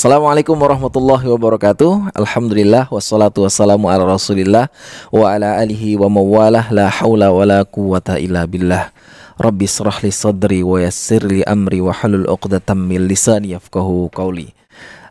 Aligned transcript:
Assalamualaikum 0.00 0.56
warahmatullahi 0.56 1.28
wabarakatuh. 1.28 2.16
Alhamdulillah 2.16 2.88
Wassalatu 2.88 3.44
wassalamu 3.44 3.92
ala 3.92 4.08
rasulillah 4.08 4.72
Wa 5.12 5.36
ala 5.36 5.60
alihi 5.60 6.00
wa 6.00 6.08
mawalah. 6.08 6.72
La 6.72 6.88
hawla 6.88 7.28
wa 7.28 7.44
la 7.44 7.60
quwata 7.68 8.16
illa 8.16 8.48
billah. 8.48 8.96
Rabbi 9.36 9.68
srah 9.68 10.00
li 10.00 10.08
sadri 10.08 10.64
wa 10.64 10.80
yassir 10.80 11.20
li 11.28 11.44
amri 11.44 11.84
Wa 11.84 11.92
halul 11.92 12.24
uqdatam 12.32 12.80
min 12.80 13.12
lisani 13.12 13.52
yafkahu 13.52 14.08
qawli. 14.08 14.56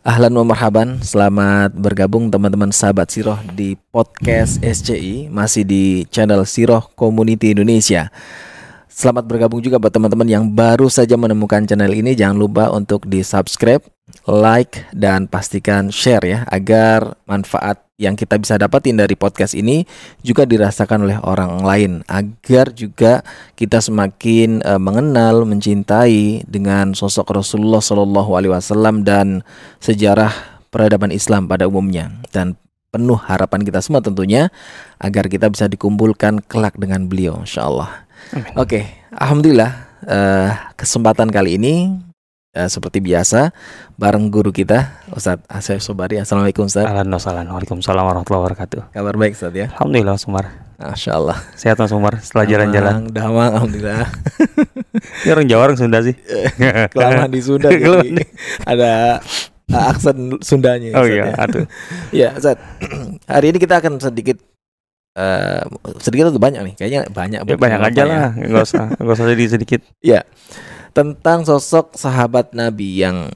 Ahlan 0.02 0.34
wa 0.34 0.50
marhaban 0.50 0.98
Selamat 1.06 1.70
bergabung 1.70 2.26
teman-teman 2.26 2.74
sahabat 2.74 3.14
Siroh 3.14 3.38
Di 3.54 3.78
podcast 3.94 4.58
SCI 4.58 5.30
Masih 5.30 5.62
di 5.62 6.02
channel 6.10 6.42
Siroh 6.42 6.90
Community 6.98 7.54
Indonesia 7.54 8.10
Selamat 9.00 9.24
bergabung 9.24 9.64
juga 9.64 9.80
buat 9.80 9.96
teman-teman 9.96 10.28
yang 10.28 10.44
baru 10.52 10.92
saja 10.92 11.16
menemukan 11.16 11.64
channel 11.64 11.88
ini. 11.88 12.12
Jangan 12.12 12.36
lupa 12.36 12.68
untuk 12.68 13.08
di 13.08 13.24
subscribe 13.24 13.80
like 14.28 14.84
dan 14.92 15.24
pastikan 15.24 15.88
share 15.88 16.20
ya 16.20 16.44
agar 16.52 17.16
manfaat 17.24 17.80
yang 17.96 18.12
kita 18.12 18.36
bisa 18.36 18.60
dapatin 18.60 19.00
dari 19.00 19.16
podcast 19.16 19.56
ini 19.56 19.88
juga 20.20 20.44
dirasakan 20.44 21.08
oleh 21.08 21.16
orang 21.24 21.64
lain. 21.64 21.92
Agar 22.12 22.76
juga 22.76 23.24
kita 23.56 23.80
semakin 23.80 24.60
uh, 24.68 24.76
mengenal 24.76 25.48
mencintai 25.48 26.44
dengan 26.44 26.92
sosok 26.92 27.32
Rasulullah 27.32 27.80
Shallallahu 27.80 28.36
Alaihi 28.36 28.52
Wasallam 28.52 29.00
dan 29.00 29.40
sejarah 29.80 30.60
peradaban 30.68 31.08
Islam 31.08 31.48
pada 31.48 31.64
umumnya. 31.64 32.20
Dan 32.36 32.52
penuh 32.92 33.16
harapan 33.16 33.64
kita 33.64 33.80
semua 33.80 34.04
tentunya 34.04 34.52
agar 35.00 35.24
kita 35.32 35.48
bisa 35.48 35.72
dikumpulkan 35.72 36.44
kelak 36.44 36.76
dengan 36.76 37.08
beliau 37.08 37.40
Insya 37.40 37.64
Allah. 37.64 38.09
Oke, 38.30 38.46
okay, 38.54 38.84
alhamdulillah 39.10 39.70
uh, 40.06 40.50
kesempatan 40.78 41.28
kali 41.34 41.58
ini 41.58 41.74
Ya, 42.50 42.66
seperti 42.66 42.98
biasa 42.98 43.54
bareng 43.94 44.26
guru 44.26 44.50
kita 44.50 45.06
Ustadz 45.14 45.46
Asef 45.46 45.86
Sobari. 45.86 46.18
Assalamualaikum 46.18 46.66
Ustaz. 46.66 46.82
Assalamualaikum 46.82 47.78
warahmatullahi 47.78 48.42
wabarakatuh. 48.42 48.90
Kabar 48.90 49.14
baik 49.14 49.38
Ustaz 49.38 49.54
ya? 49.54 49.70
Alhamdulillah 49.78 50.18
Sumar. 50.18 50.50
Masya 50.74 51.14
Allah. 51.14 51.38
Sehat 51.54 51.78
Mas 51.78 51.94
Sumar 51.94 52.18
setelah 52.18 52.50
jalan-jalan. 52.50 53.06
Damang, 53.14 53.54
Alhamdulillah. 53.54 54.10
Ini 55.22 55.30
orang 55.30 55.46
Jawa 55.46 55.62
orang 55.70 55.78
Sunda 55.78 56.02
sih. 56.02 56.18
Kelamaan 56.90 57.30
di 57.30 57.38
Sunda 57.38 57.70
jadi 57.78 58.26
ada 58.66 59.22
uh, 59.70 59.84
aksen 59.94 60.42
Sundanya. 60.42 60.90
Oh 60.98 61.06
iya, 61.06 61.30
ya. 61.30 61.34
aduh. 61.38 61.64
ya 62.10 62.28
Ustaz. 62.34 62.58
Hari 63.30 63.54
ini 63.54 63.62
kita 63.62 63.78
akan 63.78 64.02
sedikit 64.02 64.42
Uh, 65.20 65.60
sedikit 66.00 66.32
atau 66.32 66.40
banyak 66.40 66.64
nih? 66.64 66.74
Kayaknya 66.80 67.00
banyak. 67.12 67.40
Ya, 67.44 67.56
banyak 67.60 67.80
aja 67.92 68.02
lah, 68.08 68.32
ya. 68.32 68.46
nggak 68.48 68.64
usah, 68.64 68.84
nggak 69.04 69.16
usah 69.20 69.26
sedikit 69.28 69.50
sedikit. 69.52 69.80
Ya, 70.00 70.24
tentang 70.96 71.44
sosok 71.44 71.92
sahabat 72.00 72.56
Nabi 72.56 73.04
yang 73.04 73.28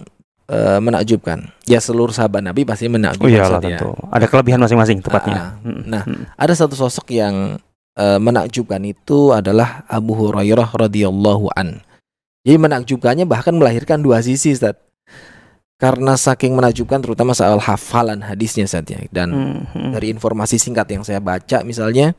uh, 0.48 0.80
menakjubkan. 0.80 1.52
Ya 1.68 1.84
seluruh 1.84 2.12
sahabat 2.12 2.40
Nabi 2.40 2.64
pasti 2.64 2.88
menakjubkan. 2.88 3.28
Oh 3.28 3.32
iyalah 3.32 3.60
tentu. 3.60 3.92
Ada 4.08 4.26
kelebihan 4.28 4.60
masing-masing 4.64 5.04
tepatnya. 5.04 5.60
Uh, 5.60 5.84
nah, 5.84 6.02
hmm. 6.08 6.24
ada 6.40 6.52
satu 6.56 6.72
sosok 6.72 7.12
yang 7.12 7.60
uh, 7.98 8.18
menakjubkan 8.20 8.80
itu 8.84 9.36
adalah 9.36 9.84
Abu 9.88 10.16
Hurairah 10.16 10.72
radhiyallahu 10.72 11.52
an. 11.54 11.84
Jadi 12.44 12.56
menakjubkannya 12.60 13.24
bahkan 13.24 13.56
melahirkan 13.56 14.04
dua 14.04 14.20
sisi, 14.20 14.52
Ustaz. 14.52 14.76
Karena 15.84 16.16
saking 16.16 16.56
menakjubkan 16.56 17.04
terutama 17.04 17.36
soal 17.36 17.60
hafalan 17.60 18.24
hadisnya 18.24 18.64
Ustaz 18.64 18.88
ya. 18.88 19.04
Dan 19.12 19.28
hmm, 19.36 19.60
hmm. 19.76 19.92
dari 19.92 20.08
informasi 20.16 20.56
singkat 20.56 20.88
yang 20.88 21.04
saya 21.04 21.20
baca 21.20 21.60
misalnya 21.60 22.16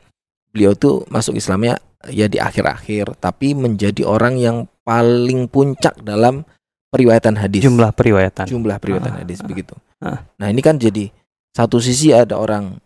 beliau 0.54 0.78
tuh 0.78 1.02
masuk 1.10 1.34
Islamnya 1.34 1.82
ya 2.06 2.30
di 2.30 2.38
akhir-akhir 2.38 3.18
tapi 3.18 3.58
menjadi 3.58 4.06
orang 4.06 4.38
yang 4.38 4.56
paling 4.86 5.50
puncak 5.50 5.98
dalam 5.98 6.46
periwayatan 6.94 7.34
hadis. 7.42 7.66
Jumlah 7.66 7.90
periwayatan. 7.90 8.46
Jumlah 8.46 8.78
periwayatan 8.78 9.12
ah, 9.12 9.18
hadis 9.26 9.42
ah, 9.42 9.46
begitu. 9.50 9.74
Ah. 9.98 10.22
Nah, 10.38 10.46
ini 10.48 10.62
kan 10.62 10.78
jadi 10.78 11.10
satu 11.52 11.82
sisi 11.82 12.14
ada 12.14 12.38
orang 12.38 12.78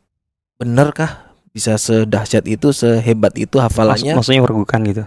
benarkah 0.56 1.30
bisa 1.52 1.76
sedahsyat 1.76 2.48
itu, 2.48 2.72
sehebat 2.72 3.36
itu 3.36 3.60
hafalannya? 3.60 4.16
Maksud, 4.16 4.18
maksudnya 4.18 4.42
meragukan 4.48 4.80
gitu. 4.88 5.04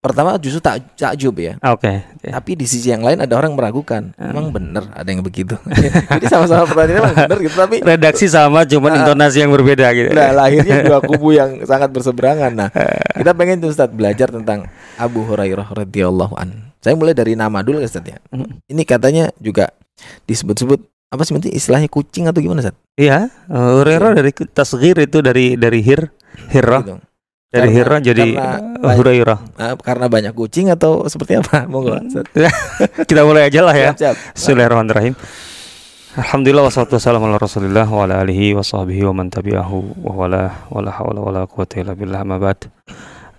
Pertama 0.00 0.40
justru 0.40 0.64
tak 0.64 0.96
takjub 0.96 1.36
ya. 1.36 1.60
Oke. 1.60 1.84
Okay, 1.84 1.96
okay. 2.16 2.30
Tapi 2.32 2.50
di 2.56 2.64
sisi 2.64 2.88
yang 2.88 3.04
lain 3.04 3.20
ada 3.20 3.36
orang 3.36 3.52
meragukan. 3.52 4.16
Hmm. 4.16 4.32
Emang 4.32 4.48
benar 4.48 4.88
ada 4.96 5.04
yang 5.04 5.20
begitu. 5.20 5.60
Jadi 6.16 6.24
sama-sama 6.24 6.64
pertanyaan 6.64 7.04
emang 7.04 7.16
benar 7.28 7.38
gitu 7.44 7.56
tapi 7.60 7.76
redaksi 7.92 8.24
sama 8.24 8.64
cuman 8.64 8.96
uh, 8.96 8.98
intonasi 9.04 9.44
yang 9.44 9.52
berbeda 9.52 9.92
gitu. 9.92 10.16
Nah, 10.16 10.32
lahirnya 10.32 10.88
dua 10.88 11.04
kubu 11.08 11.36
yang 11.36 11.60
sangat 11.68 11.92
berseberangan. 11.92 12.48
Nah, 12.48 12.72
kita 13.12 13.36
pengen 13.36 13.60
tuh 13.60 13.76
Ustaz 13.76 13.92
belajar 13.92 14.32
tentang 14.32 14.72
Abu 14.96 15.20
Hurairah 15.20 15.68
radhiyallahu 15.68 16.32
an. 16.32 16.72
Saya 16.80 16.96
mulai 16.96 17.12
dari 17.12 17.36
nama 17.36 17.60
dulu 17.60 17.84
Ustaz 17.84 18.00
ya. 18.00 18.16
Hmm. 18.32 18.56
Ini 18.72 18.88
katanya 18.88 19.28
juga 19.36 19.68
disebut-sebut 20.24 20.80
apa 21.12 21.28
sih 21.28 21.36
nanti 21.36 21.52
istilahnya 21.52 21.92
kucing 21.92 22.24
atau 22.24 22.40
gimana 22.40 22.64
Ustaz? 22.64 22.76
Iya, 22.96 23.28
Hurairah 23.52 24.16
dari 24.16 24.32
tasghir 24.32 24.96
itu 24.96 25.20
dari 25.20 25.60
dari 25.60 25.84
hir 25.84 26.08
hirah. 26.48 26.88
Gitu 26.88 27.09
dari 27.50 27.74
karena, 27.74 27.82
Hira 27.82 27.96
jadi 27.98 28.26
karena, 28.38 28.94
Hurairah. 28.98 29.38
Uh, 29.58 29.74
karena 29.82 30.06
banyak 30.06 30.32
kucing 30.38 30.70
atau 30.70 31.10
seperti 31.10 31.42
apa? 31.42 31.66
Monggo. 31.70 31.98
Kita 33.10 33.26
mulai 33.26 33.50
aja 33.50 33.60
lah 33.66 33.74
ya. 33.74 33.90
Bismillahirrahmanirrahim. 34.38 35.18
Alhamdulillah 36.10 36.66
wassalatu 36.66 36.98
wassalamu 36.98 37.30
ala 37.30 37.38
Rasulillah 37.38 37.86
wa 37.86 38.02
ala 38.06 38.22
alihi 38.22 38.54
wa 38.54 38.66
sahbihi 38.66 39.06
wa 39.06 39.14
man 39.14 39.30
tabi'ahu 39.30 40.02
wa 40.02 40.12
wala 40.26 40.66
wala 40.66 40.90
hawla 40.90 41.20
wala 41.22 41.40
quwwata 41.46 41.78
illa 41.78 41.94
billah 41.94 42.22
ma 42.26 42.38
ba'd. 42.38 42.66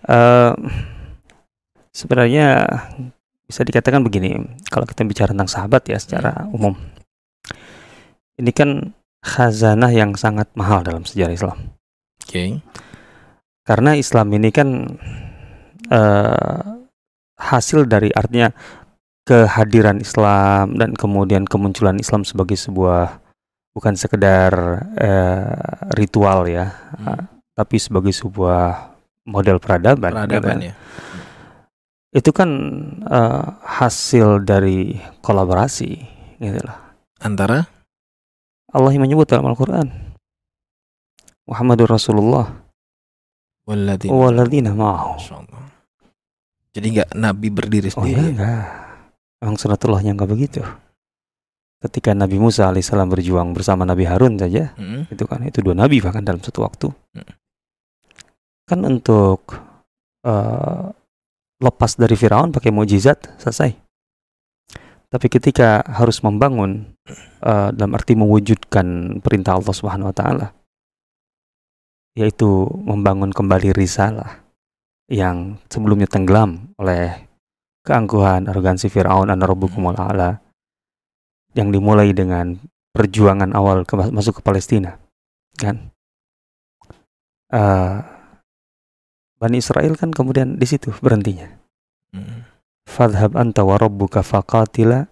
Uh, 0.07 0.55
sebenarnya 1.91 2.63
bisa 3.43 3.67
dikatakan 3.67 3.99
begini, 4.03 4.39
kalau 4.71 4.87
kita 4.87 5.03
bicara 5.03 5.35
tentang 5.35 5.51
sahabat 5.51 5.83
ya 5.87 5.99
secara 5.99 6.47
hmm. 6.47 6.55
umum. 6.55 6.75
Ini 8.39 8.51
kan 8.55 8.95
khazanah 9.19 9.91
yang 9.91 10.15
sangat 10.15 10.47
mahal 10.55 10.83
dalam 10.83 11.03
sejarah 11.03 11.35
Islam. 11.35 11.57
Oke. 12.23 12.31
Okay 12.31 12.49
karena 13.65 13.97
Islam 13.97 14.27
ini 14.33 14.49
kan 14.49 14.69
uh, 15.89 16.61
hasil 17.37 17.89
dari 17.89 18.13
artinya 18.13 18.53
kehadiran 19.25 20.01
Islam 20.01 20.77
dan 20.77 20.97
kemudian 20.97 21.45
kemunculan 21.45 21.97
Islam 22.01 22.25
sebagai 22.25 22.57
sebuah 22.57 23.21
bukan 23.71 23.93
sekedar 23.95 24.53
uh, 24.97 25.55
ritual 25.95 26.49
ya, 26.49 26.73
hmm. 26.97 27.05
uh, 27.07 27.21
tapi 27.55 27.77
sebagai 27.77 28.11
sebuah 28.11 28.93
model 29.29 29.61
peradaban. 29.61 30.11
Peradaban 30.11 30.71
ya. 30.71 30.73
Itu 32.11 32.35
kan 32.35 32.49
uh, 33.07 33.61
hasil 33.63 34.43
dari 34.43 34.99
kolaborasi, 35.23 35.91
gitu 36.43 36.59
lah. 36.65 36.91
Antara 37.21 37.69
Allah 38.71 38.91
yang 38.95 39.03
menyebut 39.05 39.27
dalam 39.27 39.45
Al-Quran 39.51 39.91
Muhammadur 41.45 41.91
Rasulullah 41.91 42.49
Waladina, 43.71 44.11
Waladina 44.11 44.71
ma'ahu. 44.75 45.15
Jadi 46.75 46.87
enggak 46.91 47.09
Nabi 47.15 47.47
berdiri 47.47 47.87
sendiri. 47.87 48.19
Oh, 48.19 48.31
enggak. 48.35 48.67
Emang 49.39 49.55
sunatullahnya 49.55 50.11
enggak 50.11 50.27
begitu. 50.27 50.59
Ketika 51.79 52.11
Nabi 52.11 52.37
Musa 52.37 52.67
alaihissalam 52.67 53.07
berjuang 53.07 53.55
bersama 53.55 53.87
Nabi 53.87 54.03
Harun 54.03 54.35
saja, 54.35 54.75
hmm. 54.75 55.07
itu 55.09 55.23
kan 55.25 55.41
itu 55.47 55.63
dua 55.63 55.73
nabi 55.73 55.97
bahkan 55.97 56.21
dalam 56.21 56.43
satu 56.43 56.61
waktu. 56.61 56.91
Hmm. 57.15 57.31
Kan 58.67 58.85
untuk 58.85 59.49
uh, 60.27 60.93
lepas 61.57 61.91
dari 61.97 62.13
Firaun 62.13 62.53
pakai 62.53 62.69
mujizat 62.69 63.39
selesai. 63.41 63.73
Tapi 65.11 65.27
ketika 65.27 65.83
harus 65.83 66.21
membangun 66.23 66.85
uh, 67.43 67.73
dalam 67.73 67.97
arti 67.97 68.13
mewujudkan 68.13 69.19
perintah 69.19 69.57
Allah 69.57 69.75
Subhanahu 69.75 70.13
wa 70.13 70.15
taala, 70.15 70.47
yaitu 72.17 72.67
membangun 72.83 73.31
kembali 73.31 73.71
risalah 73.71 74.43
yang 75.11 75.59
sebelumnya 75.67 76.07
tenggelam 76.07 76.71
oleh 76.79 77.27
keangkuhan 77.87 78.47
arogansi 78.47 78.87
Fir'aun 78.91 79.31
an 79.31 79.41
rabbukumul 79.41 79.95
a'la 79.95 80.39
yang 81.55 81.71
dimulai 81.71 82.15
dengan 82.15 82.55
perjuangan 82.91 83.51
awal 83.55 83.83
ke, 83.87 83.95
masuk 84.11 84.39
ke 84.39 84.41
Palestina 84.43 84.99
kan 85.55 85.91
uh, 87.51 88.03
Bani 89.41 89.57
Israel 89.57 89.95
kan 89.99 90.11
kemudian 90.13 90.59
di 90.59 90.67
situ 90.67 90.91
berhentinya 90.99 91.47
hmm. 92.15 92.51
Fadhab 92.91 93.39
anta 93.39 93.63
wa 93.63 93.79
rabbuka 93.79 94.19
faqatila 94.19 95.07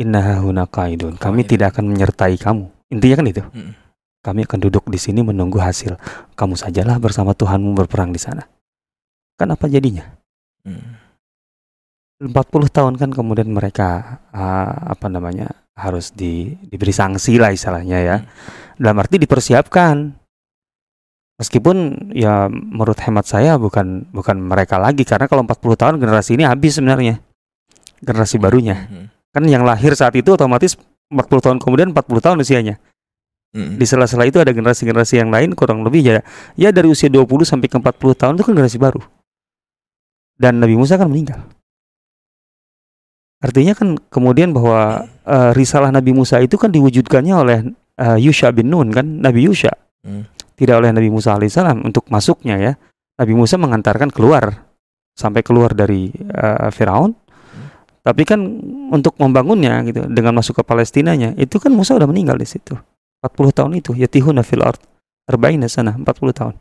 innaha 0.00 0.40
huna 0.40 0.64
qaidun. 0.64 1.20
Kami 1.20 1.40
oh, 1.40 1.44
iya. 1.44 1.50
tidak 1.52 1.66
akan 1.76 1.84
menyertai 1.92 2.34
kamu. 2.40 2.66
Intinya 2.90 3.16
kan 3.20 3.26
itu. 3.28 3.42
Hmm. 3.44 3.72
Kami 4.20 4.44
akan 4.44 4.60
duduk 4.68 4.84
di 4.92 5.00
sini 5.00 5.24
menunggu 5.24 5.56
hasil. 5.56 5.96
Kamu 6.36 6.52
sajalah 6.52 7.00
bersama 7.00 7.32
Tuhanmu 7.32 7.72
berperang 7.72 8.12
di 8.12 8.20
sana. 8.20 8.44
Kan 9.40 9.48
apa 9.48 9.64
jadinya? 9.64 10.04
Hmm. 10.60 11.00
40 12.20 12.36
tahun 12.68 12.94
kan 13.00 13.16
kemudian 13.16 13.48
mereka 13.48 14.20
uh, 14.28 14.92
apa 14.92 15.08
namanya 15.08 15.48
harus 15.72 16.12
di, 16.12 16.52
diberi 16.68 16.92
sanksi 16.92 17.40
lah 17.40 17.48
istilahnya 17.48 17.98
ya. 18.04 18.16
Hmm. 18.20 18.28
Dalam 18.76 19.00
arti 19.00 19.16
dipersiapkan. 19.16 20.20
Meskipun 21.40 22.12
ya 22.12 22.52
menurut 22.52 23.00
hemat 23.00 23.24
saya 23.24 23.56
bukan 23.56 24.04
bukan 24.12 24.36
mereka 24.36 24.76
lagi 24.76 25.08
karena 25.08 25.24
kalau 25.24 25.40
40 25.48 25.80
tahun 25.80 25.94
generasi 25.96 26.36
ini 26.36 26.44
habis 26.44 26.76
sebenarnya. 26.76 27.24
Generasi 28.04 28.36
barunya. 28.36 28.84
Hmm. 28.84 29.08
Kan 29.32 29.48
yang 29.48 29.64
lahir 29.64 29.96
saat 29.96 30.12
itu 30.12 30.36
otomatis 30.36 30.76
40 31.08 31.24
tahun 31.40 31.56
kemudian 31.56 31.96
40 31.96 32.20
tahun 32.20 32.36
usianya. 32.44 32.76
Mm. 33.50 33.82
Di 33.82 33.84
sela-sela 33.86 34.30
itu 34.30 34.38
ada 34.38 34.54
generasi-generasi 34.54 35.18
yang 35.18 35.34
lain 35.34 35.58
kurang 35.58 35.82
lebih 35.82 36.06
ya 36.06 36.22
ya 36.54 36.70
dari 36.70 36.86
usia 36.86 37.10
20 37.10 37.26
sampai 37.42 37.66
ke 37.66 37.76
40 37.82 38.14
tahun 38.14 38.32
itu 38.38 38.44
kan 38.46 38.52
generasi 38.54 38.78
baru. 38.78 39.02
Dan 40.38 40.62
Nabi 40.62 40.78
Musa 40.78 40.94
kan 40.94 41.10
meninggal. 41.10 41.42
Artinya 43.40 43.74
kan 43.74 43.98
kemudian 44.12 44.54
bahwa 44.54 45.08
eh, 45.26 45.50
risalah 45.56 45.90
Nabi 45.90 46.14
Musa 46.14 46.38
itu 46.38 46.54
kan 46.60 46.70
diwujudkannya 46.70 47.34
oleh 47.34 47.58
eh, 47.98 48.18
Yusha 48.22 48.54
bin 48.54 48.70
Nun 48.70 48.94
kan 48.94 49.04
Nabi 49.04 49.50
Yusha. 49.50 49.72
Hmm. 50.06 50.30
Tidak 50.54 50.76
oleh 50.76 50.92
Nabi 50.92 51.08
Musa 51.10 51.34
alaihissalam 51.34 51.82
untuk 51.82 52.06
masuknya 52.12 52.56
ya. 52.60 52.72
Nabi 53.18 53.32
Musa 53.34 53.56
mengantarkan 53.58 54.12
keluar 54.12 54.68
sampai 55.18 55.42
keluar 55.42 55.74
dari 55.74 56.12
eh, 56.14 56.70
Firaun. 56.70 57.16
Tapi 58.00 58.22
kan 58.24 58.40
untuk 58.94 59.12
membangunnya 59.20 59.84
gitu 59.84 60.08
dengan 60.08 60.32
masuk 60.38 60.60
ke 60.60 60.62
Palestinanya 60.64 61.36
itu 61.36 61.60
kan 61.60 61.68
Musa 61.74 61.98
udah 61.98 62.08
meninggal 62.08 62.38
di 62.40 62.48
situ. 62.48 62.72
40 63.20 63.56
tahun 63.56 63.72
itu 63.76 63.92
yatihuna 63.96 64.40
fil 64.40 64.64
ard 64.64 64.80
arba'ina 65.28 65.68
sana 65.68 65.94
40 65.94 66.06
tahun. 66.34 66.54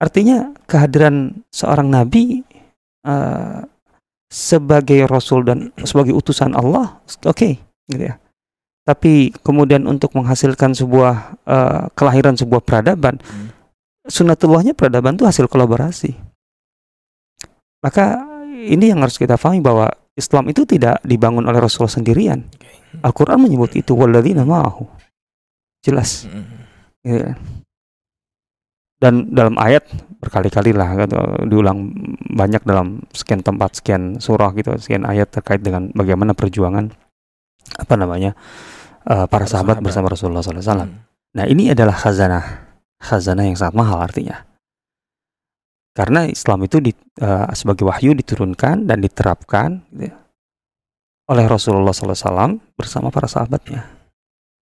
Artinya 0.00 0.56
kehadiran 0.64 1.44
seorang 1.52 1.92
nabi 1.92 2.40
eh, 3.04 3.60
sebagai 4.30 5.04
rasul 5.10 5.44
dan 5.44 5.74
sebagai 5.82 6.14
utusan 6.14 6.56
Allah 6.56 7.02
oke 7.26 7.50
gitu 7.90 8.04
ya. 8.04 8.16
Tapi 8.86 9.34
kemudian 9.44 9.84
untuk 9.84 10.16
menghasilkan 10.16 10.72
sebuah 10.72 11.36
eh, 11.44 11.82
kelahiran 11.96 12.36
sebuah 12.36 12.62
peradaban 12.64 13.20
Hmm. 13.20 13.52
sunnatullahnya 14.08 14.72
peradaban 14.72 15.14
itu 15.14 15.28
hasil 15.28 15.44
kolaborasi. 15.46 16.16
Maka 17.84 18.24
ini 18.60 18.92
yang 18.92 19.00
harus 19.00 19.16
kita 19.16 19.40
pahami 19.40 19.64
bahwa 19.64 19.88
Islam 20.16 20.52
itu 20.52 20.68
tidak 20.68 21.00
dibangun 21.00 21.48
oleh 21.48 21.60
Rasulullah 21.60 21.96
sendirian. 21.96 22.44
Al-Quran 23.00 23.40
menyebut 23.40 23.72
itu 23.78 23.96
walladzina 23.96 24.44
ma'ahu. 24.44 24.99
Jelas. 25.80 26.28
Mm. 26.28 26.44
ya. 27.04 27.32
Dan 29.00 29.32
dalam 29.32 29.56
ayat 29.56 29.88
berkali-kali 30.20 30.76
lah 30.76 30.92
gitu, 30.92 31.16
diulang 31.48 31.88
banyak 32.36 32.60
dalam 32.68 33.00
sekian 33.16 33.40
tempat, 33.40 33.80
sekian 33.80 34.20
surah 34.20 34.52
gitu, 34.52 34.76
sekian 34.76 35.08
ayat 35.08 35.32
terkait 35.32 35.64
dengan 35.64 35.88
bagaimana 35.96 36.36
perjuangan 36.36 36.92
apa 37.80 37.94
namanya 37.96 38.36
eh, 39.08 39.24
para 39.24 39.48
sahabat 39.48 39.80
sahabat. 39.80 39.84
bersama 39.88 40.06
Rasulullah 40.12 40.44
SAW. 40.44 40.84
Mm. 40.84 41.00
Nah 41.40 41.44
ini 41.48 41.72
adalah 41.72 41.96
khazanah, 41.96 42.44
khazanah 43.00 43.48
yang 43.48 43.56
sangat 43.56 43.72
mahal 43.72 44.04
artinya. 44.04 44.44
Karena 45.96 46.28
Islam 46.28 46.68
itu 46.68 46.84
di, 46.84 46.92
eh, 46.92 47.48
sebagai 47.56 47.88
wahyu 47.88 48.12
diturunkan 48.12 48.84
dan 48.84 49.00
diterapkan 49.00 49.80
gitu 49.96 50.12
ya, 50.12 50.16
oleh 51.30 51.46
Rasulullah 51.48 51.94
SAW 51.94 52.60
bersama 52.76 53.08
para 53.08 53.30
sahabatnya. 53.30 53.99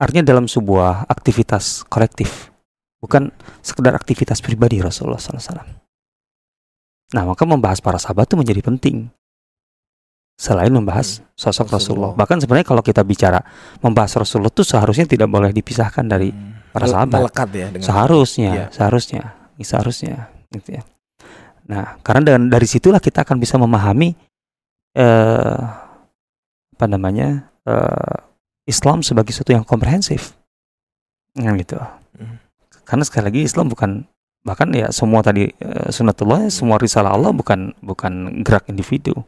Artinya 0.00 0.24
dalam 0.26 0.50
sebuah 0.50 1.06
aktivitas 1.06 1.86
kolektif, 1.86 2.50
bukan 2.98 3.30
sekedar 3.62 3.94
aktivitas 3.94 4.42
pribadi 4.42 4.82
Rasulullah 4.82 5.22
SAW. 5.22 5.62
Nah 7.14 7.22
maka 7.22 7.42
membahas 7.46 7.78
para 7.78 7.96
sahabat 8.00 8.26
itu 8.26 8.34
menjadi 8.34 8.60
penting. 8.64 9.06
Selain 10.34 10.66
membahas 10.74 11.22
sosok 11.38 11.70
Rasulullah. 11.70 12.10
Rasulullah. 12.10 12.12
Bahkan 12.18 12.36
sebenarnya 12.42 12.66
kalau 12.66 12.82
kita 12.82 13.06
bicara 13.06 13.38
membahas 13.78 14.18
Rasulullah 14.18 14.50
itu 14.50 14.66
seharusnya 14.66 15.06
tidak 15.06 15.30
boleh 15.30 15.54
dipisahkan 15.54 16.02
dari 16.10 16.34
Mm. 16.34 16.74
para 16.74 16.86
sahabat. 16.90 17.18
Melekat 17.22 17.48
ya 17.54 17.66
dengan 17.70 17.86
seharusnya 17.86 18.50
Iya. 18.50 18.66
seharusnya 18.74 19.22
seharusnya 19.62 20.34
gitu 20.50 20.74
ya 20.74 20.82
nah 21.64 21.96
karena 22.02 22.20
dengan 22.34 22.42
dari 22.50 22.66
situlah 22.66 22.98
kita 22.98 23.22
akan 23.22 23.38
bisa 23.38 23.54
memahami 23.56 24.12
eh 24.98 25.58
apa 26.74 26.86
namanya 26.90 27.48
eh 27.62 28.18
Islam 28.64 29.04
sebagai 29.04 29.32
sesuatu 29.32 29.52
yang 29.52 29.64
komprehensif. 29.66 30.36
Nah, 31.34 31.54
gitu. 31.58 31.76
Mm. 32.14 32.38
karena 32.86 33.02
sekali 33.02 33.24
lagi 33.26 33.40
Islam 33.42 33.66
bukan 33.66 34.06
bahkan 34.46 34.70
ya 34.70 34.92
semua 34.94 35.18
tadi 35.24 35.50
eh, 35.50 35.88
sunatullah 35.90 36.46
semua 36.52 36.78
risalah 36.78 37.16
Allah 37.16 37.34
bukan 37.34 37.74
bukan 37.82 38.44
gerak 38.46 38.70
individu 38.70 39.18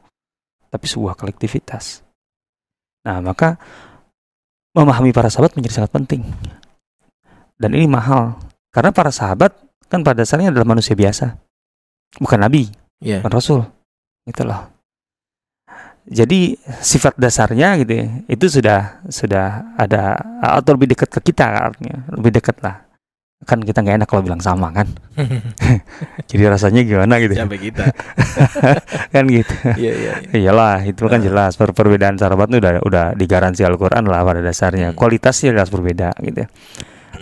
tapi 0.70 0.86
sebuah 0.86 1.18
kolektivitas. 1.18 2.04
Nah 3.08 3.18
maka 3.24 3.58
memahami 4.76 5.10
para 5.10 5.32
sahabat 5.32 5.56
menjadi 5.58 5.82
sangat 5.82 5.92
penting. 5.98 6.22
Dan 7.56 7.74
ini 7.74 7.88
mahal 7.90 8.38
karena 8.70 8.92
para 8.92 9.08
sahabat 9.10 9.56
kan 9.88 10.04
pada 10.04 10.22
dasarnya 10.22 10.52
adalah 10.52 10.68
manusia 10.68 10.92
biasa 10.92 11.38
bukan 12.20 12.38
nabi 12.42 12.68
Iya. 13.00 13.20
bukan 13.20 13.32
rasul 13.32 13.60
gitu 14.24 14.42
loh 14.48 14.75
jadi 16.06 16.54
sifat 16.80 17.18
dasarnya 17.18 17.82
gitu 17.82 17.92
ya, 17.98 18.06
itu 18.26 18.46
sudah 18.46 19.02
sudah 19.06 19.74
ada 19.74 20.14
atau 20.38 20.78
lebih 20.78 20.94
dekat 20.94 21.10
ke 21.10 21.30
kita 21.30 21.70
artinya 21.70 22.06
lebih 22.14 22.30
dekat 22.38 22.56
lah 22.62 22.86
kan 23.44 23.60
kita 23.60 23.84
nggak 23.84 24.00
enak 24.00 24.08
kalau 24.08 24.24
bilang 24.24 24.40
sama 24.40 24.72
kan 24.72 24.88
jadi 26.30 26.48
rasanya 26.48 26.82
gimana 26.82 27.20
gitu 27.20 27.36
Sampai 27.36 27.60
kita. 27.60 27.84
kan 29.14 29.24
gitu 29.28 29.54
Iya 29.76 29.92
iya. 29.92 30.12
iya. 30.24 30.38
iyalah 30.40 30.80
itu 30.82 31.04
kan 31.04 31.20
Ah. 31.20 31.24
jelas 31.24 31.52
per 31.54 31.70
perbedaan 31.70 32.16
sahabat 32.16 32.48
itu 32.48 32.58
udah 32.58 32.72
udah 32.80 33.04
digaransi 33.12 33.62
Al-Qur'an 33.62 34.06
lah 34.06 34.24
pada 34.24 34.40
dasarnya 34.40 34.90
Hmm. 34.90 34.98
kualitasnya 34.98 35.52
jelas 35.52 35.68
berbeda 35.68 36.16
gitu 36.22 36.42
ya. 36.42 36.48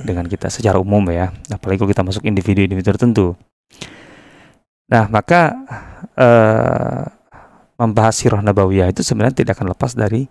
dengan 0.00 0.24
kita 0.24 0.48
secara 0.48 0.78
umum 0.78 1.02
ya 1.08 1.32
apalagi 1.48 1.80
kalau 1.80 1.90
kita 1.90 2.02
masuk 2.02 2.22
individu-individu 2.22 2.84
tertentu 2.86 3.34
nah 4.86 5.08
maka 5.08 5.40
eh, 6.14 7.02
membahas 7.74 8.14
sirah 8.14 8.40
nabawiyah 8.40 8.90
itu 8.90 9.02
sebenarnya 9.02 9.42
tidak 9.44 9.58
akan 9.58 9.74
lepas 9.74 9.92
dari 9.94 10.26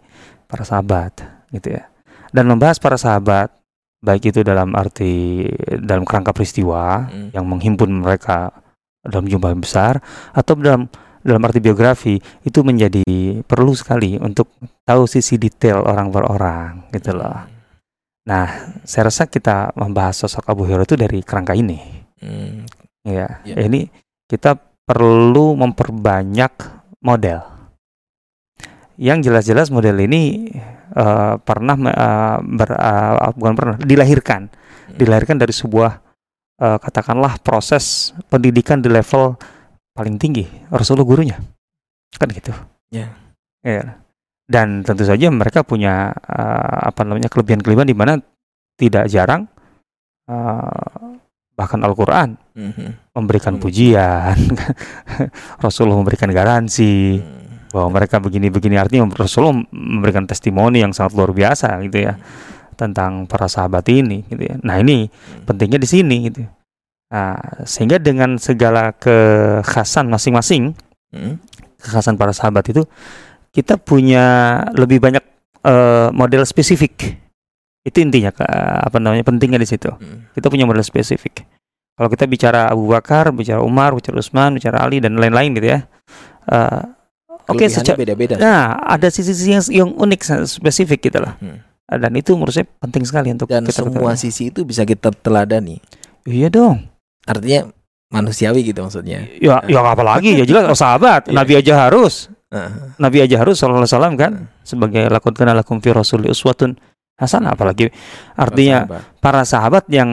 para 0.48 0.64
sahabat 0.64 1.24
gitu 1.52 1.76
ya 1.76 1.88
dan 2.32 2.48
membahas 2.48 2.80
para 2.80 2.96
sahabat 2.96 3.52
baik 4.04 4.36
itu 4.36 4.44
dalam 4.44 4.76
arti 4.76 5.48
dalam 5.80 6.04
kerangka 6.04 6.36
peristiwa 6.36 7.08
Mm. 7.08 7.30
yang 7.32 7.46
menghimpun 7.48 7.90
mereka 8.04 8.52
dalam 9.04 9.28
jumlah 9.28 9.52
yang 9.56 9.64
besar 9.64 10.00
atau 10.32 10.56
dalam 10.60 10.88
dalam 11.24 11.40
arti 11.48 11.64
biografi 11.64 12.20
itu 12.44 12.60
menjadi 12.68 13.04
perlu 13.48 13.72
sekali 13.72 14.20
untuk 14.20 14.52
tahu 14.84 15.08
sisi 15.08 15.40
detail 15.40 15.80
orang 15.80 16.12
per 16.12 16.28
orang 16.28 16.92
gitu 16.92 17.16
loh. 17.16 17.48
Nah, 18.28 18.48
saya 18.84 19.08
rasa 19.08 19.28
kita 19.28 19.72
membahas 19.76 20.20
sosok 20.20 20.48
Abu 20.52 20.68
Hurairah 20.68 20.84
itu 20.84 21.00
dari 21.00 21.24
kerangka 21.24 21.56
ini. 21.56 21.80
Mm. 22.20 22.68
Ya, 23.08 23.40
Ya. 23.48 23.56
ini 23.64 23.88
kita 24.28 24.60
perlu 24.84 25.56
memperbanyak 25.56 26.83
model. 27.04 27.44
Yang 28.96 29.30
jelas-jelas 29.30 29.68
model 29.70 30.00
ini 30.08 30.54
eh, 30.96 31.34
pernah 31.38 31.76
eh, 31.76 32.38
ber- 32.42 32.80
eh, 32.80 33.32
bukan 33.36 33.54
pernah 33.54 33.76
dilahirkan, 33.78 34.48
dilahirkan 34.96 35.38
dari 35.38 35.52
sebuah 35.52 36.00
eh, 36.64 36.78
katakanlah 36.80 37.38
proses 37.44 38.16
pendidikan 38.32 38.80
di 38.80 38.88
level 38.88 39.36
paling 39.94 40.18
tinggi 40.18 40.48
Rasulullah 40.72 41.06
gurunya, 41.06 41.38
kan 42.18 42.32
gitu. 42.32 42.56
Ya. 42.90 43.12
Ya. 43.62 44.00
Dan 44.44 44.82
tentu 44.88 45.04
saja 45.04 45.28
mereka 45.28 45.62
punya 45.68 46.16
eh, 46.16 46.78
apa 46.88 47.04
namanya 47.04 47.28
kelebihan-kelebihan 47.28 47.90
di 47.90 47.98
mana 47.98 48.18
tidak 48.80 49.06
jarang 49.12 49.46
bahkan 51.54 51.80
Al-Quran 51.82 52.36
Mhm. 52.54 53.14
memberikan 53.14 53.58
Hmm. 53.58 53.62
pujian, 53.62 54.38
Rasulullah 55.64 55.98
memberikan 55.98 56.30
garansi 56.30 57.18
Mm. 57.22 57.70
bahwa 57.74 57.88
mereka 57.98 58.18
begini-begini 58.22 58.78
artinya 58.78 59.10
Rasulullah 59.14 59.62
memberikan 59.70 60.26
testimoni 60.26 60.82
yang 60.82 60.94
sangat 60.94 61.14
luar 61.18 61.34
biasa 61.34 61.78
gitu 61.86 62.06
ya 62.10 62.18
tentang 62.78 63.30
para 63.30 63.46
sahabat 63.46 63.86
ini 63.90 64.26
gitu 64.30 64.50
ya. 64.50 64.56
Nah 64.62 64.82
ini 64.82 65.06
Hmm. 65.10 65.46
pentingnya 65.46 65.78
di 65.78 65.90
sini 65.90 66.16
gitu. 66.30 66.42
Nah, 67.14 67.38
sehingga 67.70 68.02
dengan 68.02 68.42
segala 68.42 68.90
kekhasan 68.98 70.10
masing-masing, 70.10 70.74
Mm. 71.14 71.38
kekhasan 71.78 72.18
para 72.18 72.34
sahabat 72.34 72.74
itu 72.74 72.82
kita 73.54 73.78
punya 73.78 74.26
lebih 74.74 74.98
banyak 74.98 75.22
eh, 75.64 76.10
model 76.12 76.44
spesifik. 76.44 77.23
Itu 77.84 78.00
intinya 78.00 78.32
ke- 78.32 78.48
apa 78.88 78.98
namanya 78.98 79.28
pentingnya 79.28 79.60
di 79.60 79.68
situ. 79.68 79.92
Mm. 79.92 80.32
Kita 80.36 80.48
punya 80.48 80.64
model 80.64 80.84
spesifik. 80.84 81.44
Kalau 81.94 82.10
kita 82.10 82.26
bicara 82.26 82.72
Abu 82.74 82.90
Bakar, 82.90 83.30
bicara 83.30 83.62
Umar, 83.62 83.94
bicara 83.94 84.18
Utsman, 84.18 84.58
bicara 84.58 84.82
Ali 84.82 84.98
dan 84.98 85.14
lain-lain 85.20 85.54
gitu 85.54 85.68
ya. 85.78 85.80
Eh, 86.50 86.82
Oke, 87.44 87.68
Kelebihannya 87.68 87.76
secara 87.76 87.98
beda-beda. 88.00 88.34
Nah, 88.40 88.80
ada 88.88 89.12
sisi-sisi 89.12 89.52
yang, 89.52 89.64
yang 89.68 89.90
unik 90.00 90.48
spesifik 90.48 91.12
gitu 91.12 91.20
loh. 91.20 91.36
Hmm. 91.44 91.60
Dan 91.92 92.16
itu 92.16 92.32
menurut 92.40 92.56
saya 92.56 92.64
penting 92.80 93.04
sekali 93.04 93.36
untuk 93.36 93.52
Dan 93.52 93.68
kita 93.68 93.84
semua 93.84 94.16
ketahui. 94.16 94.24
sisi 94.24 94.50
itu 94.50 94.64
bisa 94.64 94.88
kita 94.88 95.12
teladani. 95.12 95.84
Iya 96.24 96.48
dong. 96.48 96.88
Artinya 97.28 97.68
manusiawi 98.10 98.64
gitu 98.64 98.80
maksudnya. 98.80 99.28
Ya, 99.44 99.60
ya 99.68 99.84
apa 99.84 100.02
lagi 100.02 100.40
ya 100.40 100.48
jelas 100.48 100.72
oh, 100.72 100.78
sahabat. 100.80 101.28
Iya. 101.28 101.36
Nabi 101.36 101.54
aja 101.60 101.74
harus. 101.84 102.32
Heeh. 102.48 102.96
Nabi 102.98 103.18
aja 103.28 103.36
harus 103.44 103.60
sallallahu 103.60 103.84
alaihi 103.84 103.94
wasallam 103.98 104.16
kan 104.16 104.32
sebagai 104.64 105.04
lakon 105.12 105.36
kana 105.36 105.52
lakum 105.52 105.84
fi 105.84 105.92
rasuli 105.92 106.32
uswatun 106.32 106.80
hasanah 107.14 107.54
apalagi 107.54 107.94
artinya 108.34 108.90
Sahabat. 108.90 109.02
para 109.22 109.42
sahabat 109.46 109.84
yang 109.94 110.10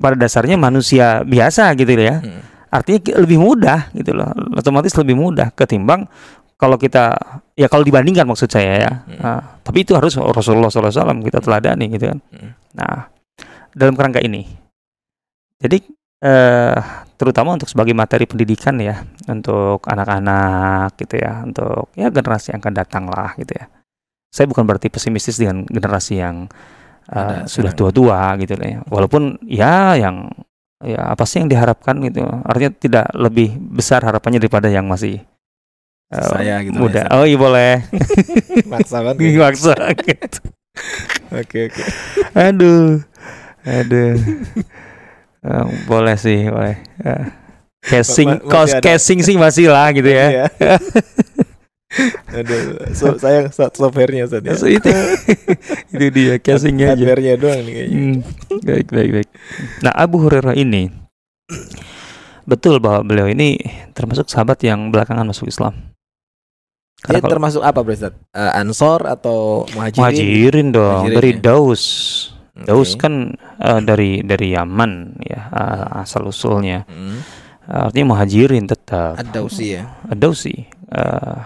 pada 0.00 0.16
dasarnya 0.16 0.56
manusia 0.56 1.22
biasa 1.22 1.76
gitu 1.76 1.92
ya. 1.94 2.20
Hmm. 2.24 2.40
Artinya 2.68 3.00
lebih 3.24 3.40
mudah 3.40 3.88
gitu 3.96 4.12
loh. 4.12 4.28
Otomatis 4.56 4.92
lebih 4.96 5.16
mudah 5.16 5.52
ketimbang 5.56 6.04
kalau 6.58 6.74
kita 6.74 7.14
ya 7.54 7.70
kalau 7.70 7.86
dibandingkan 7.86 8.26
maksud 8.26 8.50
saya 8.50 8.72
ya. 8.82 8.92
Hmm. 9.06 9.18
Nah, 9.22 9.40
tapi 9.62 9.86
itu 9.86 9.94
harus 9.94 10.18
Rasulullah 10.18 10.68
SAW 10.68 11.22
kita 11.22 11.38
teladani 11.38 11.86
gitu 11.94 12.10
kan. 12.10 12.18
Hmm. 12.34 12.50
Nah, 12.74 13.08
dalam 13.72 13.94
kerangka 13.94 14.18
ini, 14.18 14.44
jadi 15.62 15.78
eh, 16.18 16.78
terutama 17.14 17.54
untuk 17.54 17.70
sebagai 17.70 17.94
materi 17.94 18.26
pendidikan 18.26 18.74
ya 18.82 19.06
untuk 19.30 19.86
anak-anak 19.86 20.98
gitu 20.98 21.14
ya, 21.22 21.46
untuk 21.46 21.94
ya 21.94 22.10
generasi 22.10 22.52
yang 22.52 22.60
akan 22.60 22.74
datang 22.74 23.04
lah 23.06 23.38
gitu 23.38 23.54
ya. 23.54 23.70
Saya 24.28 24.46
bukan 24.46 24.64
berarti 24.64 24.88
pesimistis 24.88 25.36
dengan 25.36 25.64
generasi 25.64 26.20
yang 26.20 26.46
eh, 27.08 27.16
Ada 27.16 27.48
sudah 27.48 27.72
sekarang. 27.72 27.76
tua-tua 27.78 28.20
gitu 28.38 28.54
ya. 28.56 28.80
Walaupun 28.86 29.22
ya 29.44 29.96
yang 29.96 30.28
ya 30.78 31.10
apa 31.10 31.24
sih 31.24 31.40
yang 31.40 31.48
diharapkan 31.48 31.98
gitu. 32.04 32.22
Artinya 32.22 32.70
tidak 32.72 33.06
lebih 33.16 33.50
besar 33.58 34.04
harapannya 34.04 34.38
daripada 34.38 34.68
yang 34.68 34.84
masih 34.84 35.18
eh, 36.08 36.22
Saya 36.22 36.60
gitu 36.62 36.76
muda. 36.76 37.08
lah 37.08 37.10
ya, 37.10 37.16
Oh 37.16 37.24
iya 37.24 37.38
boleh. 37.38 37.72
Maksa 38.72 39.00
banget. 39.00 39.20
ya. 39.26 39.38
Maksa 39.40 39.74
gitu. 40.06 40.40
Oke 41.28 41.58
oke. 41.68 41.82
Aduh. 42.32 43.00
Aduh. 43.64 44.16
Eh, 45.38 45.64
boleh 45.84 46.16
sih, 46.16 46.48
boleh. 46.48 46.76
Eh, 47.00 47.24
casing, 47.84 48.42
cost 48.44 48.76
casing 48.80 49.20
sih 49.20 49.36
masih 49.36 49.68
lah 49.68 49.88
gitu 49.90 50.08
ya. 50.08 50.46
Aduh, 52.32 52.62
so, 52.94 53.16
sayang 53.18 53.50
saat 53.50 53.74
software-nya 53.74 54.28
Ustaz 54.28 54.44
ya. 54.44 54.54
So, 54.54 54.66
itu, 54.70 54.88
itu 55.94 56.06
dia 56.14 56.34
casingnya 56.38 56.94
aja. 56.94 57.02
Hardware-nya 57.02 57.34
doang 57.36 57.60
nih 57.64 57.72
kayaknya. 57.74 57.98
Hmm, 57.98 58.16
baik, 58.62 58.88
baik, 58.92 59.10
baik. 59.20 59.28
Nah, 59.82 59.92
Abu 59.94 60.16
Hurairah 60.22 60.54
ini 60.54 60.92
betul 62.48 62.80
bahwa 62.80 63.04
beliau 63.04 63.28
ini 63.28 63.60
termasuk 63.92 64.28
sahabat 64.28 64.60
yang 64.64 64.88
belakangan 64.88 65.28
masuk 65.28 65.48
Islam. 65.50 65.74
Dia 66.98 67.14
Karena 67.14 67.18
kalau 67.22 67.34
termasuk 67.38 67.62
apa, 67.62 67.78
Ustaz? 67.84 68.14
Eh, 68.34 68.52
Ansor 68.58 69.06
atau 69.06 69.68
Muhajirin? 69.70 70.02
muhajirin 70.02 70.66
dong 70.74 71.02
Muhajirin 71.06 71.14
dari 71.14 71.30
ya? 71.30 71.38
Daus. 71.38 71.84
Oke. 72.58 72.66
Daus 72.66 72.90
kan 72.98 73.38
eh, 73.38 73.80
dari 73.86 74.10
dari 74.26 74.50
Yaman 74.50 75.22
ya 75.22 75.40
eh, 75.46 76.02
asal 76.02 76.26
usulnya. 76.26 76.82
Hmm. 76.90 77.22
Artinya 77.68 78.16
muhajirin 78.16 78.64
tetap. 78.64 79.20
Ad-Dausi 79.20 79.66
ya. 79.76 79.84
Dausi. 80.16 80.56
Eh, 80.88 81.36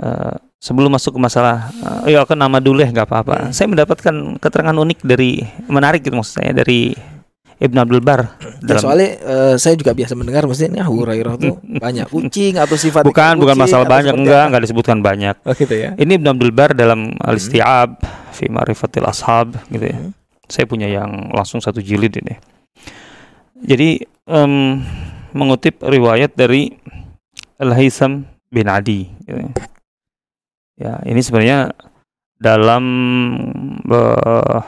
eh, 0.00 0.34
sebelum 0.56 0.92
masuk 0.92 1.16
ke 1.16 1.20
masalah, 1.20 1.68
eh, 2.08 2.16
ya 2.16 2.24
ke 2.24 2.32
nama 2.32 2.56
dulu 2.60 2.80
ya 2.80 2.88
nggak 2.88 3.08
apa-apa. 3.08 3.36
Hmm. 3.48 3.52
Saya 3.52 3.68
mendapatkan 3.68 4.40
keterangan 4.40 4.76
unik 4.76 5.04
dari 5.04 5.44
menarik 5.68 6.04
gitu 6.04 6.16
maksud 6.16 6.40
saya 6.40 6.52
dari 6.56 6.92
Ibn 7.60 7.76
Abdul 7.76 8.00
Bar 8.00 8.20
Ya, 8.40 8.72
dalam 8.72 8.80
soalnya 8.80 9.10
eh, 9.20 9.54
saya 9.60 9.76
juga 9.76 9.92
biasa 9.92 10.16
mendengar 10.16 10.48
maksudnya 10.48 10.88
Abu 10.88 11.04
Hurairah 11.04 11.36
tuh 11.36 11.60
banyak 11.84 12.08
kucing 12.08 12.56
atau 12.56 12.76
sifat 12.76 13.04
bukan 13.04 13.36
bukan 13.36 13.56
masalah 13.56 13.84
banyak 13.84 14.16
enggak 14.16 14.48
enggak 14.48 14.62
disebutkan 14.64 15.04
banyak. 15.04 15.36
Oh 15.44 15.52
gitu 15.52 15.76
ya. 15.76 15.92
Ini 15.96 16.16
Ibn 16.16 16.26
Abdul 16.36 16.52
Bar 16.56 16.72
dalam 16.72 17.12
Al-Isti'ab 17.20 18.00
fi 18.32 18.48
Ma'rifatil 18.48 19.04
Ashab 19.04 19.60
gitu 19.68 19.92
ya. 19.92 19.96
Hmm. 19.96 20.12
Saya 20.48 20.64
punya 20.64 20.88
yang 20.88 21.30
langsung 21.36 21.60
satu 21.60 21.84
jilid 21.84 22.16
ini. 22.16 22.34
Jadi 23.60 24.02
em, 24.24 24.80
mengutip 25.36 25.84
riwayat 25.84 26.32
dari 26.32 26.72
Al-Haitham 27.60 28.24
bin 28.48 28.66
Adi. 28.66 29.04
gitu 29.28 29.36
ya. 29.36 29.52
Ya, 30.80 30.96
ini 31.04 31.20
sebenarnya 31.20 31.76
dalam 32.40 32.84
eh, 33.84 34.62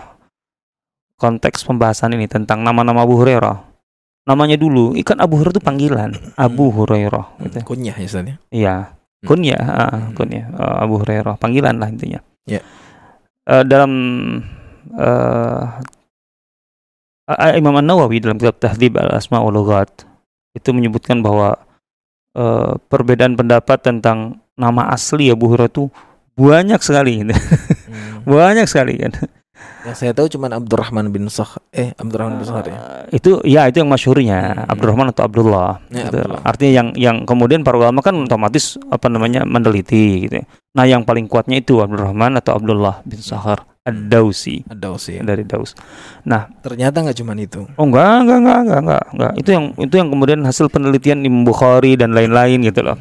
konteks 1.16 1.64
pembahasan 1.64 2.12
ini 2.12 2.28
tentang 2.28 2.60
nama-nama 2.60 3.08
Abu 3.08 3.16
Hurairah. 3.16 3.72
Namanya 4.28 4.60
dulu, 4.60 4.92
ikan 5.00 5.18
Abu 5.24 5.40
Hurairah 5.40 5.56
itu 5.56 5.64
panggilan, 5.64 6.10
Abu 6.36 6.68
Hurairah. 6.68 7.40
Gitu. 7.48 7.58
Kunyah 7.64 7.96
ya 7.96 8.06
Ustaz 8.06 8.28
ya. 8.28 8.36
Iya, 8.52 8.74
Hmm. 9.22 9.26
kunyah, 9.30 9.62
ah, 9.62 9.88
Hmm. 9.88 10.12
kunyah 10.18 10.46
eh, 10.52 10.76
Abu 10.84 10.94
Hurairah, 11.00 11.34
panggilan 11.40 11.80
lah 11.80 11.88
intinya. 11.88 12.20
Ya. 12.44 12.60
Eh, 13.48 13.64
dalam 13.64 13.90
eh, 14.98 15.64
eh, 17.30 17.52
Imam 17.56 17.72
An 17.78 17.86
Nawawi 17.86 18.20
dalam 18.20 18.36
kitab 18.36 18.60
Tahdhib 18.60 18.98
al 19.00 19.16
Asma 19.16 19.40
wal 19.40 19.54
Lughat 19.54 20.04
itu 20.52 20.74
menyebutkan 20.76 21.22
bahwa 21.24 21.56
eh, 22.36 22.72
perbedaan 22.90 23.38
pendapat 23.38 23.78
tentang 23.80 24.41
nama 24.54 24.90
asli 24.90 25.28
Abu 25.28 25.48
Hurairah 25.48 25.70
itu 25.70 25.84
banyak 26.32 26.80
sekali, 26.80 27.22
gitu. 27.22 27.32
Hmm. 27.32 28.24
banyak 28.38 28.66
sekali 28.66 28.96
kan. 28.98 29.12
Yang 29.82 29.96
saya 29.98 30.12
tahu 30.14 30.30
cuma 30.30 30.46
Abdurrahman 30.46 31.10
bin 31.10 31.26
Sakh 31.26 31.58
eh 31.74 31.90
Abdurrahman 31.98 32.38
bin 32.38 32.46
Sakhr 32.46 32.70
ya. 32.70 32.78
Eh, 33.10 33.18
itu 33.18 33.42
ya 33.42 33.66
itu 33.66 33.82
yang 33.82 33.90
masyhurnya 33.90 34.38
Hmm. 34.62 34.70
Abdurrahman 34.70 35.10
atau 35.10 35.26
Abdullah. 35.26 35.82
Ya, 35.90 36.06
Gitu. 36.06 36.22
Abdullah. 36.22 36.40
Artinya 36.46 36.72
yang 36.72 36.88
yang 36.94 37.16
kemudian 37.26 37.66
para 37.66 37.76
ulama 37.76 37.98
kan 37.98 38.14
otomatis 38.14 38.78
apa 38.88 39.10
namanya 39.10 39.42
meneliti 39.42 40.26
gitu. 40.30 40.38
ya. 40.38 40.44
Nah, 40.72 40.84
yang 40.88 41.02
paling 41.02 41.26
kuatnya 41.26 41.58
itu 41.58 41.82
Abdurrahman 41.82 42.38
atau 42.38 42.56
Abdullah 42.56 43.02
bin 43.02 43.18
Sahar 43.20 43.66
Ad-Dausi 43.82 44.70
Ad-Dausi 44.70 45.18
ya. 45.18 45.22
dari 45.26 45.42
Daus. 45.42 45.74
Ternyata 46.62 47.02
nggak 47.02 47.18
cuma 47.18 47.34
itu. 47.34 47.66
Oh 47.74 47.84
enggak, 47.84 48.22
enggak, 48.22 48.38
enggak, 48.38 48.58
enggak, 48.62 48.80
enggak, 48.80 49.04
enggak. 49.10 49.32
Itu 49.36 49.48
yang 49.50 49.64
itu 49.76 49.94
yang 49.98 50.08
kemudian 50.14 50.40
hasil 50.46 50.66
penelitian 50.70 51.26
Imam 51.26 51.42
Bukhari 51.42 51.98
dan 51.98 52.14
lain-lain 52.14 52.62
gitu 52.62 52.86
loh. 52.86 52.94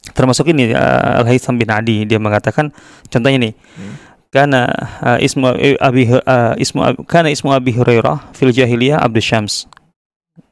Termasuk 0.00 0.48
ini 0.48 0.72
uh, 0.72 1.20
Al-Haytham 1.20 1.60
bin 1.60 1.68
Adi 1.68 2.08
dia 2.08 2.16
mengatakan 2.16 2.72
contohnya 3.12 3.50
nih. 3.50 3.52
Hmm. 3.52 3.94
Karena 4.30 4.70
uh, 5.02 5.18
ismu 5.20 5.52
eh, 5.58 5.74
Abi 5.76 6.06
uh, 6.06 6.54
ismu 6.56 7.04
kana 7.04 7.28
ismu 7.34 7.50
Abi 7.50 7.74
Hurairah 7.74 8.32
fil 8.32 8.54
jahiliyah 8.54 9.02
Abdul 9.02 9.22
Syams. 9.22 9.68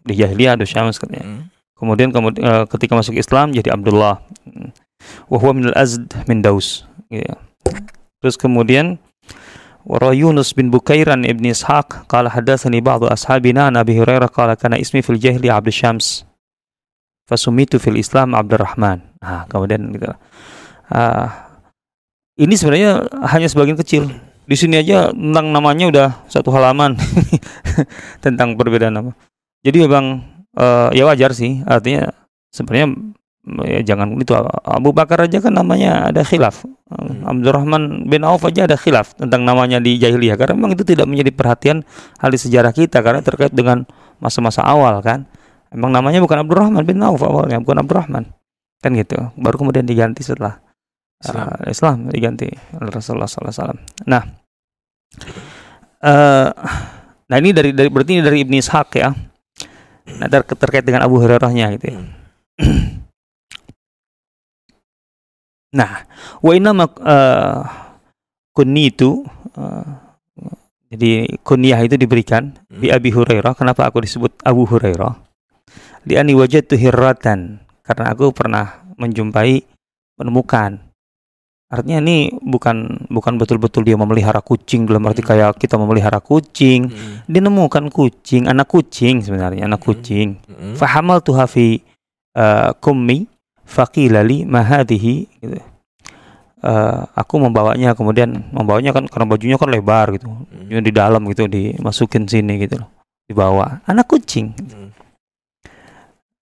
Di 0.05 0.19
jahiliyah 0.19 0.59
Abdul 0.59 0.69
Syams 0.69 1.01
katanya. 1.01 1.25
Hmm. 1.25 1.49
Kemudian 1.79 2.11
kemudian 2.11 2.43
eh, 2.43 2.65
ketika 2.67 2.99
masuk 2.99 3.15
Islam 3.15 3.55
jadi 3.55 3.71
Abdullah. 3.71 4.19
Wa 5.31 5.37
huwa 5.39 5.55
min 5.55 5.71
al-Azd 5.71 6.11
min 6.27 6.43
Daus. 6.43 6.83
Gitu. 7.07 7.33
Terus 8.19 8.35
kemudian 8.35 8.99
Wara 9.89 10.13
Yunus 10.13 10.53
bin 10.53 10.69
Bukairan 10.69 11.25
ibn 11.25 11.49
Ishaq 11.49 12.11
qala 12.11 12.29
hadatsani 12.29 12.85
ba'du 12.85 13.09
ashabina 13.09 13.73
an 13.73 13.81
Abi 13.81 13.97
Hurairah 13.97 14.29
qala 14.29 14.59
kana 14.59 14.77
ismi 14.77 15.01
fil 15.01 15.17
jahiliyah 15.17 15.63
Abdul 15.63 15.73
Syams. 15.73 16.28
Fasumitu 17.29 17.77
fil 17.77 18.01
Islam 18.01 18.33
Abdurrahman. 18.33 19.05
Nah, 19.21 19.45
kemudian 19.53 19.93
gitu. 19.93 20.09
Ah, 20.89 21.61
ini 22.41 22.57
sebenarnya 22.57 23.05
hanya 23.29 23.53
sebagian 23.53 23.77
kecil. 23.77 24.09
Di 24.49 24.57
sini 24.57 24.81
aja 24.81 25.13
tentang 25.13 25.53
namanya 25.53 25.93
udah 25.93 26.09
satu 26.33 26.49
halaman 26.57 26.97
tentang 28.25 28.57
perbedaan 28.57 28.97
nama. 28.97 29.13
Jadi 29.61 29.85
memang 29.85 30.25
eh, 30.57 30.89
ya 30.97 31.05
wajar 31.05 31.37
sih 31.37 31.61
artinya 31.69 32.09
sebenarnya 32.49 32.89
mm, 33.45 33.65
ya 33.69 33.81
jangan 33.93 34.17
itu 34.17 34.33
Abu 34.65 34.97
Bakar 34.97 35.29
aja 35.29 35.45
kan 35.45 35.53
namanya 35.53 36.09
ada 36.09 36.25
khilaf 36.25 36.65
Hmm. 36.89 37.21
Abdurrahman 37.21 38.09
bin 38.09 38.25
Auf 38.25 38.49
aja 38.49 38.65
ada 38.65 38.73
khilaf 38.73 39.13
tentang 39.13 39.45
namanya 39.45 39.77
di 39.77 40.01
jahiliyah 40.01 40.41
karena 40.41 40.57
memang 40.57 40.73
itu 40.73 40.89
tidak 40.89 41.05
menjadi 41.05 41.37
perhatian 41.37 41.85
di 42.17 42.39
sejarah 42.41 42.73
kita 42.73 43.05
karena 43.05 43.21
terkait 43.21 43.53
dengan 43.53 43.85
masa-masa 44.25 44.65
awal 44.65 45.05
kan 45.05 45.29
emang 45.75 45.91
namanya 45.93 46.23
bukan 46.25 46.45
Abdurrahman 46.45 46.83
bin 46.85 47.01
Auf 47.05 47.23
awalnya 47.25 47.61
bukan 47.61 47.85
Abdurrahman 47.85 48.25
kan 48.79 48.91
gitu 48.95 49.35
baru 49.35 49.59
kemudian 49.59 49.85
diganti 49.85 50.23
setelah 50.23 50.63
Islam. 51.19 51.47
uh, 51.51 51.61
Islam 51.67 51.97
diganti 52.15 52.49
oleh 52.79 52.91
Rasulullah 52.93 53.27
SAW 53.27 53.75
nah 54.07 54.23
eh 55.99 56.49
nah 57.29 57.37
ini 57.37 57.51
dari 57.53 57.75
dari 57.75 57.89
berarti 57.91 58.11
ini 58.17 58.23
dari 58.23 58.39
Ibni 58.47 58.63
Ishaq 58.63 58.89
ya 58.97 59.11
nah 60.19 60.27
ter- 60.31 60.47
terkait 60.47 60.87
dengan 60.87 61.05
Abu 61.05 61.21
Hurairahnya 61.21 61.75
gitu 61.77 61.87
ya 61.97 62.01
Hmm. 62.59 62.99
Nah, 65.69 66.01
wa 66.41 66.53
inna 66.57 66.73
uh, 66.73 67.61
kunnitu 68.57 69.21
uh, 69.53 69.85
jadi 70.89 71.29
kunyah 71.45 71.85
itu 71.85 72.01
diberikan 72.01 72.57
bi 72.73 72.89
Abi 72.89 73.13
Hurairah. 73.13 73.53
Kenapa 73.53 73.85
aku 73.85 74.01
disebut 74.01 74.33
Abu 74.41 74.65
Hurairah? 74.65 75.28
Di 76.05 76.15
ani 76.19 76.35
wajadtu 76.35 76.79
hirratan 76.79 77.63
karena 77.87 78.05
aku 78.13 78.31
pernah 78.35 78.85
menjumpai 78.99 79.63
menemukan. 80.19 80.83
Artinya 81.69 82.01
ini 82.01 82.33
bukan 82.33 83.09
bukan 83.13 83.37
betul-betul 83.37 83.85
dia 83.85 83.93
memelihara 83.93 84.41
kucing 84.41 84.89
dalam 84.89 85.05
arti 85.05 85.21
Hmm. 85.21 85.31
kayak 85.31 85.61
kita 85.61 85.77
memelihara 85.77 86.17
kucing. 86.17 86.89
Hmm. 86.89 87.29
Dia 87.29 87.45
nemukan 87.45 87.93
kucing, 87.93 88.49
anak 88.49 88.73
kucing 88.73 89.21
sebenarnya, 89.21 89.69
anak 89.69 89.85
Hmm. 89.85 89.89
kucing. 89.93 90.29
Hmm. 90.49 90.75
Fahamaltuha 90.81 91.45
fi 91.45 91.85
uh, 92.33 92.73
kummi 92.81 93.29
faqila 93.69 94.25
li 94.25 94.49
ma 94.49 94.65
hadhihi 94.65 95.15
gitu. 95.45 95.61
Eh, 96.59 97.01
aku 97.15 97.39
membawanya 97.39 97.95
kemudian 97.95 98.51
membawanya 98.51 98.91
kan 98.91 99.07
karena 99.07 99.31
bajunya 99.31 99.55
kan 99.55 99.71
lebar 99.71 100.11
gitu. 100.19 100.27
Hmm. 100.27 100.83
Di 100.83 100.91
dalam 100.91 101.23
gitu 101.31 101.47
dimasukin 101.47 102.27
sini 102.27 102.59
gitu 102.59 102.83
loh. 102.83 102.91
Dibawa 103.31 103.85
anak 103.87 104.11
kucing. 104.11 104.59
Hmm. 104.59 104.91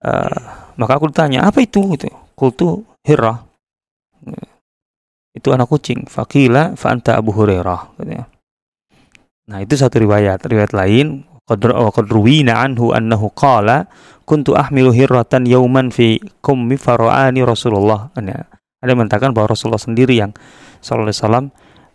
Eh, 0.04 0.40
maka 0.76 0.92
aku 1.00 1.08
ditanya, 1.08 1.48
"Apa 1.48 1.64
itu?" 1.64 1.80
gitu. 1.96 2.12
Kultu 2.36 2.84
Hira. 3.00 3.46
Itu 5.36 5.52
anak 5.52 5.68
kucing. 5.68 6.08
Faqila 6.08 6.72
fa 6.80 6.96
anta 6.96 7.20
Abu 7.20 7.32
Hurairah 7.32 8.00
katanya. 8.00 8.24
Nah, 9.52 9.58
itu 9.60 9.76
satu 9.76 10.00
riwayat. 10.00 10.40
Riwayat 10.48 10.72
lain 10.72 11.28
qad 11.44 11.60
wa 11.60 11.92
qad 11.92 12.08
ruwina 12.08 12.64
anhu 12.64 12.96
annahu 12.96 13.30
qala 13.36 13.86
kuntu 14.24 14.56
ahmilu 14.56 14.90
hirratan 14.96 15.44
yauman 15.44 15.92
fi 15.92 16.18
kummi 16.40 16.80
fara'ani 16.80 17.44
Rasulullah. 17.44 18.10
Nah, 18.16 18.48
ada 18.80 18.88
yang 18.88 19.04
mengatakan 19.04 19.36
bahwa 19.36 19.52
Rasulullah 19.52 19.78
sendiri 19.78 20.16
yang 20.16 20.32
sallallahu 20.80 21.12
alaihi 21.12 21.20
wasallam 21.20 21.46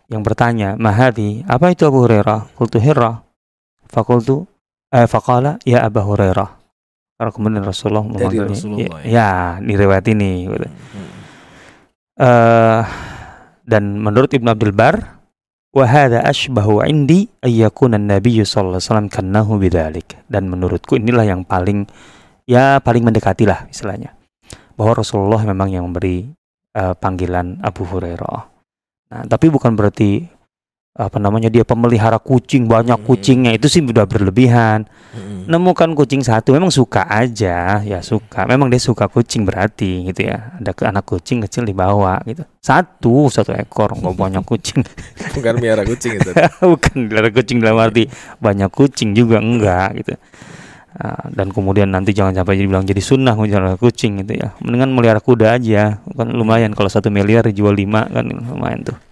yang 0.07 0.21
bertanya, 0.21 0.69
"Mahadi, 0.77 1.41
apa 1.49 1.73
itu 1.73 1.89
Abu 1.89 2.05
Hurairah?" 2.05 2.55
Qultu 2.55 2.77
Hirra. 2.77 3.25
Fakultu 3.89 4.45
eh 4.93 5.09
faqala 5.09 5.57
ya 5.65 5.81
Abu 5.81 6.05
Hurairah. 6.05 6.60
Kemudian 7.29 7.61
Rasulullah 7.61 8.01
Dari. 8.09 8.41
Rasulullah, 8.41 9.05
ya, 9.05 9.05
ya, 9.05 9.29
di 9.61 9.73
riwayat 9.77 10.05
ini. 10.09 10.49
gitu. 10.49 10.65
Hmm. 10.65 11.11
Eh, 12.21 12.81
dan 13.65 13.83
menurut 14.01 14.33
Ibnu 14.33 14.49
Abdul 14.49 14.73
Bar 14.73 15.21
wa 15.71 15.85
hadza 15.87 16.19
ashbahu 16.27 16.83
indi 16.83 17.31
ay 17.39 17.63
yakuna 17.63 17.95
an-nabiy 17.95 18.43
sallallahu 18.43 18.75
alaihi 18.75 18.87
wasallam 18.91 19.07
kannahu 19.07 19.51
bidzalik 19.55 20.19
dan 20.27 20.51
menurutku 20.51 20.99
inilah 20.99 21.23
yang 21.23 21.47
paling 21.47 21.87
ya 22.43 22.83
paling 22.83 23.07
mendekati 23.07 23.47
lah 23.47 23.63
istilahnya 23.71 24.11
bahwa 24.75 24.99
Rasulullah 24.99 25.39
memang 25.47 25.71
yang 25.71 25.87
memberi 25.87 26.27
eh, 26.75 26.93
panggilan 26.97 27.63
Abu 27.63 27.87
Hurairah. 27.87 28.41
Nah, 29.11 29.23
tapi 29.27 29.47
bukan 29.47 29.75
berarti 29.75 30.27
apa 30.91 31.23
namanya 31.23 31.47
dia 31.47 31.63
pemelihara 31.63 32.19
kucing 32.19 32.67
banyak 32.67 32.99
Hmm. 32.99 33.07
kucingnya 33.07 33.55
itu 33.55 33.71
sih 33.71 33.79
udah 33.79 34.03
berlebihan. 34.03 34.87
Hmm. 35.11 35.43
nemukan 35.43 35.91
kucing 35.91 36.23
satu 36.23 36.55
memang 36.55 36.71
suka 36.71 37.03
aja. 37.03 37.83
Ya 37.83 37.99
suka. 37.99 38.47
Memang 38.47 38.71
dia 38.71 38.79
suka 38.79 39.11
kucing 39.11 39.43
berarti 39.43 40.07
gitu 40.07 40.27
ya. 40.31 40.55
Ada 40.59 40.71
ke 40.71 40.83
anak 40.87 41.03
kucing 41.03 41.43
kecil 41.43 41.67
dibawa 41.67 42.19
gitu. 42.23 42.47
Satu 42.63 43.27
satu 43.27 43.51
ekor 43.51 43.91
nggak 43.91 44.15
banyak 44.15 44.43
kucing. 44.47 44.79
Bukan 45.35 45.53
miara 45.59 45.83
kucing 45.83 46.15
itu. 46.15 46.31
bukan 46.71 47.11
dari 47.11 47.31
kucing 47.35 47.59
dalam 47.59 47.79
arti 47.83 48.07
banyak 48.39 48.71
kucing 48.71 49.11
juga 49.11 49.43
enggak 49.43 49.99
gitu. 49.99 50.15
Ah, 50.95 51.27
dan 51.31 51.51
kemudian 51.51 51.87
nanti 51.91 52.11
jangan 52.15 52.35
sampai 52.35 52.59
dibilang 52.59 52.83
jadi 52.87 52.99
sunnah 53.03 53.35
melihara 53.35 53.75
kucing 53.75 54.23
gitu 54.23 54.39
ya. 54.39 54.55
Mendingan 54.63 54.95
melihara 54.95 55.19
kuda 55.19 55.59
aja. 55.59 55.99
Kan 56.03 56.31
lumayan 56.31 56.71
kalau 56.71 56.87
satu 56.87 57.11
miliar 57.11 57.47
dijual 57.47 57.75
lima 57.75 58.07
kan 58.07 58.27
lumayan 58.27 58.83
tuh 58.87 59.10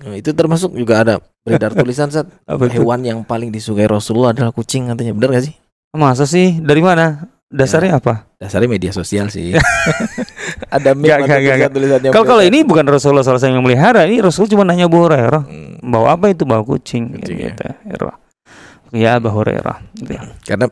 Nah, 0.00 0.16
itu 0.16 0.32
termasuk 0.32 0.72
juga 0.72 1.04
ada 1.04 1.14
beredar 1.44 1.76
tulisan 1.76 2.08
saat 2.08 2.26
hewan 2.74 3.00
yang 3.04 3.20
paling 3.20 3.52
disukai 3.52 3.84
Rasulullah 3.84 4.32
adalah 4.32 4.52
kucing 4.52 4.88
katanya. 4.88 5.12
Benar 5.12 5.40
gak 5.40 5.44
sih? 5.50 5.54
masa 5.90 6.22
sih 6.22 6.62
dari 6.62 6.78
mana 6.86 7.26
dasarnya 7.50 7.98
apa 7.98 8.30
Dasarnya 8.38 8.70
media 8.70 8.94
sosial 8.94 9.26
sih. 9.26 9.58
ada 10.74 10.94
meme 10.94 11.10
nggak, 11.10 11.74
tulisan-tulisannya. 11.74 12.10
kalau 12.14 12.26
kalau 12.38 12.42
ini 12.46 12.62
bukan 12.62 12.86
Rasulullah 12.86 13.26
SAW 13.26 13.42
yang 13.42 13.66
melihara 13.66 14.06
ini 14.06 14.22
Rasul 14.22 14.46
cuma 14.46 14.62
nanya 14.62 14.86
Abu 14.86 15.02
Hurairah 15.02 15.42
Hmm, 15.50 15.82
bawa 15.82 16.14
apa 16.14 16.30
itu 16.30 16.46
bawa 16.46 16.62
kucing, 16.62 17.10
Kucing, 17.18 17.42
gitu 17.42 17.62
ya. 17.66 17.74
ya 18.94 19.10
Abu 19.18 19.34
Hurairah 19.34 19.82
gitu 19.98 20.14
ya. 20.14 20.22
karena 20.46 20.66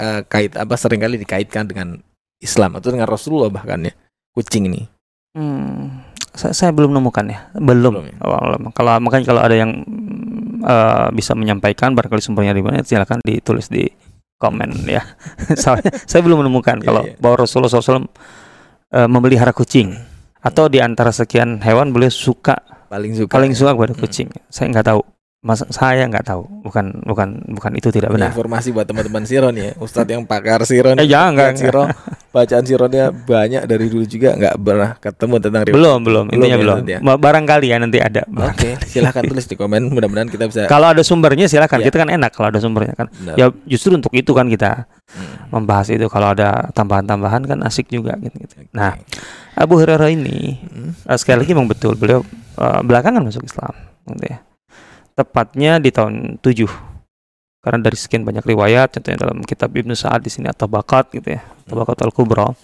eh, 0.00 0.20
kait 0.26 0.52
apa 0.56 0.74
sering 0.80 1.00
kali 1.04 1.20
dikaitkan 1.20 1.68
dengan 1.68 2.00
Islam 2.40 2.78
atau 2.80 2.88
dengan 2.88 3.04
Rasulullah 3.06 3.52
bahkan 3.52 3.84
ya. 3.84 3.92
Kucing 4.32 4.70
ini. 4.70 4.88
Hmm, 5.36 6.07
saya, 6.38 6.54
saya 6.54 6.70
belum 6.70 6.94
nemukan 6.94 7.24
ya 7.26 7.50
belum, 7.52 7.98
Belum 7.98 8.06
ya? 8.06 8.16
Oh, 8.22 8.38
kalau 8.70 8.94
makanya 9.02 9.24
kalau 9.26 9.42
ada 9.42 9.52
yang 9.52 9.82
eh, 10.62 11.06
bisa 11.12 11.34
menyampaikan 11.34 11.92
barangkali 11.92 12.22
sumbernya 12.22 12.54
di 12.54 12.62
mana 12.62 12.80
silakan 12.80 13.18
ditulis 13.20 13.66
di 13.66 13.90
komen 14.38 14.86
ya 14.86 15.02
soalnya 15.62 15.90
saya 16.06 16.22
belum 16.22 16.46
menemukan 16.46 16.78
Iya, 16.78 16.86
kalau 16.86 17.02
iya. 17.02 17.18
bahwa 17.18 17.42
Rasulullah 17.42 17.68
SAW 17.68 18.06
eh, 18.88 19.08
memelihara 19.10 19.50
kucing 19.50 19.98
atau 20.38 20.70
di 20.70 20.78
antara 20.78 21.10
sekian 21.10 21.58
hewan 21.58 21.90
beliau 21.90 22.14
suka 22.14 22.54
Paling 22.88 23.12
suka. 23.12 23.30
paling 23.34 23.52
suka 23.52 23.74
kepada 23.74 23.92
Hmm. 23.92 24.00
kucing 24.00 24.28
saya 24.48 24.70
nggak 24.70 24.86
tahu 24.86 25.02
Mas, 25.38 25.62
saya 25.70 26.02
nggak 26.02 26.26
tahu 26.26 26.42
bukan 26.66 26.98
bukan 27.06 27.38
bukan 27.48 27.72
itu 27.72 27.94
tidak 27.94 28.10
Ini 28.10 28.14
benar 28.18 28.30
informasi 28.34 28.74
buat 28.74 28.82
teman-teman 28.84 29.22
Siron 29.22 29.54
ya. 29.54 29.70
Ustadz 29.78 30.10
yang 30.10 30.26
pakar 30.26 30.66
Siron. 30.66 30.98
Eh, 30.98 31.06
jangan, 31.06 31.30
Lihat 31.30 31.54
nggak, 31.54 31.62
Siro, 31.62 31.82
bacaan 32.28 32.64
Sironnya 32.66 33.04
banyak 33.14 33.62
dari 33.64 33.86
dulu 33.86 34.02
juga 34.02 34.34
nggak 34.34 34.54
pernah 34.58 34.90
ketemu 34.98 35.34
tentang 35.38 35.62
riwayat. 35.62 35.78
belum 35.78 35.98
belum 36.02 36.24
intinya 36.28 36.50
ya, 36.50 36.58
belum 36.58 36.76
ya? 36.84 36.98
Barangkali 37.14 37.66
ya 37.70 37.78
nanti 37.78 37.98
ada 37.98 38.26
Oke, 38.26 38.82
silahkan 38.84 39.22
tulis 39.22 39.46
di 39.46 39.54
komen. 39.54 39.86
Mudah-mudahan 39.88 40.26
kita 40.26 40.44
bisa. 40.44 40.66
kalau 40.66 40.90
ada 40.90 41.06
sumbernya 41.06 41.46
silakan 41.46 41.78
Iya. 41.78 41.86
kita 41.86 41.96
kan 41.96 42.10
enak 42.10 42.30
kalau 42.34 42.48
ada 42.50 42.58
sumbernya 42.58 42.94
kan 42.94 43.06
Benar. 43.08 43.34
ya 43.38 43.46
justru 43.64 43.94
untuk 43.94 44.10
itu 44.12 44.34
kan 44.34 44.50
kita 44.50 44.90
Hmm. 45.08 45.54
membahas 45.54 45.88
itu 45.88 46.04
kalau 46.04 46.34
ada 46.34 46.68
tambahan-tambahan 46.68 47.46
kan 47.46 47.58
asik 47.62 47.88
juga 47.88 48.18
gitu, 48.18 48.42
gitu. 48.42 48.54
Oke. 48.58 48.74
nah 48.74 48.98
Abu 49.54 49.78
Hurairah 49.78 50.10
ini 50.10 50.58
Hmm. 50.66 50.92
eh, 50.98 51.14
sekali 51.14 51.40
lagi 51.40 51.54
memang 51.54 51.70
betul 51.70 51.94
beliau 51.94 52.26
eh, 52.58 52.80
belakangan 52.82 53.22
masuk 53.22 53.46
Islam 53.46 53.72
gitu 54.04 54.26
ya 54.26 54.42
tepatnya 55.18 55.82
di 55.82 55.90
tahun 55.90 56.38
7 56.38 56.46
karena 57.58 57.78
dari 57.82 57.98
sekian 57.98 58.22
banyak 58.22 58.46
riwayat 58.46 58.94
contohnya 58.94 59.18
dalam 59.26 59.42
kitab 59.42 59.74
Ibnu 59.74 59.90
Sa'ad 59.98 60.22
di 60.22 60.30
sini 60.30 60.46
atau 60.46 60.70
bakat 60.70 61.10
gitu 61.10 61.34
ya 61.34 61.42
Tabakat 61.66 62.06
al-Kubra 62.06 62.54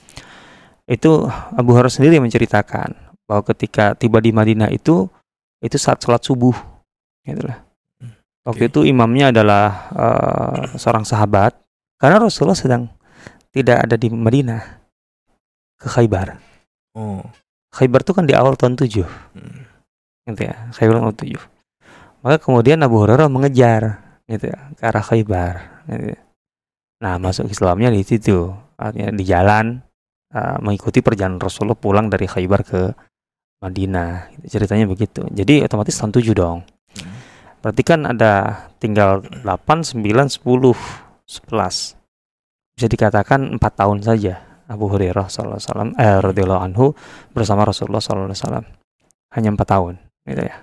itu 0.86 1.26
Abu 1.56 1.74
Hurairah 1.74 1.90
sendiri 1.90 2.20
yang 2.20 2.24
menceritakan 2.28 2.94
bahwa 3.24 3.42
ketika 3.50 3.96
tiba 3.96 4.20
di 4.20 4.30
Madinah 4.30 4.68
itu 4.70 5.08
itu 5.64 5.76
saat 5.80 5.96
sholat 6.04 6.20
subuh 6.20 6.52
gitu 7.24 7.40
lah. 7.40 7.64
Waktu 8.44 8.68
Oke. 8.68 8.70
itu 8.70 8.80
imamnya 8.84 9.32
adalah 9.32 9.88
eh, 9.96 10.76
seorang 10.76 11.08
sahabat 11.08 11.56
karena 11.96 12.20
Rasulullah 12.20 12.56
sedang 12.56 12.92
tidak 13.48 13.88
ada 13.88 13.96
di 13.96 14.12
Madinah 14.12 14.60
ke 15.80 15.88
Khaybar. 15.88 16.36
Oh. 16.92 17.24
Khaybar 17.72 18.04
itu 18.04 18.12
kan 18.12 18.28
di 18.28 18.36
awal 18.36 18.60
tahun 18.60 18.76
7 18.76 19.08
Hmm. 19.32 19.64
gitu 20.28 20.42
ya. 20.44 20.68
Khaybar 20.76 21.00
tahun 21.00 21.16
7. 21.16 21.53
Maka 22.24 22.40
kemudian 22.40 22.80
Abu 22.80 23.04
Hurairah 23.04 23.28
mengejar 23.28 24.00
gitu 24.24 24.48
ya 24.48 24.72
ke 24.72 24.82
arah 24.88 25.04
Khaybar 25.04 25.84
gitu 25.92 26.16
ya. 26.16 26.20
Nah, 27.04 27.20
masuk 27.20 27.52
Islamnya 27.52 27.92
di 27.92 28.00
situ. 28.00 28.48
Artinya 28.80 29.12
di 29.12 29.24
jalan 29.28 29.84
uh, 30.32 30.56
mengikuti 30.64 31.04
perjalanan 31.04 31.36
Rasulullah 31.36 31.76
pulang 31.76 32.08
dari 32.08 32.24
Khaybar 32.24 32.64
ke 32.64 32.82
Madinah. 33.60 34.32
Gitu. 34.32 34.56
Ceritanya 34.56 34.88
begitu. 34.88 35.28
Jadi 35.28 35.60
otomatis 35.60 35.92
tahun 36.00 36.16
7 36.16 36.32
dong. 36.32 36.64
Hmm. 36.96 37.16
Berarti 37.60 37.82
kan 37.84 38.08
ada 38.08 38.64
tinggal 38.80 39.20
8, 39.44 39.84
9, 39.84 40.00
10, 40.00 40.40
11. 41.28 41.96
Bisa 42.72 42.86
dikatakan 42.88 43.52
4 43.52 43.60
tahun 43.60 44.00
saja 44.00 44.40
Abu 44.64 44.88
Hurairah 44.88 45.28
sallallahu 45.28 45.60
alaihi 45.60 45.68
wasallam 45.68 45.90
eh 46.00 46.16
radhiyallahu 46.24 46.62
anhu 46.64 46.86
bersama 47.36 47.68
Rasulullah 47.68 48.00
sallallahu 48.00 48.32
alaihi 48.32 48.40
wasallam. 48.40 48.64
Hanya 49.36 49.48
4 49.52 49.60
tahun 49.60 49.94
gitu 50.24 50.42
ya. 50.48 50.56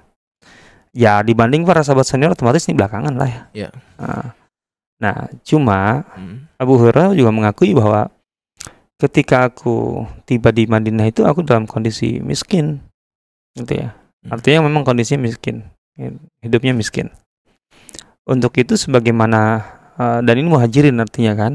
Ya 0.92 1.24
dibanding 1.24 1.64
para 1.64 1.82
sahabat 1.82 2.04
senior 2.04 2.36
otomatis 2.36 2.68
ini 2.68 2.76
belakangan 2.76 3.16
lah 3.16 3.30
ya. 3.30 3.42
Iya. 3.56 3.70
Nah, 3.96 4.36
Nah, 5.02 5.34
cuma 5.42 6.06
Hmm. 6.14 6.46
Abu 6.62 6.78
Hurairah 6.78 7.18
juga 7.18 7.34
mengakui 7.34 7.74
bahwa 7.74 8.14
ketika 9.02 9.50
aku 9.50 10.06
tiba 10.30 10.54
di 10.54 10.70
Madinah 10.70 11.10
itu 11.10 11.26
aku 11.26 11.42
dalam 11.42 11.66
kondisi 11.66 12.22
miskin, 12.22 12.86
gitu 13.58 13.82
ya. 13.82 13.98
Hmm. 14.22 14.38
Artinya 14.38 14.70
memang 14.70 14.86
kondisinya 14.86 15.26
miskin, 15.26 15.66
hidupnya 16.46 16.78
miskin. 16.78 17.10
Untuk 18.30 18.54
itu 18.62 18.78
sebagaimana 18.78 19.66
eh, 19.98 20.20
dan 20.22 20.36
ini 20.38 20.54
muhajirin 20.54 21.02
artinya 21.02 21.34
kan? 21.34 21.54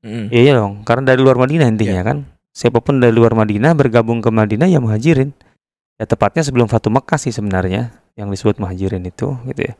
Hmm. 0.00 0.32
Iya 0.32 0.56
dong, 0.56 0.88
karena 0.88 1.12
dari 1.12 1.20
luar 1.20 1.36
Madinah 1.36 1.68
intinya 1.68 2.00
kan. 2.00 2.24
Siapa 2.56 2.80
pun 2.80 2.96
dari 2.96 3.12
luar 3.12 3.36
Madinah 3.36 3.76
bergabung 3.76 4.24
ke 4.24 4.32
Madinah 4.32 4.72
ya 4.72 4.80
muhajirin. 4.80 5.36
Ya 6.00 6.08
tepatnya 6.08 6.40
sebelum 6.40 6.64
Fatu 6.64 6.88
Mekah 6.88 7.20
sih 7.20 7.34
sebenarnya 7.34 7.92
yang 8.18 8.28
disebut 8.28 8.58
muhajirin 8.58 9.06
itu, 9.06 9.38
gitu 9.46 9.60
ya. 9.70 9.74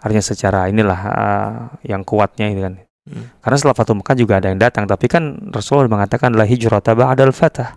Artinya 0.00 0.24
secara 0.24 0.70
inilah 0.70 1.00
eh, 1.10 1.52
yang 1.90 2.06
kuatnya 2.06 2.46
itu 2.48 2.62
kan. 2.62 2.74
Hmm. 3.10 3.26
Karena 3.42 3.56
setelah 3.58 3.76
Fatu 3.76 3.92
Mekah 3.98 4.14
juga 4.14 4.38
ada 4.38 4.48
yang 4.48 4.60
datang, 4.62 4.86
tapi 4.86 5.10
kan 5.10 5.50
Rasulullah 5.50 5.90
mengatakan 5.90 6.30
la 6.38 6.46
hijrah 6.46 6.78
ba'dal 6.78 7.34
fatah. 7.34 7.76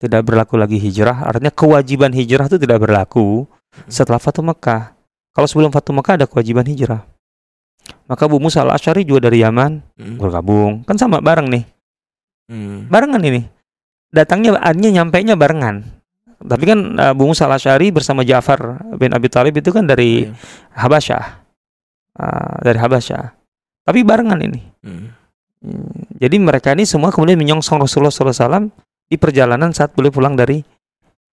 Tidak 0.00 0.20
berlaku 0.24 0.56
lagi 0.56 0.80
hijrah, 0.80 1.24
artinya 1.24 1.52
kewajiban 1.52 2.12
hijrah 2.16 2.48
itu 2.48 2.56
tidak 2.56 2.80
berlaku 2.80 3.44
setelah 3.86 4.16
Fatu 4.18 4.40
Mekah. 4.40 4.96
Kalau 5.36 5.44
sebelum 5.44 5.68
Fatu 5.68 5.92
Mekah 5.92 6.16
ada 6.16 6.26
kewajiban 6.26 6.64
hijrah. 6.64 7.04
Maka 8.08 8.26
Abu 8.26 8.42
Musa 8.42 8.62
al-Asy'ari 8.66 9.06
juga 9.06 9.30
dari 9.30 9.44
Yaman 9.44 9.82
Hmm. 9.98 10.16
bergabung. 10.18 10.82
Kan 10.88 10.96
sama 10.98 11.22
bareng 11.22 11.46
nih. 11.52 11.64
Hmm. 12.50 12.86
Barengan 12.90 13.22
ini. 13.22 13.46
Datangnya 14.10 14.56
artinya 14.58 15.02
nyampainya 15.02 15.34
barengan. 15.34 15.82
Tapi 16.36 16.64
kan 16.64 16.78
Abu 17.00 17.24
Musa 17.26 17.48
al-Asy'ari 17.48 17.88
bersama 17.90 18.20
Ja'far 18.20 18.60
bin 18.94 19.10
Abi 19.10 19.26
Thalib 19.26 19.56
itu 19.56 19.72
kan 19.72 19.88
dari 19.88 20.28
Iya. 20.28 20.36
Habasyah. 20.76 21.24
Ah, 22.16 22.56
dari 22.60 22.76
Habasyah. 22.76 23.24
Tapi 23.82 24.00
barengan 24.02 24.40
ini. 24.40 24.60
Hmm, 24.84 25.08
Jadi 26.16 26.36
mereka 26.38 26.76
ini 26.76 26.84
semua 26.84 27.10
kemudian 27.10 27.36
menyongsong 27.36 27.80
Rasulullah 27.80 28.12
SAW 28.12 28.68
di 29.06 29.16
perjalanan 29.16 29.72
saat 29.72 29.96
beliau 29.96 30.12
pulang 30.12 30.36
dari 30.36 30.60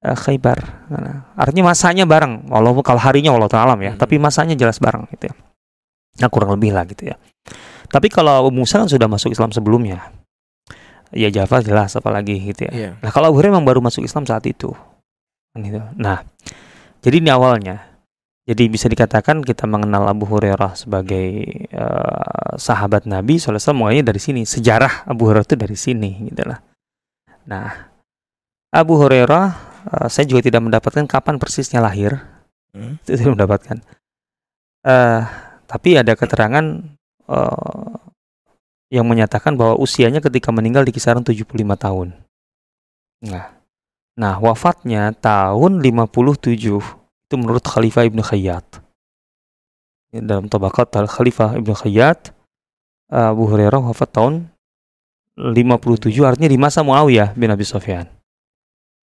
eh, 0.02 0.16
Khaybar. 0.18 0.58
Nah, 0.90 1.30
artinya 1.38 1.70
masanya 1.70 2.02
bareng, 2.02 2.50
walaupun 2.50 2.82
kalau 2.82 2.98
harinya 2.98 3.30
Allah 3.30 3.46
alam 3.54 3.78
ya, 3.78 3.94
Hmm. 3.94 4.00
tapi 4.00 4.18
masanya 4.18 4.54
jelas 4.54 4.78
bareng 4.78 5.06
gitu 5.14 5.30
ya. 5.30 5.34
Nah 6.18 6.28
kurang 6.28 6.54
lebih 6.54 6.74
lah 6.74 6.82
gitu 6.84 7.06
ya. 7.06 7.16
Tapi 7.86 8.10
kalau 8.10 8.50
Musa 8.50 8.82
kan 8.82 8.90
sudah 8.90 9.06
masuk 9.06 9.30
Islam 9.30 9.54
sebelumnya, 9.54 10.10
ya 11.10 11.28
Jafar 11.28 11.62
jelas 11.62 11.94
apalagi 11.94 12.34
gitu 12.42 12.66
ya. 12.66 12.72
Iya. 12.72 12.90
Nah 12.98 13.10
kalau 13.10 13.30
Abu 13.30 13.38
Hurairah 13.38 13.54
memang 13.54 13.68
baru 13.68 13.78
masuk 13.78 14.02
Islam 14.02 14.26
saat 14.26 14.42
itu. 14.44 14.74
Gitu. 15.52 15.80
Nah, 16.00 16.24
jadi 17.04 17.16
ini 17.20 17.28
awalnya. 17.28 17.92
Jadi 18.42 18.66
bisa 18.66 18.90
dikatakan 18.90 19.46
kita 19.46 19.70
mengenal 19.70 20.10
Abu 20.10 20.26
Hurairah 20.26 20.74
sebagai 20.74 21.46
uh, 21.70 22.58
sahabat 22.58 23.06
Nabi 23.06 23.38
SAW 23.38 23.70
mulainya 23.70 24.10
dari 24.10 24.18
sini. 24.18 24.42
Sejarah 24.42 25.06
Abu 25.06 25.30
Hurairah 25.30 25.46
itu 25.46 25.54
dari 25.54 25.78
sini, 25.78 26.26
gitu 26.26 26.50
lah. 26.50 26.58
Nah, 27.46 27.70
Abu 28.74 28.98
Hurairah, 28.98 29.44
uh, 29.86 30.08
saya 30.10 30.26
juga 30.26 30.42
tidak 30.42 30.58
mendapatkan 30.58 31.06
kapan 31.06 31.38
persisnya 31.38 31.78
lahir. 31.78 32.18
Hmm. 32.74 32.98
Itu 33.06 33.14
tidak 33.14 33.38
mendapatkan. 33.38 33.78
Uh, 34.82 35.22
tapi 35.70 35.94
ada 35.94 36.18
keterangan 36.18 36.82
uh, 37.30 37.94
yang 38.90 39.06
menyatakan 39.06 39.54
bahwa 39.54 39.78
usianya 39.78 40.18
ketika 40.18 40.50
meninggal 40.50 40.82
di 40.82 40.90
kisaran 40.90 41.22
75 41.22 41.46
tahun. 41.78 42.12
Nah, 43.22 43.61
nah 44.12 44.36
wafatnya 44.36 45.16
tahun 45.16 45.80
57 45.80 46.56
itu 47.32 47.34
menurut 47.40 47.64
Khalifah 47.64 48.04
Ibnu 48.04 48.20
Khayyat. 48.20 48.84
Dalam 50.12 50.52
tabakat 50.52 50.92
Khalifah 50.92 51.56
Ibnu 51.56 51.72
Khayyat, 51.72 52.36
Abu 53.08 53.48
Hurairah 53.48 53.80
wafat 53.80 54.08
tahun 54.12 54.34
57 55.36 56.12
artinya 56.28 56.48
di 56.52 56.60
masa 56.60 56.84
Muawiyah 56.84 57.32
bin 57.32 57.48
Abi 57.48 57.64
Sufyan. 57.64 58.04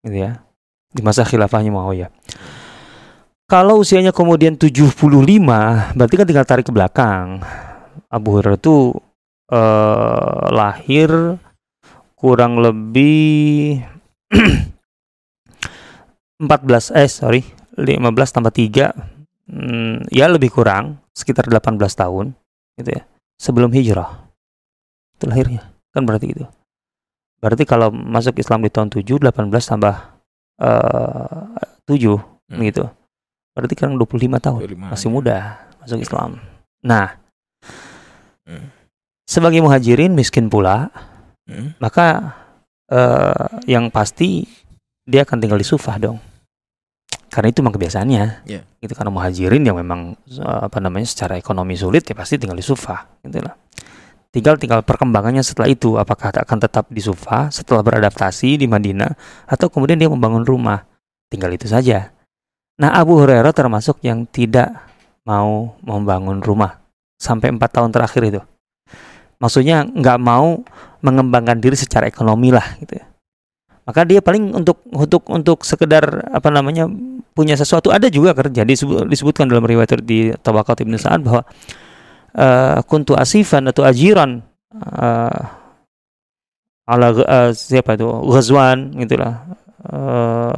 Gitu 0.02 0.26
ya. 0.26 0.42
Di 0.90 1.02
masa 1.06 1.22
khilafahnya 1.22 1.70
Muawiyah. 1.70 2.10
Kalau 3.46 3.78
usianya 3.78 4.10
kemudian 4.10 4.58
75, 4.58 5.06
berarti 5.94 6.14
kan 6.18 6.26
tinggal 6.26 6.46
tarik 6.46 6.66
ke 6.66 6.74
belakang. 6.74 7.38
Abu 8.10 8.34
Hurairah 8.34 8.58
itu 8.58 8.90
uh, 9.54 10.50
lahir 10.50 11.38
kurang 12.18 12.58
lebih 12.58 13.78
14 16.40 16.92
eh 16.96 17.08
sorry 17.08 17.42
15 17.76 18.34
tambah 18.34 18.52
3 18.52 18.92
hmm, 19.48 20.12
ya 20.12 20.26
lebih 20.28 20.52
kurang 20.52 21.00
sekitar 21.16 21.48
18 21.48 21.80
tahun 21.80 22.36
gitu 22.76 22.90
ya 22.92 23.02
sebelum 23.40 23.72
hijrah 23.72 24.28
itu 25.16 25.24
lahirnya 25.28 25.62
kan 25.96 26.04
berarti 26.04 26.36
gitu 26.36 26.44
berarti 27.40 27.64
kalau 27.64 27.88
masuk 27.92 28.36
Islam 28.40 28.64
di 28.64 28.70
tahun 28.72 28.92
7 28.92 29.00
18 29.00 29.32
tambah 29.48 29.96
uh, 30.60 31.56
7 31.88 31.96
hmm. 31.96 32.60
gitu 32.68 32.84
berarti 33.56 33.74
kan 33.76 33.96
25 33.96 34.36
tahun 34.36 34.60
25, 34.68 34.92
masih 34.92 35.08
muda 35.08 35.56
masuk 35.80 35.98
Islam 36.04 36.40
nah 36.84 37.16
hmm. 38.44 38.68
sebagai 39.24 39.64
muhajirin 39.64 40.12
miskin 40.12 40.52
pula 40.52 40.92
hmm. 41.48 41.80
maka 41.80 42.36
uh, 42.92 43.48
yang 43.64 43.88
pasti 43.88 44.44
dia 45.06 45.24
akan 45.24 45.38
tinggal 45.40 45.60
di 45.60 45.64
Sufah 45.64 45.96
dong 45.96 46.18
karena 47.30 47.48
itu 47.50 47.60
memang 47.62 47.74
kebiasaannya. 47.74 48.24
Yeah. 48.46 48.62
gitu 48.80 48.94
karena 48.94 49.10
muhajirin 49.10 49.62
yang 49.66 49.76
memang 49.76 50.14
eh, 50.30 50.60
apa 50.66 50.78
namanya 50.78 51.06
secara 51.10 51.34
ekonomi 51.34 51.74
sulit 51.74 52.06
ya 52.06 52.14
pasti 52.14 52.38
tinggal 52.38 52.56
di 52.56 52.64
Sufa 52.64 53.06
gitu 53.26 53.42
lah. 53.42 53.54
Tinggal 54.30 54.60
tinggal 54.60 54.84
perkembangannya 54.84 55.40
setelah 55.40 55.70
itu 55.70 55.96
apakah 55.96 56.28
akan 56.28 56.58
tetap 56.60 56.86
di 56.92 57.00
Sufa 57.00 57.48
setelah 57.48 57.80
beradaptasi 57.80 58.60
di 58.60 58.68
Madinah 58.68 59.10
atau 59.48 59.72
kemudian 59.72 59.96
dia 59.96 60.12
membangun 60.12 60.44
rumah. 60.44 60.84
Tinggal 61.26 61.56
itu 61.56 61.66
saja. 61.66 62.12
Nah 62.76 62.92
Abu 62.92 63.16
Hurairah 63.16 63.50
termasuk 63.56 64.04
yang 64.04 64.28
tidak 64.28 64.70
mau 65.24 65.74
membangun 65.82 66.44
rumah. 66.44 66.84
Sampai 67.16 67.48
empat 67.48 67.80
tahun 67.80 67.90
terakhir 67.90 68.22
itu. 68.28 68.40
Maksudnya 69.40 69.88
nggak 69.88 70.18
mau 70.20 70.60
mengembangkan 71.00 71.56
diri 71.56 71.76
secara 71.76 72.04
ekonomi 72.04 72.52
lah 72.52 72.76
gitu 72.80 73.00
ya. 73.00 73.08
Maka 73.86 74.02
dia 74.02 74.18
paling 74.18 74.50
untuk 74.50 74.82
untuk 74.90 75.22
untuk 75.30 75.62
sekedar 75.62 76.28
apa 76.34 76.50
namanya 76.50 76.90
punya 77.36 77.52
sesuatu 77.52 77.92
ada 77.92 78.08
juga 78.08 78.32
kerja. 78.32 78.64
Disebut, 78.64 79.04
disebutkan 79.12 79.44
dalam 79.44 79.68
riwayat 79.68 80.00
di 80.00 80.32
Tawakat 80.40 80.80
Ibnu 80.80 80.96
Sa'ad 80.96 81.20
bahwa 81.20 81.44
uh, 82.32 82.80
kuntu 82.88 83.12
asifan 83.12 83.68
atau 83.68 83.84
ajiran 83.84 84.40
uh, 84.72 85.40
ala 86.88 87.08
uh, 87.12 87.50
siapa 87.52 88.00
itu? 88.00 88.08
Ghazwan 88.08 88.96
gitulah. 89.04 89.44
Uh, 89.84 90.56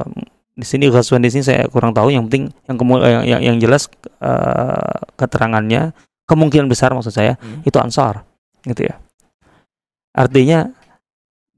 di 0.55 0.63
sini 0.63 0.87
Ghazwan 0.87 1.19
di 1.19 1.27
sini 1.27 1.43
saya 1.43 1.67
kurang 1.67 1.91
tahu. 1.91 2.15
Yang 2.15 2.31
penting 2.31 2.43
yang 2.71 2.77
yang, 2.79 3.23
yang, 3.27 3.41
yang 3.43 3.57
jelas 3.59 3.91
uh, 4.23 5.03
keterangannya 5.19 5.91
kemungkinan 6.31 6.71
besar 6.71 6.95
maksud 6.95 7.11
saya 7.11 7.35
hmm. 7.35 7.67
itu 7.67 7.75
ansar 7.75 8.23
gitu 8.63 8.87
ya. 8.87 8.95
Artinya 10.15 10.71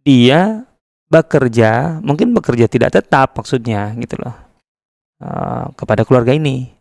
dia 0.02 0.66
bekerja, 1.12 2.02
mungkin 2.02 2.34
bekerja 2.34 2.66
tidak 2.66 2.96
tetap 2.96 3.38
maksudnya 3.38 3.94
gitu 4.00 4.18
loh 4.18 4.51
uh, 5.22 5.70
kepada 5.78 6.04
keluarga 6.04 6.34
ini. 6.34 6.74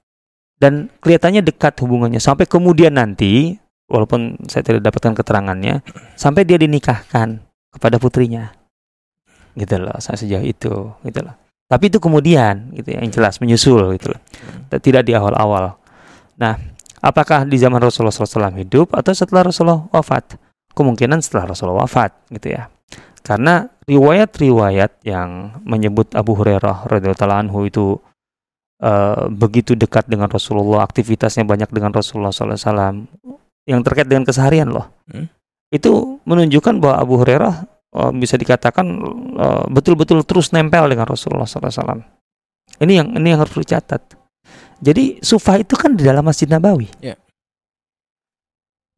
Dan 0.60 0.92
kelihatannya 1.00 1.40
dekat 1.40 1.80
hubungannya. 1.80 2.20
Sampai 2.20 2.44
kemudian 2.44 2.96
nanti 2.96 3.56
walaupun 3.90 4.38
saya 4.46 4.62
tidak 4.62 4.86
dapatkan 4.86 5.18
keterangannya 5.18 5.82
sampai 6.14 6.46
dia 6.46 6.56
dinikahkan 6.56 7.42
kepada 7.74 7.96
putrinya. 7.98 8.54
Gitu 9.58 9.74
loh 9.82 9.98
saya 9.98 10.16
sejauh 10.20 10.46
itu 10.46 10.74
gitu 11.02 11.20
loh. 11.24 11.34
Tapi 11.70 11.86
itu 11.86 12.02
kemudian 12.02 12.70
gitu 12.74 12.94
ya, 12.94 13.02
yang 13.02 13.10
jelas 13.10 13.42
menyusul 13.42 13.98
gitu 13.98 14.14
loh. 14.14 14.20
Tidak 14.70 15.02
di 15.02 15.12
awal-awal. 15.16 15.74
Nah 16.38 16.54
apakah 17.02 17.42
di 17.48 17.58
zaman 17.58 17.82
Rasulullah 17.82 18.14
SAW 18.14 18.54
hidup 18.60 18.94
atau 18.94 19.10
setelah 19.10 19.50
Rasulullah 19.50 19.88
wafat? 19.90 20.38
Kemungkinan 20.70 21.18
setelah 21.18 21.50
Rasulullah 21.50 21.82
wafat 21.82 22.14
gitu 22.30 22.54
ya. 22.54 22.70
Karena 23.20 23.68
riwayat-riwayat 23.84 25.02
yang 25.04 25.60
menyebut 25.66 26.14
Abu 26.16 26.38
Hurairah 26.38 26.88
radhiyallahu 26.88 27.42
anhu 27.48 27.66
itu 27.68 28.00
uh, 28.80 29.28
begitu 29.30 29.76
dekat 29.76 30.08
dengan 30.08 30.26
Rasulullah, 30.26 30.84
aktivitasnya 30.84 31.44
banyak 31.44 31.70
dengan 31.70 31.92
Rasulullah 31.92 32.32
SAW, 32.32 33.06
yang 33.68 33.80
terkait 33.84 34.08
dengan 34.08 34.24
keseharian 34.26 34.72
loh. 34.72 34.90
Hmm? 35.08 35.28
Itu 35.70 36.18
menunjukkan 36.26 36.82
bahwa 36.82 36.96
Abu 36.98 37.14
Hurairah 37.22 37.54
uh, 37.94 38.10
bisa 38.10 38.34
dikatakan 38.34 38.86
eh, 39.38 39.64
betul-betul 39.70 40.22
uh, 40.22 40.26
terus 40.26 40.50
nempel 40.50 40.90
dengan 40.90 41.06
Rasulullah 41.06 41.46
SAW. 41.46 42.02
Ini 42.82 42.92
yang 43.02 43.08
ini 43.14 43.28
yang 43.30 43.40
harus 43.46 43.54
dicatat. 43.54 44.18
Jadi 44.80 45.22
Sufa 45.22 45.60
itu 45.60 45.78
kan 45.78 45.94
di 45.94 46.02
dalam 46.02 46.26
Masjid 46.26 46.48
Nabawi. 46.50 46.88
Yeah. 46.98 47.20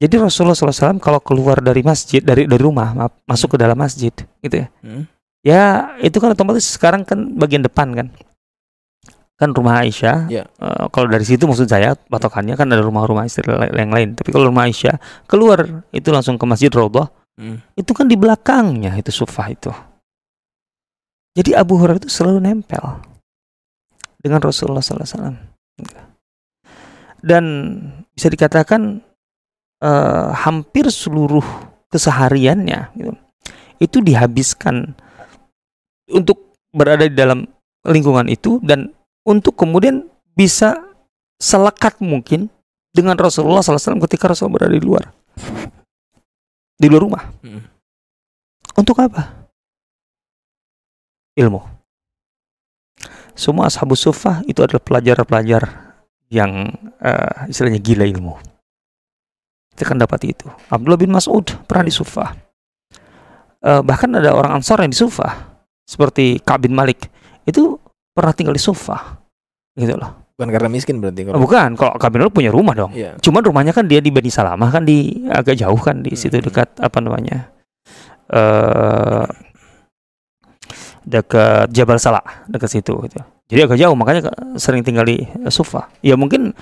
Jadi 0.02 0.18
Rasulullah 0.18 0.58
SAW 0.58 0.98
kalau 0.98 1.22
keluar 1.22 1.62
dari 1.62 1.78
masjid 1.86 2.18
dari 2.18 2.42
dari 2.42 2.58
rumah 2.58 2.90
maaf, 2.90 3.22
masuk 3.22 3.54
ke 3.54 3.56
dalam 3.62 3.78
masjid 3.78 4.10
gitu 4.42 4.66
ya. 4.66 4.66
Hmm. 4.82 5.06
Ya 5.46 5.94
itu 6.02 6.18
kan 6.18 6.34
otomatis 6.34 6.66
sekarang 6.66 7.06
kan 7.06 7.38
bagian 7.38 7.62
depan 7.62 7.94
kan. 7.94 8.06
Kan 9.42 9.50
rumah 9.50 9.82
Aisyah. 9.82 10.30
Yeah. 10.30 10.46
Ya. 10.46 10.62
Uh, 10.62 10.86
kalau 10.94 11.10
dari 11.10 11.26
situ 11.26 11.50
maksud 11.50 11.66
saya 11.66 11.98
patokannya 11.98 12.54
kan 12.54 12.70
ada 12.70 12.78
rumah-rumah 12.78 13.26
istri 13.26 13.42
yang 13.74 13.90
lain. 13.90 14.14
Tapi 14.14 14.30
kalau 14.30 14.54
rumah 14.54 14.70
Aisyah 14.70 15.26
keluar 15.26 15.82
itu 15.90 16.14
langsung 16.14 16.38
ke 16.38 16.46
masjid 16.46 16.70
Raudhah. 16.70 17.10
Hmm. 17.34 17.58
Itu 17.74 17.90
kan 17.90 18.06
di 18.06 18.14
belakangnya 18.14 18.94
itu 18.94 19.10
sufah 19.10 19.50
itu. 19.50 19.74
Jadi 21.34 21.56
Abu 21.56 21.80
Hurairah 21.80 22.06
itu 22.06 22.12
selalu 22.12 22.44
nempel 22.44 23.02
dengan 24.20 24.38
Rasulullah 24.44 24.84
SAW. 24.84 25.32
Dan 27.24 27.44
bisa 28.12 28.28
dikatakan 28.28 29.00
uh, 29.80 30.28
hampir 30.36 30.92
seluruh 30.92 31.42
kesehariannya 31.88 32.80
gitu, 33.00 33.12
itu 33.80 33.98
dihabiskan 34.04 34.92
untuk 36.12 36.52
berada 36.68 37.08
di 37.08 37.16
dalam 37.16 37.48
lingkungan 37.88 38.28
itu 38.28 38.60
dan 38.60 38.92
untuk 39.22 39.54
kemudian 39.54 40.08
bisa 40.34 40.78
selekat 41.38 41.98
mungkin 42.02 42.50
dengan 42.92 43.16
Rasulullah 43.16 43.64
SAW 43.64 44.02
ketika 44.06 44.30
Rasul 44.30 44.52
berada 44.52 44.74
di 44.74 44.82
luar 44.82 45.10
di 46.76 46.86
luar 46.90 47.02
rumah 47.02 47.24
hmm. 47.42 47.62
untuk 48.76 48.98
apa 49.00 49.48
ilmu 51.38 51.62
semua 53.32 53.72
ashabus 53.72 54.04
sufah 54.04 54.44
itu 54.44 54.60
adalah 54.60 54.82
pelajar-pelajar 54.82 55.62
yang 56.28 56.68
uh, 57.00 57.48
istilahnya 57.48 57.80
gila 57.80 58.04
ilmu 58.04 58.52
kita 59.72 59.88
akan 59.88 60.04
dapat 60.04 60.36
itu. 60.36 60.46
Abdullah 60.68 61.00
bin 61.00 61.10
Mas'ud 61.10 61.48
pernah 61.64 61.88
di 61.88 61.94
Sufah. 61.94 62.36
Uh, 63.62 63.80
bahkan 63.80 64.12
ada 64.12 64.36
orang 64.36 64.60
Ansor 64.60 64.84
yang 64.84 64.92
di 64.92 64.98
Sufah. 65.00 65.32
Seperti 65.88 66.38
Ka'ab 66.44 66.68
bin 66.68 66.76
Malik. 66.76 67.08
Itu 67.48 67.80
pernah 68.12 68.32
tinggal 68.36 68.54
di 68.56 68.62
Sufah. 68.62 69.18
Gitu 69.72 69.96
loh. 69.96 70.22
Bukan 70.36 70.48
karena 70.48 70.68
miskin 70.72 70.96
berarti 70.98 71.28
kalau... 71.28 71.38
Bukan, 71.44 71.68
kalau 71.76 71.92
Malik 71.96 72.32
punya 72.32 72.50
rumah 72.50 72.74
dong. 72.74 72.92
Yeah. 72.96 73.14
Cuman 73.20 73.44
rumahnya 73.44 73.72
kan 73.76 73.84
dia 73.84 74.00
di 74.00 74.08
Bani 74.08 74.32
Salamah 74.32 74.72
kan 74.72 74.82
di 74.82 75.28
agak 75.28 75.60
jauh 75.60 75.78
kan 75.78 76.00
di 76.00 76.16
situ 76.16 76.40
hmm. 76.40 76.46
dekat 76.48 76.68
apa 76.80 76.98
namanya? 76.98 77.52
Uh, 78.32 79.28
dekat 81.04 81.68
Jabal 81.70 82.00
Salah, 82.00 82.24
dekat 82.48 82.74
situ 82.74 82.96
gitu. 83.06 83.20
Jadi 83.52 83.60
agak 83.60 83.78
jauh 83.78 83.94
makanya 83.94 84.32
sering 84.56 84.80
tinggal 84.80 85.04
di 85.04 85.20
Sufah. 85.52 85.92
Ya 86.00 86.16
mungkin 86.16 86.56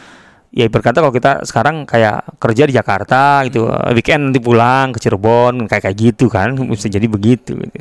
ya 0.51 0.67
berkata 0.67 0.99
kalau 0.99 1.15
kita 1.15 1.47
sekarang 1.47 1.87
kayak 1.87 2.27
kerja 2.43 2.67
di 2.67 2.75
Jakarta 2.75 3.47
gitu 3.47 3.71
hmm. 3.71 3.95
weekend 3.95 4.23
nanti 4.29 4.43
pulang 4.43 4.91
ke 4.91 4.99
Cirebon 4.99 5.71
kayak 5.71 5.87
kayak 5.87 5.97
gitu 5.97 6.27
kan 6.27 6.59
bisa 6.59 6.91
jadi 6.91 7.07
begitu 7.07 7.55
gitu. 7.55 7.81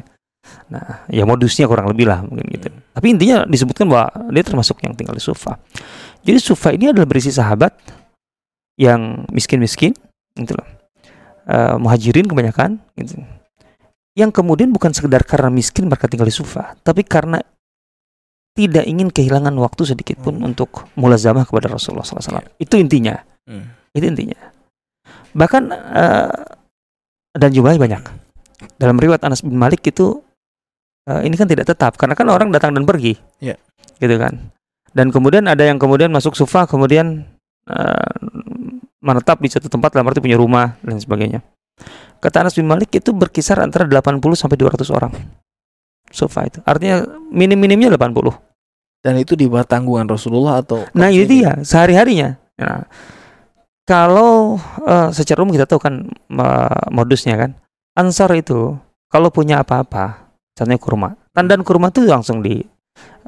Nah 0.69 1.05
ya 1.09 1.25
modusnya 1.25 1.65
kurang 1.65 1.89
lebih 1.89 2.05
lah 2.05 2.21
mungkin 2.21 2.45
gitu 2.53 2.69
hmm. 2.69 2.93
tapi 2.93 3.07
intinya 3.09 3.41
disebutkan 3.49 3.89
bahwa 3.89 4.13
dia 4.29 4.45
termasuk 4.45 4.77
yang 4.85 4.93
tinggal 4.93 5.17
di 5.17 5.23
sofa 5.23 5.57
Jadi 6.23 6.37
sufa 6.39 6.75
ini 6.75 6.91
adalah 6.91 7.07
berisi 7.07 7.31
sahabat 7.31 7.71
yang 8.79 9.23
miskin-miskin, 9.31 9.95
gitu 10.35 10.55
loh. 10.55 10.67
Eh, 11.49 11.75
muhajirin 11.79 12.27
kebanyakan, 12.27 12.79
gitu. 12.99 13.23
Yang 14.15 14.31
kemudian 14.35 14.69
bukan 14.75 14.91
sekedar 14.91 15.23
karena 15.23 15.47
miskin 15.47 15.87
mereka 15.87 16.11
tinggal 16.11 16.27
di 16.27 16.35
sufa, 16.35 16.75
tapi 16.83 17.07
karena 17.07 17.39
tidak 18.51 18.83
ingin 18.83 19.07
kehilangan 19.07 19.55
waktu 19.55 19.95
sedikit 19.95 20.19
pun 20.19 20.35
Hmm. 20.35 20.51
untuk 20.51 20.91
mulazamah 20.99 21.47
kepada 21.47 21.71
Rasulullah 21.71 22.03
SAW. 22.03 22.43
Itu 22.59 22.75
intinya. 22.75 23.15
Hmm. 23.47 23.71
Itu 23.95 24.03
intinya. 24.11 24.35
Bahkan 25.31 25.63
eh, 25.71 26.35
dan 27.39 27.49
jumlahnya 27.55 27.79
banyak. 27.79 28.03
Dalam 28.75 28.99
riwayat 28.99 29.23
Anas 29.23 29.39
bin 29.39 29.55
Malik 29.55 29.87
itu 29.87 30.19
eh, 31.09 31.21
ini 31.25 31.33
kan 31.33 31.49
tidak 31.49 31.65
tetap 31.65 31.97
karena 31.97 32.13
kan 32.13 32.29
orang 32.29 32.53
datang 32.53 32.77
dan 32.77 32.85
pergi. 32.85 33.17
Iya. 33.41 33.57
Gitu 33.97 34.15
kan. 34.21 34.53
Dan 34.93 35.09
kemudian 35.09 35.49
ada 35.49 35.65
yang 35.65 35.81
kemudian 35.81 36.13
masuk 36.13 36.37
sufa 36.37 36.69
kemudian 36.69 37.25
eh, 37.65 38.13
menetap 39.01 39.41
di 39.41 39.49
satu 39.49 39.65
tempat 39.71 39.97
dalam 39.97 40.05
arti 40.07 40.21
punya 40.21 40.37
rumah 40.37 40.77
dan 40.85 41.01
sebagainya. 41.01 41.41
Kata 42.19 42.43
Anas 42.43 42.55
bin 42.59 42.67
Malik 42.67 42.91
itu 42.91 43.15
berkisar 43.15 43.63
antara 43.63 43.87
80 43.87 44.19
sampai 44.35 44.59
200 44.59 44.83
orang. 44.91 45.13
Sufa 46.11 46.45
itu. 46.45 46.59
Artinya 46.67 47.07
minim-minimnya 47.31 47.95
80. 47.95 48.35
Dan 48.99 49.15
itu 49.15 49.39
di 49.39 49.47
bawah 49.47 49.63
tanggungan 49.63 50.11
Rasulullah 50.11 50.59
atau 50.59 50.83
Nah 50.91 51.07
itu 51.07 51.39
dia 51.39 51.63
sehari-harinya. 51.63 52.35
Nah, 52.59 52.83
kalau 53.87 54.59
eh, 54.83 55.09
secara 55.15 55.47
umum 55.47 55.55
kita 55.55 55.63
tahu 55.63 55.79
kan 55.79 56.11
eh, 56.11 56.85
modusnya 56.91 57.39
kan, 57.39 57.55
Ansar 57.95 58.35
itu 58.35 58.75
kalau 59.07 59.31
punya 59.31 59.63
apa-apa, 59.63 60.28
contohnya 60.59 60.75
kurma, 60.75 61.09
tandan 61.31 61.63
kurma 61.63 61.87
itu 61.87 62.03
langsung 62.03 62.43
di 62.43 62.59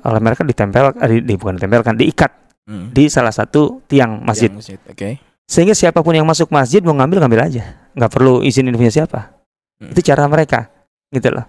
oleh 0.01 0.19
mereka 0.19 0.43
ditempel, 0.43 0.91
eh, 0.99 1.07
di, 1.07 1.17
di- 1.23 1.39
bukan 1.39 1.55
ditempelkan, 1.55 1.95
diikat 1.95 2.31
Hmm. 2.61 2.93
di 2.93 3.09
salah 3.09 3.33
satu 3.33 3.81
tiang 3.87 4.21
masjid. 4.21 4.51
Yang 4.51 4.59
masjid. 4.61 4.79
Oke. 4.85 5.09
Sehingga 5.49 5.73
siapa 5.73 5.99
pun 5.99 6.13
yang 6.13 6.23
masuk 6.23 6.51
masjid 6.51 6.77
mau 6.79 6.93
ngambil 6.93 7.25
ngambil 7.25 7.41
aja, 7.47 7.63
nggak 7.97 8.11
perlu 8.11 8.45
izin 8.45 8.69
punya 8.69 8.93
siapa. 8.93 9.33
Hmm. 9.81 9.89
Itu 9.89 10.03
cara 10.03 10.27
mereka, 10.27 10.69
gitu 11.09 11.31
loh. 11.33 11.47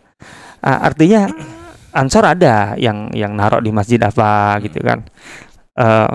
Ah, 0.63 0.87
artinya 0.87 1.27
Ansor 1.93 2.25
ada 2.25 2.73
yang 2.81 3.13
yang 3.13 3.37
naruh 3.37 3.61
di 3.61 3.69
masjid 3.69 4.01
apa 4.01 4.57
gitu 4.65 4.81
kan. 4.81 5.05
Eh, 5.77 6.13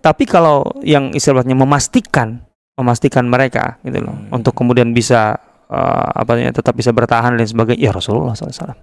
tapi 0.00 0.28
kalau 0.28 0.60
yang 0.84 1.16
istilahnya 1.16 1.56
memastikan 1.56 2.44
memastikan 2.76 3.24
mereka 3.24 3.80
gitu 3.80 4.04
loh 4.04 4.12
Hmm. 4.12 4.36
untuk 4.36 4.52
kemudian 4.52 4.92
bisa 4.92 5.40
eh, 5.64 6.06
apa 6.12 6.36
namanya 6.36 6.60
tetap 6.60 6.76
bisa 6.76 6.92
bertahan 6.92 7.40
dan 7.40 7.48
sebagainya 7.48 7.80
ya 7.80 7.90
Rasulullah 7.96 8.36
SAW. 8.36 8.76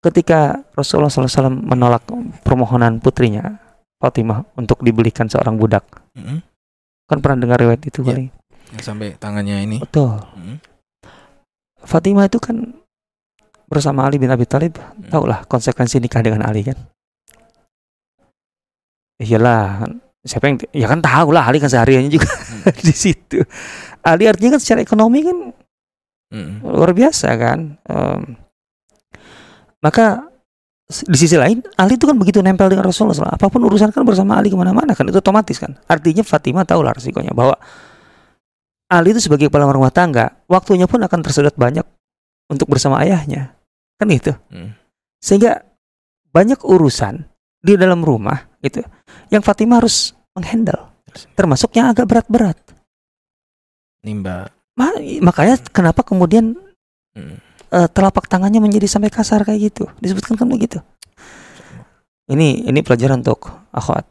Ketika 0.00 0.64
Rasulullah 0.72 1.12
SAW 1.12 1.52
menolak 1.52 2.08
permohonan 2.40 2.98
putrinya 2.98 3.60
Fatimah 4.00 4.48
untuk 4.56 4.80
dibelikan 4.80 5.28
seorang 5.28 5.60
budak, 5.60 5.84
Hmm. 6.16 6.40
kan 7.04 7.20
pernah 7.20 7.36
dengar 7.38 7.60
riwayat 7.60 7.84
itu 7.84 8.00
Iya. 8.00 8.08
kali? 8.08 8.24
Yang 8.72 8.82
sampai 8.82 9.08
tangannya 9.14 9.60
ini. 9.60 9.76
Betul. 9.76 10.16
Hmm. 10.16 10.56
Fatimah 11.80 12.24
itu 12.24 12.40
kan 12.40 12.80
bersama 13.68 14.08
Ali 14.08 14.16
bin 14.16 14.28
Abi 14.28 14.48
Thalib, 14.48 14.80
tahulah 15.12 15.44
konsekuensi 15.44 16.00
nikah 16.00 16.24
dengan 16.24 16.42
Ali 16.42 16.64
kan. 16.64 16.80
Iyalah, 19.20 19.84
siapa 20.24 20.48
yang 20.48 20.56
ya 20.72 20.86
kan 20.88 21.04
tahu 21.04 21.28
lah 21.28 21.44
Ali 21.44 21.60
kan 21.60 21.68
sehariannya 21.68 22.08
juga 22.08 22.24
di 22.88 22.94
situ. 22.94 23.44
Ali 24.00 24.24
artinya 24.24 24.56
kan 24.56 24.60
secara 24.60 24.80
ekonomi 24.80 25.20
kan 25.20 25.38
Hmm. 26.30 26.62
luar 26.62 26.94
biasa 26.94 27.26
kan. 27.34 27.74
Em, 27.84 28.38
maka 29.80 30.30
di 30.90 31.14
sisi 31.14 31.38
lain 31.38 31.62
Ali 31.78 31.94
itu 31.94 32.02
kan 32.02 32.18
begitu 32.18 32.42
nempel 32.42 32.66
dengan 32.66 32.90
Rasulullah 32.90 33.14
SAW. 33.14 33.30
Apa 33.30 33.46
pun 33.46 33.62
urusan 33.62 33.94
kan 33.94 34.02
bersama 34.02 34.36
Ali 34.42 34.50
ke 34.50 34.58
mana-mana 34.58 34.90
kan 34.98 35.06
itu 35.06 35.22
otomatis 35.22 35.54
kan. 35.56 35.78
Artinya 35.86 36.26
Fatimah 36.26 36.66
tahu 36.66 36.82
lah 36.82 36.98
resikonya 36.98 37.30
bahwa 37.30 37.54
Ali 38.90 39.14
itu 39.14 39.22
sebagai 39.22 39.46
kepala 39.46 39.70
rumah 39.70 39.94
tangga 39.94 40.42
waktunya 40.50 40.90
pun 40.90 40.98
akan 40.98 41.18
tersedot 41.22 41.54
banyak 41.54 41.86
untuk 42.50 42.66
bersama 42.66 42.98
ayahnya 43.06 43.54
kan 44.02 44.10
itu. 44.10 44.34
Hmm. 44.50 44.74
Sehingga 45.22 45.62
banyak 46.34 46.58
urusan 46.66 47.22
di 47.62 47.78
dalam 47.78 48.02
rumah 48.02 48.50
gitu 48.58 48.82
yang 49.30 49.46
Fatimah 49.46 49.78
harus 49.78 50.10
menghandle 50.34 50.90
termasuk 51.38 51.70
yang 51.78 51.90
agak 51.94 52.06
berat-berat. 52.10 52.58
Nimba. 54.02 54.50
Ma- 54.74 54.98
makanya 55.22 55.60
kenapa 55.70 56.02
kemudian 56.02 56.58
Hmm. 57.10 57.42
Eh, 57.74 57.88
telapak 57.90 58.26
tangannya 58.26 58.62
menjadi 58.62 58.86
sampai 58.86 59.10
kasar 59.10 59.42
kayak 59.42 59.72
gitu 59.72 59.84
disebutkan 59.98 60.36
kan 60.38 60.46
begitu 60.46 60.78
ini 62.30 62.66
ini 62.66 62.80
pelajaran 62.82 63.22
untuk 63.22 63.50
akhwat 63.74 64.06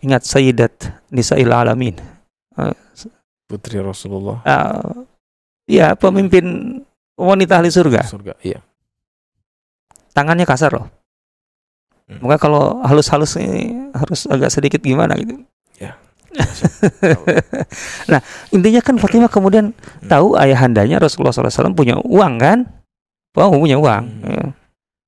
ingat 0.00 0.24
sayyidat 0.24 0.72
nisa'il 1.12 1.52
alamin 1.52 1.96
Putri 3.50 3.82
Rasulullah. 3.82 4.46
Eh, 4.46 4.94
ya 5.80 5.98
pemimpin 5.98 6.78
wanita 7.18 7.58
ahli 7.58 7.72
surga 7.72 8.06
Surga. 8.06 8.38
Iya. 8.46 8.62
tangannya 10.14 10.46
kasar 10.46 10.70
loh 10.76 11.00
Hmm. 12.10 12.26
Maka 12.26 12.42
kalau 12.42 12.82
halus-halus 12.82 13.38
ini 13.38 13.86
harus 13.94 14.26
agak 14.26 14.50
sedikit 14.50 14.82
gimana 14.82 15.14
gitu. 15.14 15.46
Ya. 15.78 15.94
Nah 18.06 18.20
intinya 18.50 18.80
kan 18.80 18.96
Fatimah 18.96 19.28
kemudian 19.28 19.74
tahu 20.04 20.34
ayahandanya 20.34 20.98
Rasulullah 20.98 21.34
SAW 21.34 21.74
punya 21.74 21.98
uang 21.98 22.34
kan, 22.38 22.58
wow 23.34 23.50
punya 23.50 23.76
uang, 23.76 24.04
Hmm. 24.20 24.30
Ya. 24.30 24.44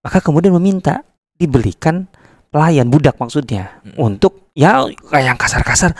maka 0.02 0.18
kemudian 0.18 0.52
meminta 0.52 1.06
dibelikan 1.36 2.10
pelayan 2.50 2.88
budak 2.88 3.16
maksudnya 3.16 3.80
Hmm. 3.82 4.12
untuk 4.12 4.50
ya 4.52 4.82
kayak 5.08 5.24
yang 5.24 5.38
kasar-kasar 5.38 5.94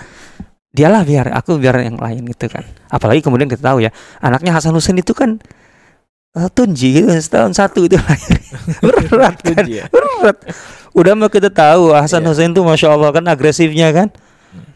dialah 0.73 1.05
biar 1.05 1.31
aku 1.31 1.57
biar 1.57 1.81
yang 1.81 1.97
lain 1.97 2.25
gitu 2.27 2.49
kan 2.49 2.65
apalagi 2.89 3.21
kemudian 3.21 3.47
kita 3.47 3.61
tahu 3.63 3.81
ya 3.81 3.93
anaknya 4.19 4.53
Hasan 4.53 4.73
Husain 4.73 4.97
itu 4.97 5.13
kan 5.13 5.37
eh, 6.33 6.49
tunji 6.49 6.97
gitu 6.97 7.13
setahun 7.13 7.53
satu 7.55 7.85
itu 7.85 7.97
berat 8.83 9.37
kan 9.39 9.65
ya. 9.65 9.85
berat 9.89 10.37
udah 10.93 11.13
mah 11.13 11.29
kita 11.29 11.49
tahu 11.49 11.93
Hasan 11.93 12.25
Iya. 12.25 12.29
Husain 12.29 12.51
tuh 12.51 12.65
masya 12.65 12.89
Allah 12.91 13.13
kan 13.13 13.25
agresifnya 13.27 13.93
kan 13.93 14.09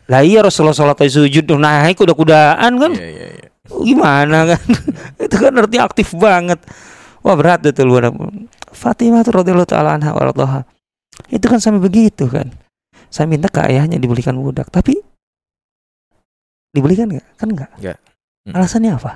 lah 0.06 0.22
iya 0.22 0.40
Rasulullah 0.40 0.76
sholat 0.76 0.98
sujud 1.02 1.46
naik 1.58 1.98
kuda-kudaan 1.98 2.72
kan? 2.78 2.92
Iya, 2.94 3.08
iya, 3.10 3.26
iya. 3.42 3.48
gimana 3.82 4.38
kan? 4.54 4.62
Itu 5.26 5.36
kan 5.36 5.52
artinya 5.58 5.82
aktif 5.90 6.14
banget. 6.14 6.62
Wah 7.26 7.34
berat 7.34 7.58
itu 7.66 7.82
luar 7.82 8.14
Fatimah 8.70 9.26
tuh 9.26 9.42
radhiyallahu 9.42 9.66
taala 9.66 9.98
anha 9.98 10.14
waradhaha 10.14 10.62
itu 11.32 11.42
kan 11.48 11.58
sampai 11.58 11.82
begitu 11.82 12.28
kan? 12.30 12.52
Saya 13.10 13.26
minta 13.26 13.50
ke 13.50 13.58
ayahnya 13.66 13.96
dibelikan 13.96 14.36
budak 14.36 14.70
tapi 14.70 15.00
dibelikan 16.70 17.10
nggak? 17.10 17.26
Kan 17.34 17.48
nggak? 17.56 17.70
Nggak. 17.82 17.98
Hmm. 18.46 18.54
alasannya 18.54 18.94
apa? 18.94 19.12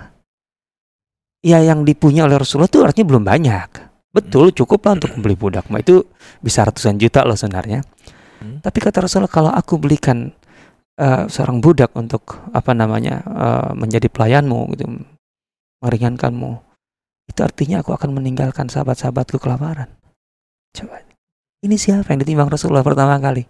Ya 1.46 1.62
yang 1.62 1.86
dipunya 1.86 2.26
oleh 2.26 2.40
Rasulullah 2.40 2.66
itu 2.66 2.82
artinya 2.82 3.06
belum 3.14 3.24
banyak. 3.24 3.70
Betul 4.10 4.50
cukup 4.50 4.90
lah 4.90 4.98
untuk 4.98 5.14
membeli 5.14 5.38
budak. 5.38 5.70
Mah 5.70 5.78
itu 5.78 6.02
bisa 6.42 6.66
ratusan 6.66 6.98
juta 6.98 7.22
loh 7.22 7.38
sebenarnya. 7.38 7.86
Hmm. 8.40 8.56
tapi 8.64 8.80
kata 8.80 9.04
Rasulullah 9.04 9.28
kalau 9.28 9.52
aku 9.52 9.76
belikan 9.76 10.32
eh, 11.00 11.24
seorang 11.32 11.64
budak 11.64 11.96
untuk 11.96 12.44
apa 12.52 12.76
namanya 12.76 13.24
eh, 13.24 13.70
menjadi 13.72 14.12
pelayanmu 14.12 14.60
gitu 14.76 14.84
meringankanmu 15.80 16.52
itu 17.32 17.40
artinya 17.40 17.80
aku 17.80 17.96
akan 17.96 18.20
meninggalkan 18.20 18.68
sahabat-sahabatku 18.68 19.40
kelaparan 19.40 19.88
coba 20.76 21.10
ini 21.60 21.76
siapa 21.76 22.08
yang 22.12 22.20
ditimbang 22.24 22.48
Rasulullah 22.48 22.80
pertama 22.80 23.20
kali. 23.20 23.44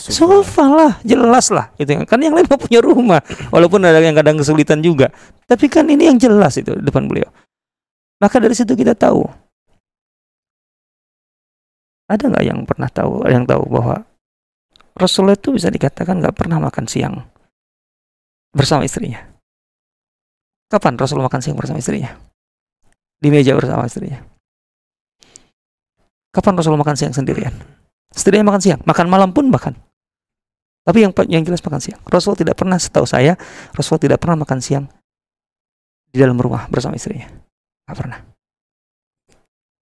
Sofa 0.00 0.64
lah, 0.72 0.92
jelas 1.04 1.52
lah. 1.52 1.68
Itu 1.76 1.92
kan 2.08 2.16
yang 2.22 2.32
lain 2.32 2.48
mau 2.48 2.56
punya 2.56 2.80
rumah, 2.80 3.20
walaupun 3.52 3.84
ada 3.84 4.00
yang 4.00 4.16
kadang 4.16 4.40
kesulitan 4.40 4.80
juga. 4.80 5.12
Tapi 5.44 5.68
kan 5.68 5.84
ini 5.90 6.08
yang 6.08 6.16
jelas 6.16 6.56
itu 6.56 6.72
depan 6.80 7.04
beliau. 7.04 7.28
Maka 8.22 8.40
dari 8.40 8.56
situ 8.56 8.72
kita 8.72 8.96
tahu. 8.96 9.28
Ada 12.08 12.30
nggak 12.30 12.44
yang 12.46 12.62
pernah 12.64 12.88
tahu, 12.88 13.26
yang 13.28 13.44
tahu 13.44 13.66
bahwa 13.68 14.06
Rasulullah 14.96 15.36
itu 15.36 15.52
bisa 15.52 15.68
dikatakan 15.68 16.24
nggak 16.24 16.32
pernah 16.32 16.56
makan 16.56 16.88
siang 16.88 17.20
bersama 18.56 18.88
istrinya. 18.88 19.20
Kapan 20.72 20.96
Rasulullah 20.96 21.28
makan 21.28 21.44
siang 21.44 21.56
bersama 21.60 21.78
istrinya? 21.78 22.16
Di 23.20 23.28
meja 23.28 23.52
bersama 23.52 23.84
istrinya. 23.84 24.24
Kapan 26.32 26.56
Rasulullah 26.56 26.80
makan 26.80 26.96
siang 26.96 27.12
sendirian? 27.12 27.52
Setidaknya 28.08 28.48
makan 28.48 28.62
siang, 28.64 28.80
makan 28.88 29.06
malam 29.12 29.30
pun 29.36 29.52
bahkan. 29.52 29.76
Tapi 30.86 31.04
yang 31.04 31.12
yang 31.28 31.44
jelas 31.44 31.60
makan 31.60 31.80
siang. 31.82 32.00
Rasul 32.08 32.32
tidak 32.32 32.56
pernah 32.56 32.80
setahu 32.80 33.04
saya, 33.04 33.36
Rasul 33.76 34.00
tidak 34.00 34.16
pernah 34.24 34.40
makan 34.40 34.64
siang 34.64 34.84
di 36.08 36.16
dalam 36.16 36.40
rumah 36.40 36.64
bersama 36.72 36.96
istrinya. 36.96 37.28
Gak 37.84 37.96
pernah. 38.00 38.18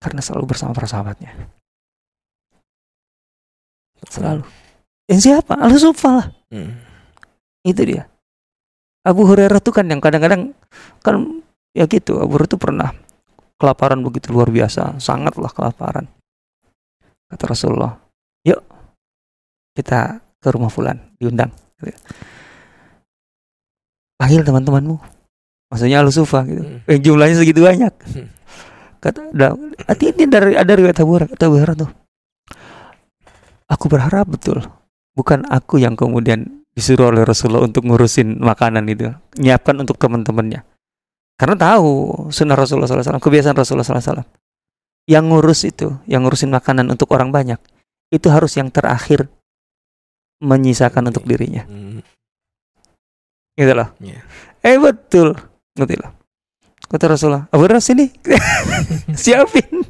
Karena 0.02 0.20
selalu 0.20 0.44
bersama 0.50 0.74
para 0.74 0.90
sahabatnya. 0.90 1.30
Selalu. 4.10 4.63
Yang 5.10 5.20
siapa? 5.20 5.54
Al 5.58 5.74
Sufa 5.76 6.10
lah. 6.10 6.26
Hmm. 6.48 6.80
Itu 7.64 7.82
dia. 7.84 8.08
Abu 9.04 9.28
Hurairah 9.28 9.60
tuh 9.60 9.76
kan 9.76 9.84
yang 9.84 10.00
kadang-kadang 10.00 10.56
kan 11.04 11.14
ya 11.76 11.84
gitu. 11.84 12.20
Abu 12.20 12.40
Hurairah 12.40 12.52
tuh 12.56 12.60
pernah 12.60 12.88
kelaparan 13.60 14.00
begitu 14.00 14.32
luar 14.32 14.48
biasa, 14.48 14.96
sangatlah 14.96 15.52
kelaparan. 15.52 16.08
Kata 17.28 17.44
Rasulullah, 17.44 18.00
"Yuk 18.48 18.60
kita 19.74 20.22
ke 20.38 20.48
rumah 20.54 20.70
fulan 20.70 21.00
diundang 21.18 21.50
panggil 24.14 24.46
teman-temanmu 24.46 24.96
maksudnya 25.68 26.00
al 26.00 26.12
sufa 26.14 26.46
gitu 26.46 26.62
Hmm. 26.62 26.80
yang 26.86 27.00
jumlahnya 27.02 27.36
segitu 27.42 27.60
banyak 27.66 27.92
Hmm. 28.14 28.28
kata 29.02 29.34
ini 30.14 30.24
dari 30.30 30.54
ada 30.54 30.72
riwayat 30.72 30.96
Abu 31.02 31.18
Hurairah 31.18 31.74
tuh 31.74 31.90
aku 33.66 33.84
berharap 33.90 34.30
betul 34.30 34.62
bukan 35.14 35.46
aku 35.48 35.78
yang 35.80 35.94
kemudian 35.94 36.66
disuruh 36.74 37.14
oleh 37.14 37.22
Rasulullah 37.22 37.62
untuk 37.62 37.86
ngurusin 37.86 38.42
makanan 38.42 38.84
itu 38.90 39.14
nyiapkan 39.38 39.78
untuk 39.78 39.96
teman-temannya. 39.96 40.66
Karena 41.34 41.54
tahu 41.58 41.90
sunnah 42.30 42.54
Rasulullah 42.54 42.86
SAW 42.86 43.18
kebiasaan 43.18 43.58
Rasulullah 43.58 43.86
SAW 43.86 44.22
yang 45.10 45.30
ngurus 45.30 45.66
itu 45.66 45.94
yang 46.06 46.26
ngurusin 46.26 46.50
makanan 46.50 46.90
untuk 46.90 47.10
orang 47.14 47.30
banyak 47.34 47.58
itu 48.10 48.26
harus 48.30 48.54
yang 48.58 48.70
terakhir 48.70 49.26
menyisakan 50.42 51.10
untuk 51.10 51.26
dirinya. 51.26 51.66
Gitu 53.54 53.72
loh. 53.74 53.94
Iya. 54.02 54.20
eh 54.66 54.78
betul. 54.78 55.34
Ngerti 55.78 55.94
loh. 55.98 56.10
Kata 56.90 57.10
Rasulullah 57.10 57.46
Abu 57.50 57.66
Hurairah 57.66 57.82
sini 57.82 58.06
siapin 59.22 59.82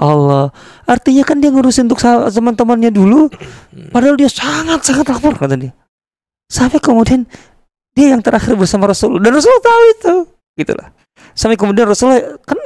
Allah. 0.00 0.48
Artinya 0.88 1.22
kan 1.28 1.44
dia 1.44 1.52
ngurusin 1.52 1.86
untuk 1.86 2.00
teman-temannya 2.02 2.88
dulu. 2.88 3.28
Padahal 3.92 4.16
dia 4.16 4.32
sangat 4.32 4.80
sangat 4.80 5.12
lapar 5.12 5.36
kata 5.36 5.60
dia. 5.60 5.72
Sampai 6.48 6.80
kemudian 6.80 7.28
dia 7.92 8.16
yang 8.16 8.24
terakhir 8.24 8.56
bersama 8.56 8.88
Rasul. 8.88 9.20
Dan 9.20 9.36
Rasul 9.36 9.52
tahu 9.60 9.82
itu. 9.92 10.14
Gitu 10.56 10.72
lah 10.72 10.88
sampai 11.34 11.56
kemudian 11.58 11.86
Rasulullah 11.88 12.38
kan 12.42 12.58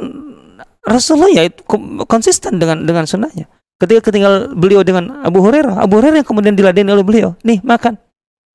Rasulullah 0.84 1.32
ya 1.32 1.42
itu 1.48 1.64
konsisten 2.04 2.60
dengan 2.60 2.84
dengan 2.84 3.08
sunnahnya. 3.08 3.48
Ketika 3.80 4.12
ketinggal 4.12 4.54
beliau 4.54 4.86
dengan 4.86 5.24
Abu 5.24 5.42
Hurairah 5.42 5.80
Abu 5.80 5.98
Hurairah 5.98 6.22
yang 6.22 6.28
kemudian 6.28 6.54
diladeni 6.54 6.92
oleh 6.92 7.02
beliau. 7.02 7.32
Nih 7.42 7.58
makan. 7.64 7.96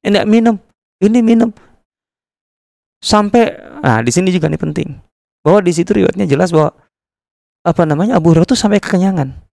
Ini 0.05 0.23
minum. 0.23 0.55
Ini 1.01 1.19
minum. 1.25 1.49
Sampai 3.01 3.57
nah 3.81 3.99
di 4.05 4.11
sini 4.13 4.29
juga 4.29 4.47
nih 4.47 4.61
penting. 4.61 4.89
Bahwa 5.41 5.59
di 5.65 5.73
situ 5.73 5.89
riwayatnya 5.91 6.29
jelas 6.29 6.53
bahwa 6.53 6.71
apa 7.69 7.85
namanya 7.85 8.17
Abu 8.17 8.33
Hurairah 8.33 8.49
itu 8.49 8.57
sampai 8.57 8.81
kekenyangan. 8.81 9.49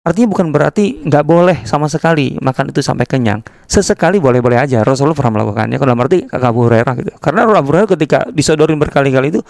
Artinya 0.00 0.32
bukan 0.32 0.48
berarti 0.48 1.04
nggak 1.04 1.24
boleh 1.28 1.56
sama 1.68 1.84
sekali 1.84 2.32
makan 2.40 2.72
itu 2.72 2.80
sampai 2.80 3.04
kenyang. 3.04 3.44
Sesekali 3.68 4.16
boleh-boleh 4.16 4.56
aja 4.56 4.80
Rasulullah 4.80 5.12
pernah 5.12 5.40
melakukannya. 5.40 5.76
Kalau 5.76 5.92
berarti 5.92 6.24
kakak 6.24 6.48
Abu 6.48 6.60
Hurairah 6.64 6.94
gitu. 7.04 7.12
Karena 7.20 7.44
Abu 7.44 7.68
Hurairah 7.68 7.88
ketika 7.92 8.18
disodorin 8.32 8.80
berkali-kali 8.80 9.28
itu 9.28 9.44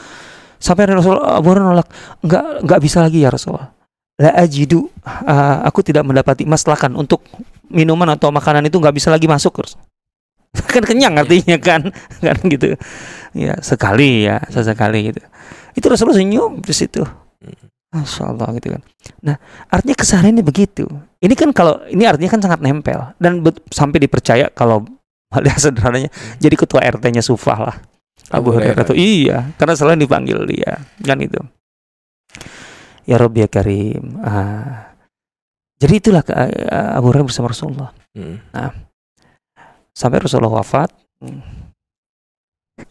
sampai 0.58 0.90
Rasul 0.90 1.22
Abu 1.22 1.54
Hurairah 1.54 1.66
nolak 1.70 1.88
nggak 2.26 2.44
nggak 2.66 2.80
bisa 2.82 2.98
lagi 2.98 3.22
ya 3.22 3.30
Rasulullah. 3.30 3.70
La 4.18 4.34
ajidu 4.42 4.90
ah, 5.06 5.62
aku 5.62 5.86
tidak 5.86 6.02
mendapati 6.02 6.42
maslakan 6.42 6.98
untuk 6.98 7.22
minuman 7.70 8.10
atau 8.10 8.34
makanan 8.34 8.66
itu 8.66 8.82
nggak 8.82 8.98
bisa 8.98 9.08
lagi 9.14 9.30
masuk 9.30 9.62
kan 10.74 10.82
kenyang 10.82 11.14
artinya 11.14 11.62
kan 11.62 11.94
kan 12.26 12.36
gitu. 12.50 12.74
Ya 13.38 13.54
sekali 13.62 14.26
ya 14.26 14.42
sesekali 14.50 15.14
gitu. 15.14 15.22
Itu 15.78 15.86
Rasulullah 15.86 16.18
senyum 16.18 16.58
di 16.58 16.74
situ 16.74 17.06
Masya 17.90 18.22
Allah 18.30 18.48
gitu 18.54 18.70
kan. 18.70 18.82
Nah 19.26 19.36
artinya 19.66 19.96
kesehariannya 19.98 20.46
begitu. 20.46 20.86
Ini 21.18 21.34
kan 21.34 21.50
kalau 21.50 21.82
ini 21.90 22.06
artinya 22.06 22.30
kan 22.30 22.40
sangat 22.40 22.60
nempel. 22.62 23.14
Dan 23.18 23.42
bet- 23.42 23.62
sampai 23.74 23.98
dipercaya 23.98 24.46
kalau 24.54 24.86
hal 25.34 25.42
sederhananya 25.58 26.10
jadi 26.38 26.54
ketua 26.54 26.82
RT-nya 26.86 27.22
Sufah 27.22 27.58
lah. 27.58 27.76
Abu 28.30 28.54
Hurairah 28.54 28.86
tuh 28.86 28.94
iya. 28.94 29.50
Karena 29.58 29.74
selalu 29.74 30.06
dipanggil 30.06 30.38
dia 30.46 30.78
kan 31.02 31.18
itu 31.18 31.40
ya 33.08 33.16
Rabbi 33.18 33.42
ya 33.42 33.48
Karim 33.50 34.22
ah. 34.22 34.94
jadi 35.82 35.98
itulah 35.98 36.22
ke- 36.22 36.36
ah, 36.70 36.94
Abu 36.94 37.10
Hurairah 37.10 37.26
bersama 37.26 37.50
Rasulullah. 37.50 37.90
Hmm. 38.14 38.38
sampai 39.90 40.18
Rasulullah 40.22 40.62
wafat 40.62 40.90
hmm, 41.22 41.69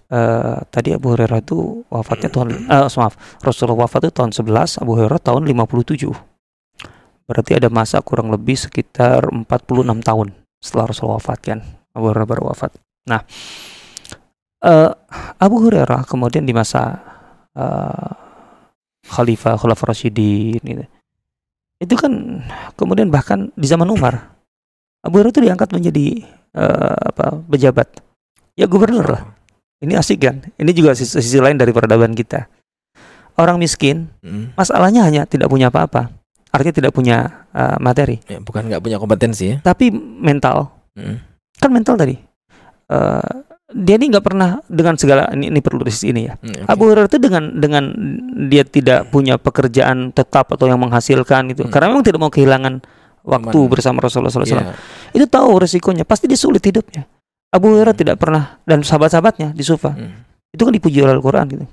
eh, 0.09 0.57
tadi 0.73 0.89
Abu 0.93 1.13
Hurairah 1.13 1.39
itu 1.39 1.85
wafatnya 1.87 2.29
tahun 2.33 2.65
eh, 2.65 2.89
maaf 2.89 3.13
Rasulullah 3.45 3.85
wafat 3.85 4.09
itu 4.09 4.13
tahun 4.13 4.31
11 4.33 4.81
Abu 4.81 4.91
Hurairah 4.97 5.21
tahun 5.21 5.45
57 5.45 6.09
berarti 7.29 7.51
ada 7.53 7.69
masa 7.69 8.01
kurang 8.01 8.33
lebih 8.33 8.57
sekitar 8.57 9.29
46 9.29 9.45
tahun 10.01 10.27
setelah 10.59 10.85
Rasulullah 10.89 11.21
wafat 11.21 11.39
kan 11.45 11.59
Abu 11.93 12.05
Hurairah 12.09 12.27
baru 12.27 12.43
wafat. 12.49 12.71
Nah 13.05 13.21
eh, 14.65 14.91
Abu 15.37 15.55
Hurairah 15.61 16.09
kemudian 16.09 16.43
di 16.43 16.53
masa 16.57 16.97
eh, 17.53 18.11
Khalifah 19.09 19.57
Khalifah 19.57 19.87
Rasyidin 19.89 20.61
gitu. 20.61 20.85
itu 21.79 21.95
kan 21.95 22.43
kemudian 22.75 23.07
bahkan 23.07 23.49
di 23.55 23.63
zaman 23.63 23.87
Umar 23.87 24.35
Abu 25.05 25.21
Hurairah 25.21 25.31
itu 25.31 25.41
diangkat 25.45 25.69
menjadi 25.71 26.25
eh, 26.57 26.97
apa 27.13 27.39
pejabat. 27.45 28.03
Ya 28.59 28.67
gubernur 28.67 29.07
lah 29.07 29.23
ini 29.79 29.93
asik 29.93 30.19
kan 30.19 30.35
ini 30.53 30.71
juga 30.71 30.91
sisi, 30.91 31.17
sisi 31.17 31.37
lain 31.37 31.55
dari 31.55 31.71
peradaban 31.71 32.11
kita 32.11 32.47
orang 33.35 33.55
miskin 33.55 34.11
Hmm. 34.19 34.51
masalahnya 34.53 35.01
hanya 35.01 35.23
tidak 35.23 35.47
punya 35.47 35.67
apa-apa 35.67 36.11
artinya 36.49 36.75
tidak 36.75 36.91
punya 36.91 37.45
eh, 37.49 37.77
materi 37.77 38.19
Ya, 38.25 38.37
bukan 38.37 38.65
nggak 38.65 38.81
punya 38.81 38.97
kompetensi 38.97 39.45
ya. 39.49 39.57
tapi 39.59 39.89
mental 39.93 40.73
Hmm. 40.93 41.19
kan 41.55 41.69
mental 41.69 41.95
tadi 41.95 42.15
Eh, 42.89 43.33
dia 43.69 43.95
ini 43.95 44.09
nggak 44.09 44.25
pernah 44.25 44.57
dengan 44.65 44.97
segala 44.97 45.29
ini, 45.29 45.45
ini 45.47 45.61
perlu 45.61 45.85
di 45.85 45.93
ini 46.03 46.25
ya 46.25 46.33
Hmm, 46.35 46.65
oke. 46.65 46.73
Abu 46.73 46.83
Hurairah 46.83 47.05
itu 47.05 47.21
dengan 47.21 47.43
dengan 47.53 47.83
dia 48.43 48.65
tidak 48.65 49.05
punya 49.07 49.37
pekerjaan 49.37 50.09
tetap 50.09 50.49
atau 50.49 50.65
yang 50.65 50.81
menghasilkan 50.81 51.53
gitu 51.53 51.63
Hmm. 51.63 51.71
karena 51.71 51.93
memang 51.93 52.01
tidak 52.01 52.17
mau 52.17 52.27
kehilangan 52.27 52.81
waktu 53.21 53.53
Aman. 53.55 53.69
bersama 53.69 54.01
Rasulullah 54.01 54.33
SAW 54.33 54.41
Iya. 54.41 54.73
itu 55.13 55.21
tahu 55.23 55.61
resikonya 55.61 56.01
pasti 56.01 56.25
dia 56.25 56.33
sulit 56.33 56.65
hidupnya 56.65 57.05
Abu 57.49 57.73
Hurairah 57.73 57.97
tidak 57.97 58.21
pernah 58.21 58.61
dan 58.65 58.85
sahabat-sahabatnya 58.85 59.53
di 59.53 59.63
Sufa. 59.65 59.93
Hmm. 59.93 60.25
itu 60.49 60.65
kan 60.65 60.73
dipuji 60.73 60.97
oleh 61.05 61.13
Al-Quran 61.13 61.45
gitu. 61.45 61.65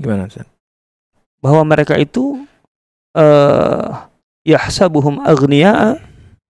Gimana 0.00 0.24
Ustaz? 0.24 0.48
bahwa 1.42 1.66
mereka 1.66 1.98
itu 1.98 2.38
eh 3.18 3.90
yahsabuhum 4.46 5.20
aghniya 5.26 5.98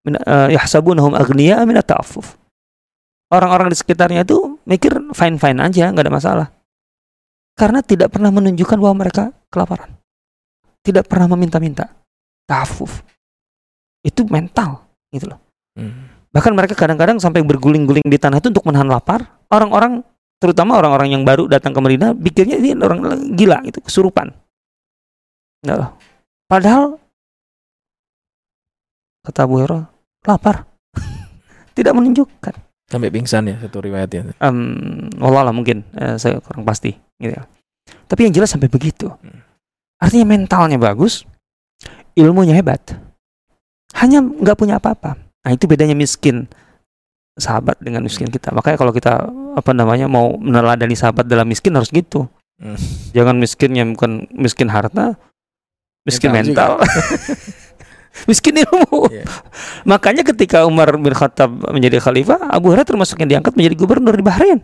min 0.04 0.14
eh, 0.20 0.48
yahsabunahum 0.54 1.16
aghniya 1.16 1.64
min 1.64 1.80
ta'affuf 1.80 2.36
orang-orang 3.32 3.72
di 3.72 3.76
sekitarnya 3.80 4.22
itu 4.28 4.60
mikir 4.68 4.92
fine 5.16 5.40
fine 5.40 5.58
aja 5.64 5.88
nggak 5.88 6.04
ada 6.04 6.12
masalah. 6.12 6.48
Karena 7.52 7.80
tidak 7.84 8.12
pernah 8.12 8.32
menunjukkan 8.32 8.80
bahwa 8.80 9.04
mereka 9.04 9.28
kelaparan. 9.52 9.92
Tidak 10.80 11.04
pernah 11.04 11.28
meminta-minta 11.36 11.88
ta'affuf. 12.48 13.04
Itu 14.04 14.24
mental 14.28 14.84
gitu 15.12 15.32
loh. 15.32 15.40
Hmm. 15.76 16.11
Bahkan 16.32 16.52
mereka 16.56 16.72
kadang-kadang 16.72 17.20
sampai 17.20 17.44
berguling-guling 17.44 18.08
di 18.08 18.16
tanah 18.16 18.40
itu 18.40 18.48
untuk 18.48 18.64
menahan 18.64 18.88
lapar. 18.88 19.44
Orang-orang, 19.52 20.00
terutama 20.40 20.80
orang-orang 20.80 21.12
yang 21.12 21.22
baru 21.28 21.44
datang 21.44 21.76
ke 21.76 21.80
Medina, 21.84 22.16
pikirnya 22.16 22.56
ini 22.56 22.72
orang 22.80 23.36
gila, 23.36 23.60
itu 23.68 23.84
kesurupan. 23.84 24.32
Nah, 25.68 25.92
padahal 26.48 26.96
kata 29.28 29.44
Abu 29.44 29.60
Hurairah, 29.60 29.84
lapar. 30.24 30.64
Tidak 31.76 31.92
menunjukkan. 31.92 32.54
Sampai 32.88 33.12
pingsan 33.12 33.52
ya 33.52 33.56
satu 33.60 33.84
riwayatnya. 33.84 34.36
Um, 34.40 35.08
wallahualam 35.20 35.60
mungkin, 35.60 35.84
eh, 35.96 36.16
saya 36.16 36.40
kurang 36.40 36.64
pasti. 36.64 36.96
Gitu 37.20 37.36
ya. 37.36 37.44
Tapi 38.08 38.28
yang 38.28 38.34
jelas 38.40 38.52
sampai 38.52 38.72
begitu. 38.72 39.12
Artinya 40.00 40.32
mentalnya 40.32 40.80
bagus, 40.80 41.28
ilmunya 42.16 42.56
hebat. 42.56 42.80
Hanya 44.00 44.24
nggak 44.24 44.56
punya 44.56 44.80
apa-apa. 44.80 45.31
Nah 45.42 45.50
itu 45.50 45.66
bedanya 45.66 45.94
miskin 45.98 46.46
sahabat 47.34 47.80
dengan 47.80 48.04
miskin 48.04 48.28
kita. 48.28 48.52
Makanya 48.52 48.76
kalau 48.78 48.92
kita 48.94 49.26
apa 49.56 49.70
namanya 49.72 50.06
mau 50.06 50.36
meneladani 50.36 50.94
sahabat 50.94 51.26
dalam 51.26 51.48
miskin 51.48 51.74
harus 51.74 51.90
gitu. 51.90 52.28
Hmm. 52.60 52.78
Jangan 53.16 53.36
miskinnya 53.42 53.82
bukan 53.90 54.30
miskin 54.30 54.70
harta, 54.70 55.18
miskin 56.06 56.30
Mental 56.30 56.78
mental, 56.78 56.86
miskin 58.30 58.54
ilmu. 58.62 59.10
Iya. 59.10 59.26
Makanya 59.82 60.22
ketika 60.22 60.62
Umar 60.68 60.94
bin 60.94 61.10
Khattab 61.10 61.50
menjadi 61.74 61.98
khalifah, 61.98 62.38
Abu 62.52 62.70
Hurairah 62.70 62.86
termasuk 62.86 63.18
yang 63.18 63.38
diangkat 63.38 63.58
menjadi 63.58 63.74
gubernur 63.74 64.14
di 64.14 64.22
Bahrain. 64.22 64.60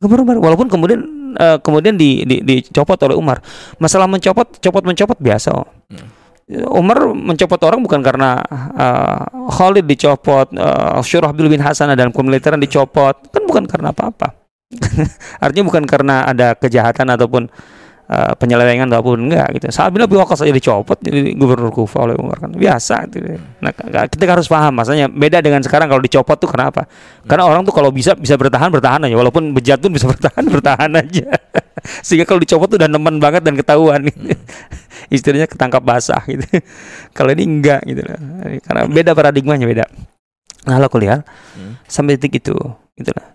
Gubernur, 0.00 0.40
walaupun 0.40 0.72
kemudian 0.72 1.00
eh, 1.36 1.58
kemudian 1.60 1.98
di, 1.98 2.24
di, 2.24 2.40
dicopot 2.40 2.96
oleh 3.04 3.16
Umar. 3.18 3.44
Masalah 3.76 4.08
mencopot, 4.08 4.48
copot 4.64 4.82
mencopot 4.86 5.18
biasa. 5.20 5.52
Hmm. 5.92 6.23
Umar 6.52 7.08
mencopot 7.16 7.56
orang 7.64 7.80
bukan 7.80 8.04
karena 8.04 8.36
uh, 8.76 9.48
Khalid 9.48 9.88
dicopot, 9.88 10.52
uh, 10.52 11.00
Syurahbil 11.00 11.48
bin 11.48 11.64
Hasan 11.64 11.88
dalam 11.96 12.12
kemiliteran 12.12 12.60
dicopot, 12.60 13.16
kan 13.32 13.42
bukan 13.48 13.64
karena 13.64 13.96
apa-apa. 13.96 14.36
Artinya 15.44 15.64
bukan 15.72 15.84
karena 15.88 16.28
ada 16.28 16.52
kejahatan 16.52 17.16
ataupun 17.16 17.48
uh, 18.08 18.32
penyelewengan 18.36 18.92
ataupun 18.92 19.28
enggak 19.28 19.56
gitu. 19.56 19.72
Saat 19.72 19.94
bin 19.94 20.04
Abi 20.04 20.16
Waqqas 20.20 20.44
aja 20.44 20.52
dicopot 20.52 20.98
jadi 21.00 21.32
gubernur 21.36 21.72
Kufah 21.72 22.10
oleh 22.10 22.16
Umar 22.18 22.40
kan 22.40 22.52
biasa 22.52 23.08
gitu. 23.08 23.40
Nah, 23.64 23.72
kita 24.08 24.24
harus 24.28 24.48
paham 24.48 24.72
masanya 24.76 25.08
beda 25.08 25.40
dengan 25.40 25.64
sekarang 25.64 25.88
kalau 25.88 26.02
dicopot 26.02 26.36
tuh 26.36 26.50
kenapa? 26.50 26.84
Karena 27.24 27.48
orang 27.48 27.64
tuh 27.64 27.72
kalau 27.72 27.88
bisa 27.88 28.12
bisa 28.18 28.36
bertahan 28.36 28.68
bertahan 28.68 29.08
aja 29.08 29.16
walaupun 29.16 29.56
bejat 29.56 29.80
pun 29.80 29.92
bisa 29.94 30.06
bertahan 30.12 30.44
bertahan 30.44 30.90
aja. 30.92 31.28
Sehingga 32.06 32.24
kalau 32.28 32.40
dicopot 32.40 32.68
tuh 32.68 32.78
udah 32.80 32.88
nemen 32.88 33.20
banget 33.20 33.44
dan 33.44 33.56
ketahuan 33.56 34.04
gitu. 34.08 34.36
Istilahnya 35.14 35.46
ketangkap 35.46 35.80
basah 35.80 36.20
gitu. 36.26 36.42
Kalau 37.16 37.30
ini 37.32 37.44
enggak 37.46 37.86
gitu 37.86 38.02
loh. 38.02 38.18
Karena 38.62 38.82
beda 38.90 39.10
paradigmanya 39.14 39.66
beda. 39.66 39.84
Nah, 40.64 40.80
lo 40.80 40.88
kuliah 40.88 41.20
Hmm. 41.54 41.78
sampai 41.86 42.18
titik 42.18 42.42
itu 42.42 42.56
gitu 42.96 43.10
lah. 43.14 43.26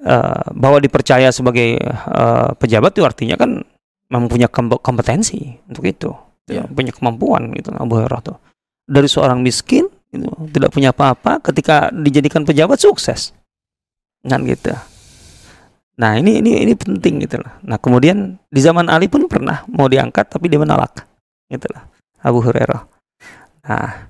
Eh, 0.00 0.44
bahwa 0.56 0.80
dipercaya 0.80 1.28
sebagai 1.28 1.76
eh, 1.76 2.48
pejabat 2.56 2.96
itu 2.96 3.04
artinya 3.04 3.36
kan 3.36 3.60
mempunyai 4.08 4.48
kom- 4.48 4.80
kompetensi 4.80 5.60
untuk 5.68 5.84
itu, 5.86 6.10
Iya. 6.48 6.64
Ya, 6.64 6.72
punya 6.72 6.90
kemampuan 6.90 7.52
gitu 7.54 7.70
Abu 7.76 8.00
Hurairah 8.00 8.22
tuh. 8.24 8.36
Dari 8.88 9.06
seorang 9.06 9.38
miskin 9.44 9.86
gitu, 10.10 10.26
tidak 10.50 10.72
punya 10.72 10.90
apa-apa 10.90 11.38
ketika 11.44 11.92
dijadikan 11.92 12.42
pejabat 12.42 12.80
sukses. 12.80 13.30
Kan 14.24 14.42
gitu. 14.48 14.72
Nah, 16.00 16.16
ini 16.16 16.40
ini 16.40 16.64
ini 16.64 16.72
penting 16.72 17.20
gitu 17.20 17.36
lah. 17.36 17.60
Nah, 17.60 17.76
kemudian 17.76 18.40
di 18.48 18.60
zaman 18.64 18.88
Ali 18.88 19.04
pun 19.06 19.28
pernah 19.28 19.68
mau 19.68 19.84
diangkat 19.84 20.32
tapi 20.32 20.48
dia 20.48 20.56
menolak. 20.56 21.04
Gitu 21.50 21.66
lah. 21.74 21.84
Abu 22.22 22.38
Hurairah. 22.40 22.82
Nah, 23.66 24.08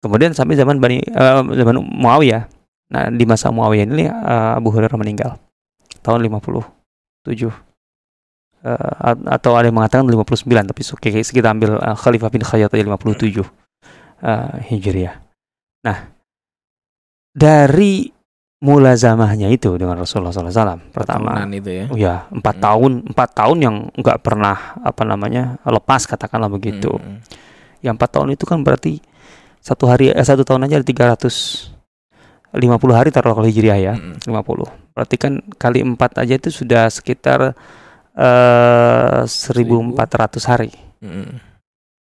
kemudian 0.00 0.32
sampai 0.32 0.54
zaman 0.54 0.78
Bani 0.78 1.02
eh, 1.02 1.40
zaman 1.42 1.82
Muawiyah. 1.82 2.46
Nah, 2.92 3.08
di 3.10 3.24
masa 3.26 3.50
Muawiyah 3.50 3.84
ini 3.88 4.06
eh, 4.06 4.52
Abu 4.56 4.70
Hurairah 4.70 4.96
meninggal 4.96 5.36
tahun 6.00 6.22
57. 6.22 7.50
Eh, 8.62 8.94
a- 9.02 9.26
atau 9.34 9.58
ada 9.58 9.66
yang 9.66 9.74
mengatakan 9.74 10.06
59 10.06 10.46
tapi 10.70 10.82
oke 10.86 11.08
kita 11.10 11.48
ambil 11.50 11.82
eh, 11.82 11.96
Khalifah 11.98 12.30
bin 12.30 12.46
Khayyat 12.46 12.70
aja 12.70 12.84
57 12.86 13.42
eh, 14.22 14.54
Hijriah. 14.70 15.18
Nah, 15.82 15.98
dari 17.34 18.21
mulazamahnya 18.62 19.50
itu 19.50 19.74
dengan 19.74 19.98
Rasulullah 19.98 20.30
SAW 20.30 20.78
pertama 20.94 21.34
Turunan 21.34 21.50
itu 21.50 21.70
ya. 21.74 21.84
Ya, 21.98 22.14
empat 22.30 22.54
Hmm. 22.56 22.62
tahun, 22.62 22.92
empat 23.10 23.28
tahun 23.34 23.58
yang 23.58 23.76
nggak 23.90 24.18
pernah 24.22 24.78
apa 24.78 25.02
namanya 25.02 25.58
lepas 25.66 26.06
katakanlah 26.06 26.46
begitu. 26.46 26.94
Hmm. 26.94 27.18
Yang 27.82 27.92
empat 27.98 28.10
tahun 28.14 28.28
itu 28.38 28.46
kan 28.46 28.62
berarti 28.62 29.02
satu 29.58 29.90
hari, 29.90 30.14
eh, 30.14 30.22
satu 30.22 30.46
tahun 30.46 30.70
aja 30.70 30.78
ada 30.78 30.86
350 30.86 31.74
hari 32.94 33.10
taruh 33.10 33.34
kalau 33.34 33.50
hijriah 33.50 33.78
ya, 33.82 33.94
Hmm. 33.98 34.14
50. 34.30 34.70
Berarti 34.94 35.16
kan 35.18 35.42
kali 35.58 35.82
empat 35.82 36.22
aja 36.22 36.38
itu 36.38 36.54
sudah 36.54 36.86
sekitar 36.86 37.58
eh 38.14 39.20
1400 39.26 40.46
hari. 40.46 40.70
Hmm. 41.02 41.42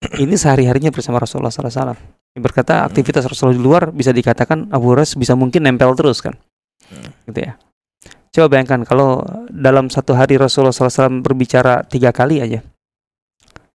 Ini 0.02 0.34
sehari-harinya 0.34 0.90
bersama 0.90 1.22
Rasulullah 1.22 1.54
SAW. 1.54 1.94
Berkata 2.34 2.82
aktivitas 2.82 3.28
Rasulullah 3.28 3.58
di 3.58 3.64
luar 3.64 3.84
bisa 3.94 4.10
dikatakan 4.10 4.72
Abu 4.74 4.90
Hurairah 4.90 5.14
bisa 5.14 5.38
mungkin 5.38 5.62
nempel 5.68 5.94
terus 5.94 6.24
kan, 6.24 6.34
Hmm. 6.90 7.12
gitu 7.30 7.40
ya. 7.46 7.54
Coba 8.32 8.48
bayangkan 8.58 8.88
kalau 8.88 9.22
dalam 9.52 9.92
satu 9.92 10.16
hari 10.16 10.40
Rasulullah 10.40 10.72
SAW 10.72 11.20
berbicara 11.22 11.84
tiga 11.84 12.10
kali 12.16 12.40
aja 12.40 12.64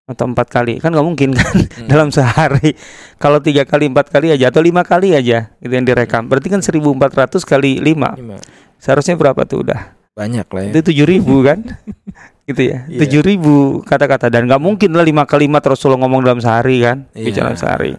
atau 0.04 0.28
empat 0.28 0.52
kali 0.52 0.84
kan 0.84 0.92
nggak 0.92 1.06
mungkin 1.06 1.32
kan 1.32 1.48
Hmm. 1.48 1.88
dalam 1.92 2.08
sehari 2.12 2.76
kalau 3.16 3.40
tiga 3.40 3.64
kali 3.64 3.88
empat 3.88 4.12
kali 4.12 4.30
aja 4.30 4.52
atau 4.52 4.60
lima 4.60 4.84
kali 4.84 5.16
aja 5.16 5.48
itu 5.58 5.72
yang 5.72 5.82
direkam 5.82 6.28
berarti 6.28 6.52
kan 6.52 6.60
1400 6.60 7.40
kali 7.40 7.80
lima 7.80 8.12
Lima. 8.12 8.36
seharusnya 8.76 9.16
berapa 9.16 9.48
tuh 9.48 9.64
udah 9.64 9.80
Banyak 10.14 10.46
lah 10.46 10.62
ya. 10.62 10.70
itu 10.70 10.80
tujuh 10.84 11.06
ribu 11.08 11.42
kan 11.42 11.58
gitu 12.46 12.62
ya 12.62 12.86
Iya. 12.86 12.98
tujuh 13.02 13.20
ribu 13.20 13.54
kata-kata 13.80 14.28
dan 14.28 14.46
nggak 14.46 14.58
mungkin 14.58 14.92
lah 14.92 15.02
lima 15.02 15.24
kalimat 15.24 15.58
Rasulullah 15.60 15.98
ngomong 16.00 16.22
dalam 16.22 16.38
sehari 16.38 16.78
kan 16.78 17.08
Iya. 17.10 17.24
bicara 17.26 17.52
sehari 17.54 17.98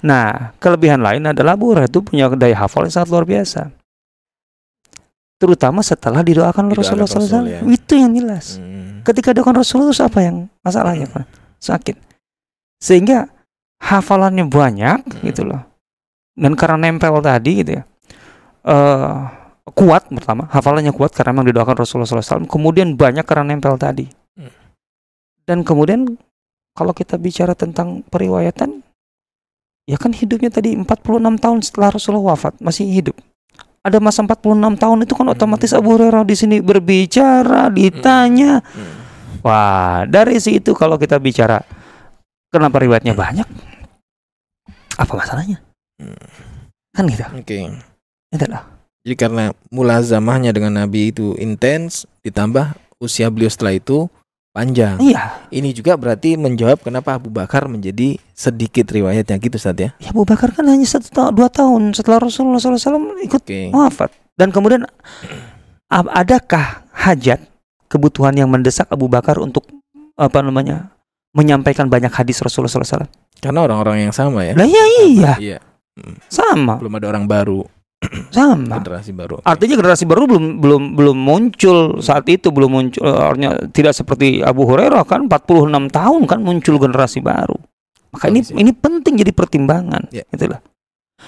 nah 0.00 0.54
kelebihan 0.56 0.98
lain 0.98 1.26
adalah 1.26 1.54
Abu 1.54 1.68
Hurairah 1.68 1.86
itu 1.86 2.00
punya 2.00 2.30
daya 2.30 2.56
hafal 2.56 2.86
yang 2.86 2.94
sangat 2.94 3.10
luar 3.10 3.24
biasa 3.24 3.68
terutama 5.36 5.80
setelah 5.80 6.20
didoakan 6.20 6.68
oleh 6.68 6.76
Rasulullah 6.76 7.08
Rasul, 7.08 7.24
SAW 7.24 7.44
ya. 7.44 7.60
itu 7.66 7.92
yang 7.92 8.12
jelas 8.12 8.56
Hmm. 8.56 9.00
ketika 9.02 9.32
doakan 9.32 9.56
Rasulullah 9.58 9.90
itu 9.90 10.00
apa 10.00 10.20
yang 10.20 10.36
masalahnya 10.60 11.06
Pak? 11.06 11.24
sakit 11.58 11.96
sehingga 12.78 13.28
hafalannya 13.78 14.46
banyak 14.46 15.00
Hmm. 15.02 15.20
gitu 15.24 15.44
loh 15.44 15.60
dan 16.32 16.52
karena 16.54 16.86
nempel 16.86 17.20
tadi 17.20 17.52
gitu 17.58 17.70
ya 17.74 17.82
eh 18.62 19.12
kuat 19.74 20.10
pertama 20.10 20.46
hafalannya 20.50 20.92
kuat 20.92 21.14
karena 21.14 21.34
memang 21.34 21.50
didoakan 21.52 21.76
Rasulullah 21.78 22.08
SAW 22.08 22.46
kemudian 22.46 22.94
banyak 22.94 23.24
karena 23.26 23.54
nempel 23.54 23.74
tadi 23.76 24.06
Hmm. 24.38 24.52
dan 25.44 25.66
kemudian 25.66 26.16
kalau 26.72 26.94
kita 26.94 27.18
bicara 27.18 27.58
tentang 27.58 28.06
periwayatan 28.06 28.80
ya 29.90 29.98
kan 29.98 30.14
hidupnya 30.14 30.54
tadi 30.54 30.78
46 30.78 30.86
tahun 31.42 31.58
setelah 31.66 31.90
Rasulullah 31.90 32.38
wafat 32.38 32.56
masih 32.62 32.86
hidup 32.86 33.18
ada 33.82 33.98
masa 33.98 34.22
46 34.22 34.78
tahun 34.78 34.98
itu 35.02 35.12
kan 35.18 35.26
Hmm. 35.26 35.34
otomatis 35.34 35.74
Abu 35.74 35.98
Hurairah 35.98 36.22
di 36.22 36.36
sini 36.38 36.62
berbicara 36.62 37.68
ditanya 37.74 38.62
Hmm. 38.62 38.98
Wah, 39.40 40.04
dari 40.04 40.36
situ 40.36 40.76
kalau 40.76 41.00
kita 41.00 41.16
bicara 41.16 41.64
kenapa 42.52 42.76
riwayatnya 42.76 43.16
banyak? 43.16 43.48
Apa 45.00 45.16
masalahnya? 45.16 45.64
Kan 46.92 47.08
gitu. 47.08 47.24
Oke. 47.24 47.72
Itu 48.28 48.46
lah. 48.52 48.68
Jadi 49.00 49.14
karena 49.16 49.44
mulazamahnya 49.68 50.52
dengan 50.52 50.76
Nabi 50.76 51.08
itu 51.08 51.32
intens, 51.36 52.04
ditambah 52.20 52.76
usia 52.98 53.32
beliau 53.32 53.48
setelah 53.48 53.72
itu 53.72 54.12
panjang. 54.50 55.00
Iya, 55.00 55.46
Ini 55.48 55.72
juga 55.72 55.94
berarti 55.94 56.36
menjawab 56.36 56.82
kenapa 56.82 57.16
Abu 57.16 57.30
Bakar 57.30 57.64
menjadi 57.64 58.18
sedikit 58.30 58.84
riwayatnya 58.86 59.38
gitu 59.38 59.56
saat 59.56 59.78
ya. 59.78 59.90
ya 59.96 60.10
Abu 60.10 60.26
Bakar 60.26 60.52
kan 60.52 60.66
hanya 60.66 60.84
satu 60.84 61.08
ta- 61.08 61.32
dua 61.32 61.48
tahun 61.48 61.94
setelah 61.94 62.20
Rasulullah 62.20 62.58
SAW 62.58 63.16
ikut 63.20 63.40
Oke. 63.40 63.70
wafat. 63.70 64.10
Dan 64.36 64.50
kemudian 64.50 64.84
adakah 65.88 66.84
hajat 66.92 67.40
kebutuhan 67.86 68.34
yang 68.34 68.48
mendesak 68.48 68.86
Abu 68.90 69.08
Bakar 69.08 69.38
untuk 69.38 69.64
apa 70.14 70.44
namanya 70.44 70.92
menyampaikan 71.32 71.86
banyak 71.86 72.10
hadis 72.10 72.42
Rasulullah 72.42 72.70
SAW? 72.70 73.08
Karena 73.40 73.64
orang-orang 73.64 74.04
yang 74.04 74.12
sama 74.12 74.44
ya. 74.44 74.52
Lah 74.52 74.68
ya 74.68 74.84
iya, 75.06 75.32
Iya. 75.38 75.58
sama, 76.28 76.76
Belum 76.76 76.96
ada 76.96 77.06
orang 77.08 77.24
baru, 77.24 77.64
sama. 78.34 78.80
generasi 78.80 79.12
baru. 79.12 79.44
Artinya 79.44 79.76
generasi 79.76 80.04
baru 80.08 80.24
belum 80.24 80.44
belum 80.60 80.82
belum 80.96 81.16
muncul 81.20 82.00
saat 82.00 82.24
itu 82.32 82.48
belum 82.48 82.70
muncul 82.72 83.00
eh, 83.04 83.12
artinya 83.12 83.50
tidak 83.70 83.92
seperti 83.92 84.40
Abu 84.40 84.64
Hurairah 84.64 85.04
kan 85.04 85.28
46 85.28 85.68
tahun 85.92 86.22
kan 86.24 86.38
muncul 86.40 86.74
generasi 86.80 87.20
baru. 87.20 87.56
Maka 88.10 88.26
ini 88.32 88.42
ya. 88.42 88.56
ini 88.58 88.72
penting 88.74 89.20
jadi 89.20 89.30
pertimbangan 89.30 90.08
Ya. 90.10 90.24
gitu 90.32 90.50
lah. 90.50 90.64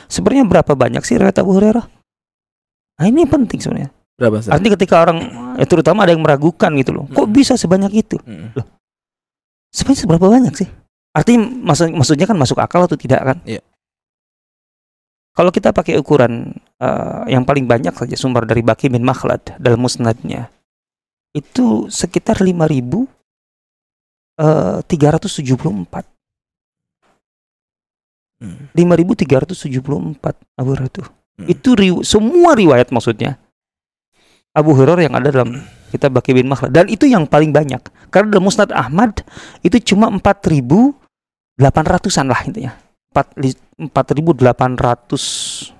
Sebenarnya 0.09 0.49
berapa 0.49 0.73
banyak 0.73 1.05
sih 1.05 1.21
riwayat 1.21 1.37
Abu 1.39 1.61
Hurairah? 1.61 1.85
Nah, 2.99 3.07
ini 3.07 3.29
penting 3.29 3.61
sebenarnya. 3.61 3.91
Berapa 4.17 4.41
Ustaz? 4.41 4.53
Artinya 4.57 4.73
ketika 4.81 4.95
orang 5.05 5.19
eh, 5.61 5.69
terutama 5.69 6.09
ada 6.09 6.17
yang 6.17 6.25
meragukan 6.25 6.73
gitu 6.81 6.91
loh. 6.97 7.05
Kok 7.13 7.29
bisa 7.29 7.55
sebanyak 7.61 7.93
itu? 7.93 8.17
Mm. 8.25 8.57
Sebenarnya 9.73 10.01
seberapa 10.05 10.27
banyak 10.29 10.55
sih? 10.57 10.69
Artinya 11.13 11.45
maksud, 11.45 11.93
maksudnya 11.93 12.25
kan 12.25 12.37
masuk 12.41 12.57
akal 12.61 12.89
atau 12.89 12.97
tidak 12.97 13.21
kan? 13.21 13.37
Iya. 13.45 13.61
Kalau 15.33 15.49
kita 15.49 15.73
pakai 15.73 15.97
ukuran 15.97 16.53
eh, 16.77 17.23
yang 17.33 17.49
paling 17.49 17.65
banyak 17.65 17.97
saja 17.97 18.17
sumber 18.17 18.45
dari 18.45 18.61
Baki 18.61 18.93
bin 18.93 19.05
Makhlad 19.05 19.57
dalam 19.57 19.81
musnadnya 19.81 20.53
itu 21.33 21.89
sekitar 21.89 22.45
5000 22.45 23.09
eh 24.37 24.85
374 24.85 26.13
Mm. 28.43 28.75
5374 28.75 30.35
Abu 30.59 30.75
Hurairah 30.75 30.91
itu. 30.91 31.07
Mm. 31.39 31.47
Itu 31.47 31.79
riw- 31.79 32.03
semua 32.03 32.59
riwayat 32.59 32.91
maksudnya. 32.91 33.39
Abu 34.53 34.77
Hurairah 34.77 35.09
yang 35.09 35.17
ada 35.17 35.33
dalam 35.33 35.65
kitab 35.95 36.13
Baki 36.19 36.35
bin 36.37 36.51
Makhlad 36.51 36.75
dan 36.75 36.91
itu 36.91 37.07
yang 37.09 37.25
paling 37.25 37.55
banyak. 37.55 37.81
Karena 38.13 38.37
dalam 38.37 38.45
Musnad 38.45 38.69
Ahmad 38.75 39.25
itu 39.65 39.81
cuma 39.95 40.13
4800-an 40.13 42.27
lah 42.29 42.45
intinya. 42.45 42.77
4 43.17 43.33
li- 43.83 43.91
4800 43.91 45.73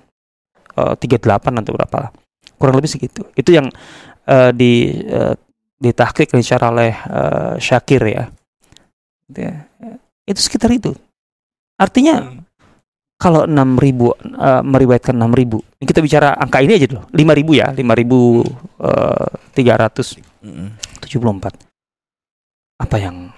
eh, 0.75 0.93
38 0.99 1.59
atau 1.63 1.71
berapa 1.71 1.97
lah. 2.07 2.11
Kurang 2.59 2.75
lebih 2.79 2.91
segitu. 2.91 3.23
Itu 3.33 3.55
yang 3.55 3.71
eh, 4.27 4.51
di 4.51 4.73
eh, 5.03 5.35
ditahqiq 5.79 6.31
secara 6.39 6.71
oleh 6.71 6.91
eh, 6.91 7.53
Syakir 7.59 8.03
ya. 8.07 8.23
Itu 10.23 10.39
sekitar 10.39 10.71
itu. 10.71 10.91
Artinya 11.79 12.21
Mm. 12.23 12.39
kalau 13.17 13.47
6000 13.47 14.13
eh, 14.13 14.61
meriwayatkan 14.63 15.15
6000 15.15 15.59
ini 15.79 15.85
kita 15.87 15.99
bicara 16.03 16.35
angka 16.35 16.59
ini 16.59 16.75
aja 16.75 16.87
dulu 16.91 17.01
5000 17.11 17.55
ya 17.55 17.67
5374 17.71 18.43
Mm. 20.43 20.69
apa 22.83 22.95
yang 22.99 23.31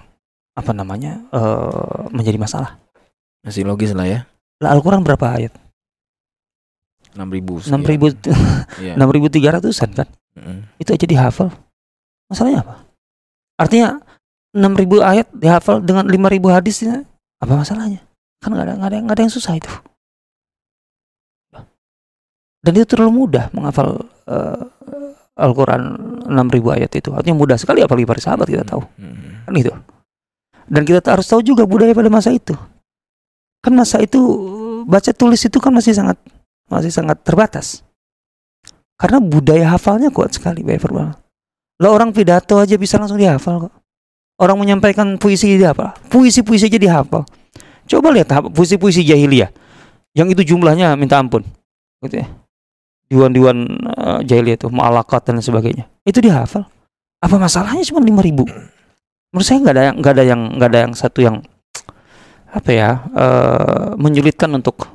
apa 0.52 0.70
namanya 0.74 1.22
eh, 1.30 2.02
menjadi 2.10 2.38
masalah 2.38 2.76
Masih 3.46 3.62
logis 3.62 3.94
lah 3.94 4.06
ya. 4.10 4.26
Lah 4.62 4.70
Al-Quran 4.72 5.04
berapa 5.04 5.26
ayat 5.36 5.52
6000. 7.16 7.72
6000 7.72 8.12
Iya. 8.80 8.94
6300an 9.00 9.90
kan 9.94 10.08
Mm. 10.36 10.68
itu 10.76 10.90
aja 10.92 11.06
dihafal 11.08 11.48
masalahnya 12.28 12.60
apa 12.60 12.84
artinya 13.56 14.04
6000 14.52 15.00
ayat 15.00 15.26
dihafal 15.32 15.80
dengan 15.80 16.04
5000 16.04 16.52
hadisnya 16.52 17.08
apa 17.40 17.56
masalahnya 17.56 18.04
kan 18.44 18.52
nggak 18.52 18.64
ada 18.68 18.72
nggak 18.76 18.90
ada 18.92 18.98
nggak 19.00 19.16
ada 19.16 19.22
yang 19.24 19.32
susah 19.32 19.56
itu 19.56 19.72
dan 22.60 22.72
itu 22.74 22.84
terlalu 22.84 23.24
mudah 23.24 23.48
menghafal 23.56 23.96
eh, 24.28 24.60
Al-Quran 25.40 25.82
6000 26.28 26.76
ayat 26.76 26.92
itu 26.92 27.08
artinya 27.16 27.36
mudah 27.36 27.56
sekali 27.56 27.80
apalagi 27.80 28.04
para 28.04 28.20
sahabat 28.20 28.48
kita 28.48 28.64
tahu 28.68 28.84
Mm. 29.00 29.48
kan 29.48 29.52
gitu 29.56 29.72
Dan 30.66 30.82
kita 30.82 30.98
harus 31.06 31.24
tahu 31.24 31.40
juga 31.40 31.62
budaya 31.62 31.94
pada 31.94 32.10
masa 32.10 32.34
itu. 32.34 32.52
Kan 33.66 33.74
masa 33.74 33.98
itu 33.98 34.22
baca 34.86 35.10
tulis 35.10 35.42
itu 35.42 35.58
kan 35.58 35.74
masih 35.74 35.90
sangat 35.90 36.14
masih 36.70 36.94
sangat 36.94 37.18
terbatas. 37.26 37.82
Karena 38.94 39.18
budaya 39.18 39.74
hafalnya 39.74 40.14
kuat 40.14 40.38
sekali 40.38 40.62
Bapak 40.62 40.86
Verbal. 40.86 41.08
Lah 41.82 41.90
orang 41.90 42.14
pidato 42.14 42.62
aja 42.62 42.78
bisa 42.78 42.94
langsung 42.96 43.18
dihafal 43.18 43.66
kok. 43.66 43.74
Orang 44.38 44.62
menyampaikan 44.62 45.18
puisi 45.18 45.58
dihafal. 45.58 45.98
Puisi-puisi 46.06 46.70
aja 46.70 46.78
dihafal. 46.78 47.26
Coba 47.90 48.14
lihat 48.14 48.30
puisi-puisi 48.54 49.02
jahiliyah. 49.02 49.50
Yang 50.14 50.38
itu 50.38 50.54
jumlahnya 50.54 50.94
minta 50.94 51.18
ampun. 51.18 51.42
Gitu 52.06 52.22
ya. 52.22 52.26
Diwan-diwan 53.10 53.56
uh, 53.98 54.20
jahiliyah 54.24 54.56
itu, 54.62 54.68
mu'alakat 54.72 55.28
dan 55.28 55.42
sebagainya. 55.42 55.90
Itu 56.06 56.22
dihafal. 56.22 56.64
Apa 57.20 57.36
masalahnya 57.36 57.84
cuma 57.84 58.00
5000 58.00 58.28
ribu? 58.32 58.44
Menurut 59.34 59.46
saya 59.46 59.58
nggak 59.60 59.74
ada 59.74 59.82
yang 59.82 59.96
nggak 60.00 60.12
ada 60.14 60.24
yang 60.24 60.40
nggak 60.56 60.68
ada 60.72 60.78
yang 60.86 60.92
satu 60.96 61.18
yang 61.20 61.36
apa 62.56 62.70
ya 62.72 62.90
uh, 63.12 63.92
menyulitkan 64.00 64.48
untuk 64.56 64.88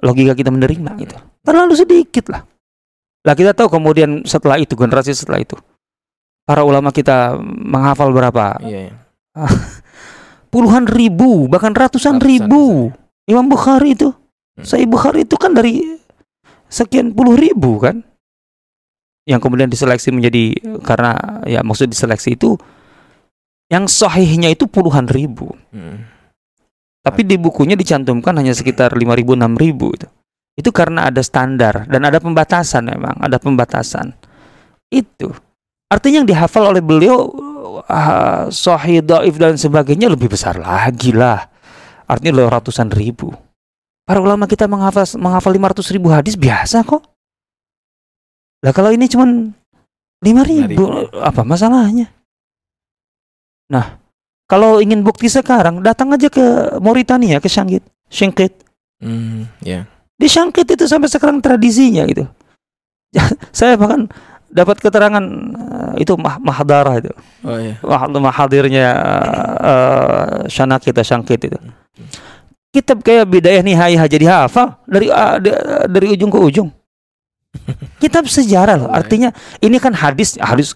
logika 0.00 0.32
kita 0.32 0.48
menerima 0.48 0.90
gitu. 1.04 1.16
Terlalu 1.44 1.74
sedikit 1.76 2.32
lah. 2.32 2.42
Lah 3.26 3.34
kita 3.36 3.52
tahu 3.52 3.68
kemudian 3.68 4.24
setelah 4.24 4.56
itu 4.56 4.72
generasi 4.72 5.12
setelah 5.12 5.42
itu 5.42 5.58
para 6.48 6.64
ulama 6.64 6.88
kita 6.88 7.36
menghafal 7.44 8.08
berapa? 8.08 8.56
Iya, 8.64 8.88
iya. 8.88 8.94
Puluhan 10.52 10.88
ribu, 10.88 11.44
bahkan 11.44 11.76
ratusan, 11.76 12.16
Ratusan 12.16 12.24
ribu. 12.24 12.88
Imam 13.28 13.44
Bukhari 13.44 13.92
itu, 13.92 14.08
Hmm. 14.58 14.66
Sahih 14.66 14.90
Bukhari 14.90 15.22
itu 15.22 15.38
kan 15.38 15.54
dari 15.54 16.02
sekian 16.66 17.14
puluh 17.14 17.38
ribu 17.38 17.78
kan? 17.78 18.02
Yang 19.22 19.40
kemudian 19.46 19.70
diseleksi 19.70 20.10
menjadi 20.10 20.58
karena 20.82 21.14
ya 21.46 21.62
maksud 21.62 21.86
diseleksi 21.86 22.34
itu 22.34 22.58
yang 23.70 23.86
sahihnya 23.86 24.50
itu 24.50 24.66
puluhan 24.66 25.06
ribu. 25.06 25.54
Mm. 25.70 26.00
Tapi 27.08 27.24
di 27.24 27.40
bukunya 27.40 27.72
dicantumkan 27.72 28.36
hanya 28.36 28.52
sekitar 28.52 28.92
5.000 28.92 29.32
6.000 29.32 29.96
itu. 29.96 30.08
Itu 30.60 30.70
karena 30.76 31.08
ada 31.08 31.24
standar 31.24 31.88
dan 31.88 32.04
ada 32.04 32.20
pembatasan 32.20 32.84
memang, 32.84 33.16
ada 33.16 33.40
pembatasan. 33.40 34.12
Itu. 34.92 35.32
Artinya 35.88 36.20
yang 36.20 36.28
dihafal 36.28 36.68
oleh 36.68 36.84
beliau 36.84 37.32
uh, 37.88 38.52
sahih, 38.52 39.00
dhaif 39.00 39.40
dan 39.40 39.56
sebagainya 39.56 40.12
lebih 40.12 40.28
besar 40.28 40.60
lagi 40.60 41.16
lah. 41.16 41.48
Artinya 42.04 42.44
loh 42.44 42.52
ratusan 42.52 42.92
ribu. 42.92 43.32
Para 44.04 44.20
ulama 44.20 44.44
kita 44.44 44.68
menghafal 44.68 45.08
menghafal 45.16 45.52
500 45.56 45.94
ribu 45.96 46.12
hadis 46.12 46.36
biasa 46.36 46.84
kok. 46.84 47.04
Lah 48.60 48.72
kalau 48.76 48.92
ini 48.92 49.08
cuman 49.08 49.54
5 50.18 50.50
ribu, 50.50 50.82
apa 51.22 51.46
masalahnya? 51.46 52.10
Nah, 53.70 54.00
kalau 54.48 54.80
ingin 54.80 55.04
bukti 55.04 55.28
sekarang, 55.28 55.84
datang 55.84 56.08
aja 56.16 56.32
ke 56.32 56.80
Mauritania, 56.80 57.36
ke 57.36 57.52
Shanghai, 57.52 57.84
Shanghai. 58.08 58.48
Mm, 59.04 59.44
ya. 59.60 59.84
Di 60.16 60.26
Shanghai 60.26 60.64
itu 60.64 60.88
sampai 60.88 61.12
sekarang 61.12 61.44
tradisinya 61.44 62.08
gitu. 62.08 62.24
Saya 63.56 63.76
bahkan 63.76 64.08
dapat 64.48 64.80
keterangan 64.80 65.20
eh, 65.94 66.02
itu 66.02 66.16
mah 66.16 66.40
mahdarah 66.40 66.96
itu. 66.96 67.12
Oh 67.44 67.60
iya. 67.60 67.76
Mah- 67.84 68.08
Mahadirnya 68.08 68.88
uh, 69.60 70.48
Shanakit 70.48 70.96
atau 70.96 71.04
Shanghai 71.04 71.36
itu. 71.36 71.60
Kitab 72.72 73.04
kayak 73.04 73.28
bidayah 73.28 73.60
nihayah 73.60 74.04
jadi 74.08 74.26
hafal 74.28 74.80
dari 74.88 75.12
da- 75.12 75.84
dari 75.86 76.06
ujung 76.16 76.32
ke 76.32 76.40
ujung. 76.40 76.68
Kitab 78.02 78.24
sejarah 78.28 78.80
loh. 78.80 78.90
Artinya 78.90 79.28
ini 79.60 79.76
kan 79.76 79.92
hadis 79.92 80.40
hadis 80.40 80.72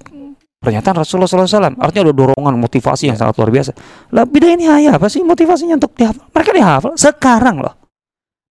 pernyataan 0.62 1.02
Rasulullah 1.02 1.26
SAW. 1.26 1.74
Artinya 1.82 2.02
ada 2.08 2.14
dorongan 2.14 2.54
motivasi 2.54 3.10
yang 3.10 3.18
sangat 3.18 3.34
luar 3.42 3.50
biasa. 3.50 3.74
Lah 4.14 4.22
bidayah 4.22 4.56
nihayah 4.56 4.92
apa 4.96 5.10
sih 5.10 5.26
motivasinya 5.26 5.74
untuk 5.76 5.92
dihafal? 5.98 6.22
Mereka 6.30 6.50
dihafal 6.54 6.92
sekarang 6.94 7.58
loh. 7.58 7.74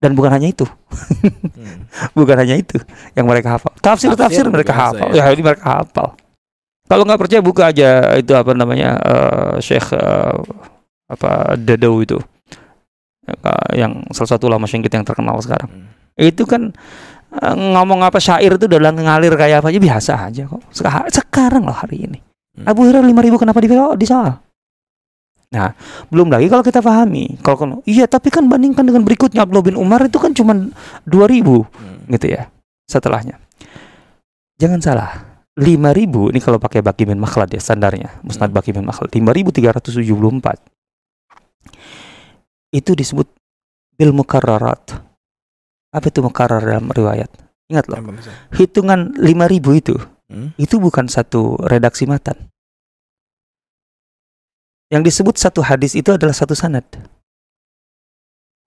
Dan 0.01 0.17
bukan 0.17 0.33
hanya 0.33 0.49
itu. 0.49 0.65
Mm. 0.65 1.87
bukan 2.17 2.35
hanya 2.35 2.55
itu 2.57 2.75
yang 3.13 3.29
mereka 3.29 3.55
hafal. 3.55 3.71
Tafsir 3.79 4.11
tafsir 4.17 4.43
Tafsir 4.43 4.45
mereka 4.49 4.73
hafal. 4.75 5.13
ya. 5.13 5.29
Ya, 5.29 5.31
ini 5.31 5.41
mereka 5.45 5.63
hafal. 5.81 6.17
Kalau 6.89 7.07
nggak 7.07 7.21
percaya 7.21 7.39
buka 7.39 7.71
aja 7.71 8.19
itu 8.19 8.33
apa 8.35 8.51
namanya 8.51 8.99
eh, 8.99 9.53
Syekh 9.63 9.95
eh, 9.95 10.35
apa 11.07 11.55
Dado 11.55 12.01
itu 12.03 12.19
yang 13.77 14.03
salah 14.11 14.35
satu 14.35 14.49
ulama 14.49 14.67
syengkit 14.67 14.91
yang 14.91 15.05
terkenal 15.05 15.37
sekarang. 15.39 15.69
Mm. 15.69 15.87
Itu 16.19 16.43
kan 16.49 16.73
ngomong 17.55 18.03
apa 18.03 18.19
syair 18.19 18.59
itu 18.59 18.67
udah 18.67 18.91
ngalir 18.91 19.33
kayak 19.39 19.63
apa 19.63 19.71
aja 19.71 19.79
biasa 19.79 20.13
aja 20.27 20.43
kok. 20.47 20.61
Seka- 20.69 21.07
Sekarang 21.07 21.63
loh 21.63 21.75
hari 21.75 22.03
ini. 22.11 22.19
Hmm. 22.51 22.67
Abu 22.67 22.83
Hurairah 22.83 23.07
5000 23.07 23.39
kenapa 23.39 23.59
di 23.63 23.71
disoal? 23.95 24.35
Nah, 25.51 25.75
belum 26.07 26.31
lagi 26.31 26.47
kalau 26.47 26.63
kita 26.63 26.79
pahami, 26.79 27.35
kalau 27.43 27.57
kalau- 27.59 27.83
iya 27.83 28.07
tapi 28.07 28.31
kan 28.31 28.47
bandingkan 28.47 28.87
dengan 28.87 29.03
berikutnya 29.03 29.43
Abdullah 29.43 29.67
bin 29.67 29.75
Umar 29.75 29.99
itu 30.07 30.15
kan 30.15 30.31
cuma 30.31 30.55
2000 31.03 31.67
Mm. 31.67 32.07
gitu 32.15 32.27
ya 32.31 32.47
setelahnya 32.87 33.35
jangan 34.55 34.79
salah 34.79 35.11
5000 35.59 36.31
ini 36.31 36.39
kalau 36.39 36.55
pakai 36.55 36.79
Baki 36.79 37.03
bin 37.03 37.19
Makhlad 37.19 37.51
ya 37.51 37.59
standarnya 37.59 38.23
Musnad 38.23 38.51
Hmm. 38.51 38.63
Baki 38.63 38.71
bin 38.71 38.87
Makhlad 38.87 39.11
5374 39.11 40.59
itu 42.71 42.91
disebut 42.95 43.27
bil 43.99 44.15
mukarrarat 44.15 45.03
apa 45.91 46.05
itu 46.07 46.19
mukarrar 46.23 46.63
dalam 46.63 46.87
riwayat? 46.91 47.29
Ingat 47.71 47.85
loh. 47.87 47.99
Maksudnya? 48.03 48.37
hitungan 48.55 48.99
5000 49.19 49.75
itu 49.75 49.95
Mm. 50.31 50.55
itu 50.55 50.79
bukan 50.79 51.11
satu 51.11 51.59
redaksi 51.59 52.07
matan. 52.07 52.47
Yang 54.87 55.11
disebut 55.11 55.35
satu 55.35 55.59
hadis 55.59 55.91
itu 55.91 56.07
adalah 56.15 56.31
satu 56.31 56.55
sanad. 56.55 56.87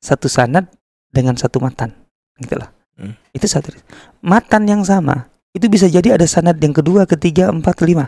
Satu 0.05 0.29
sanad 0.29 0.69
dengan 1.09 1.37
satu 1.41 1.61
matan. 1.65 1.93
Gitu 2.37 2.61
loh. 2.61 2.69
Hmm. 2.95 3.19
itu 3.35 3.51
satu 3.51 3.75
matan 4.23 4.71
yang 4.71 4.87
sama 4.87 5.27
itu 5.51 5.67
bisa 5.67 5.91
jadi 5.91 6.15
ada 6.15 6.31
sanad 6.31 6.55
yang 6.63 6.71
kedua 6.71 7.11
ketiga 7.11 7.51
empat 7.51 7.83
lima. 7.83 8.07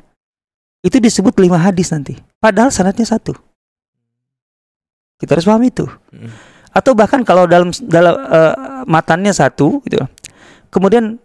Itu 0.78 1.02
disebut 1.02 1.34
lima 1.42 1.58
hadis 1.58 1.90
nanti. 1.90 2.14
Padahal 2.38 2.70
sanadnya 2.70 3.02
satu. 3.02 3.34
Kita 5.18 5.34
harus 5.34 5.48
paham 5.48 5.64
itu. 5.66 5.90
Mm. 6.14 6.30
Atau 6.76 6.92
bahkan 6.92 7.24
kalau 7.24 7.48
dalam 7.48 7.72
dalam 7.88 8.14
eh, 8.20 8.54
matannya 8.84 9.32
satu 9.32 9.80
gitu. 9.88 10.04
Kemudian 10.68 11.16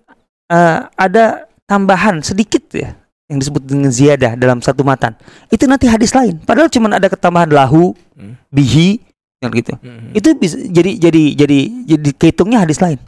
eh, 0.48 0.80
ada 0.96 1.52
tambahan 1.68 2.24
sedikit 2.24 2.72
ya 2.72 2.96
yang 3.28 3.40
disebut 3.40 3.64
dengan 3.64 3.92
ziyadah 3.92 4.40
dalam 4.40 4.64
satu 4.64 4.88
matan. 4.88 5.16
Itu 5.52 5.68
nanti 5.68 5.92
hadis 5.92 6.16
lain. 6.16 6.40
Padahal 6.44 6.72
cuma 6.72 6.92
ada 6.92 7.12
ketambahan 7.12 7.52
lahu 7.52 7.92
Hmm. 8.22 8.38
bihi 8.54 9.02
kan 9.42 9.50
gitu. 9.58 9.74
Mm. 9.82 10.14
itu 10.14 10.30
bisa 10.38 10.54
jadi 10.62 10.92
jadi 11.02 11.24
jadi 11.34 11.60
jadi 11.90 12.10
kehitungnya 12.14 12.62
hadis 12.62 12.78
lain. 12.78 13.02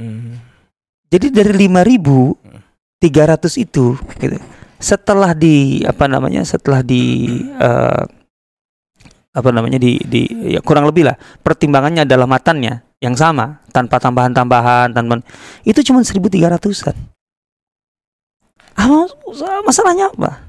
Mm. 0.00 0.40
jadi 1.12 1.26
dari 1.28 1.68
5300 1.68 3.60
itu 3.60 3.92
gitu. 4.16 4.36
Setelah 4.80 5.36
di 5.36 5.84
apa 5.84 6.08
namanya 6.08 6.40
setelah 6.48 6.80
di 6.80 7.28
eh, 7.60 8.02
apa 9.36 9.48
namanya 9.52 9.76
di 9.76 10.00
di 10.08 10.24
ya 10.56 10.60
kurang 10.64 10.88
lebih 10.88 11.04
lah 11.08 11.16
pertimbangannya 11.44 12.08
adalah 12.08 12.24
matannya 12.24 12.80
yang 12.98 13.14
sama 13.14 13.60
tanpa 13.70 14.00
tambahan-tambahan 14.00 14.90
tanpa 14.96 15.20
itu 15.62 15.80
cuma 15.84 16.00
1300-an 16.02 16.96
ah, 18.78 19.62
masalahnya 19.66 20.10
apa? 20.14 20.48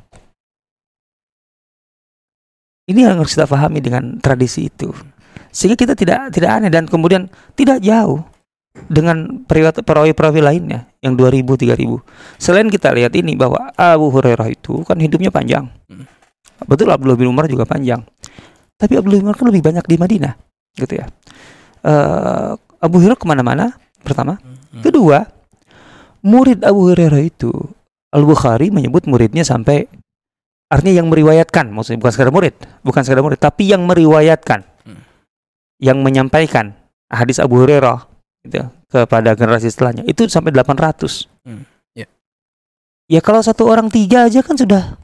Ini 2.90 3.06
yang 3.06 3.22
harus 3.22 3.38
kita 3.38 3.46
pahami 3.46 3.86
dengan 3.86 4.18
tradisi 4.18 4.66
itu. 4.66 4.90
Sehingga 5.54 5.78
kita 5.78 5.94
tidak 5.94 6.34
tidak 6.34 6.50
aneh 6.50 6.74
dan 6.74 6.90
kemudian 6.90 7.30
tidak 7.54 7.82
jauh 7.86 8.26
dengan 8.90 9.46
perawi-perawi 9.50 10.42
lainnya 10.42 10.90
yang 11.02 11.18
2000 11.18 11.42
3000 11.42 12.00
selain 12.38 12.70
kita 12.70 12.94
lihat 12.94 13.12
ini 13.18 13.34
bahwa 13.34 13.74
Abu 13.74 14.14
Hurairah 14.14 14.46
itu 14.50 14.86
kan 14.86 14.96
hidupnya 15.02 15.34
panjang. 15.34 15.68
Hmm. 15.90 16.06
betul 16.70 16.88
Abdullah 16.94 17.18
bin 17.18 17.34
Umar 17.34 17.50
juga 17.50 17.66
panjang 17.66 18.06
tapi 18.80 18.96
Abdullah 18.96 19.20
bin 19.20 19.28
Umar 19.28 19.36
kan 19.36 19.48
lebih 19.52 19.62
banyak 19.62 19.86
di 19.86 19.96
Madinah 19.96 20.34
gitu 20.74 20.96
ya 20.96 21.06
Eh, 21.80 22.52
Abu 22.80 23.00
Hurairah 23.00 23.16
ke 23.16 23.24
mana-mana 23.24 23.72
pertama 24.00 24.36
Mm. 24.70 24.84
kedua 24.84 25.24
murid 26.22 26.60
Abu 26.62 26.92
Hurairah 26.92 27.24
itu 27.24 27.50
Al 28.12 28.28
Bukhari 28.28 28.68
menyebut 28.68 29.08
muridnya 29.08 29.42
sampai 29.42 29.88
artinya 30.68 31.00
yang 31.00 31.08
meriwayatkan 31.08 31.72
maksudnya 31.72 31.98
bukan 31.98 32.12
sekadar 32.12 32.34
murid 32.36 32.54
bukan 32.82 33.02
sekadar 33.02 33.24
murid 33.24 33.40
tapi 33.40 33.72
yang 33.72 33.88
meriwayatkan 33.88 34.62
Hmm. 34.84 35.02
yang 35.80 36.04
menyampaikan 36.04 36.76
hadis 37.08 37.40
Abu 37.40 37.64
Hurairah 37.64 38.04
gitu, 38.44 38.68
kepada 38.88 39.34
generasi 39.34 39.72
setelahnya 39.72 40.04
itu 40.04 40.28
sampai 40.28 40.52
800 40.52 41.32
Hmm, 41.48 41.64
ya. 41.96 42.06
ya 43.08 43.24
kalau 43.24 43.40
satu 43.40 43.66
orang 43.66 43.88
tiga 43.88 44.28
aja 44.28 44.44
kan 44.44 44.54
sudah 44.54 45.00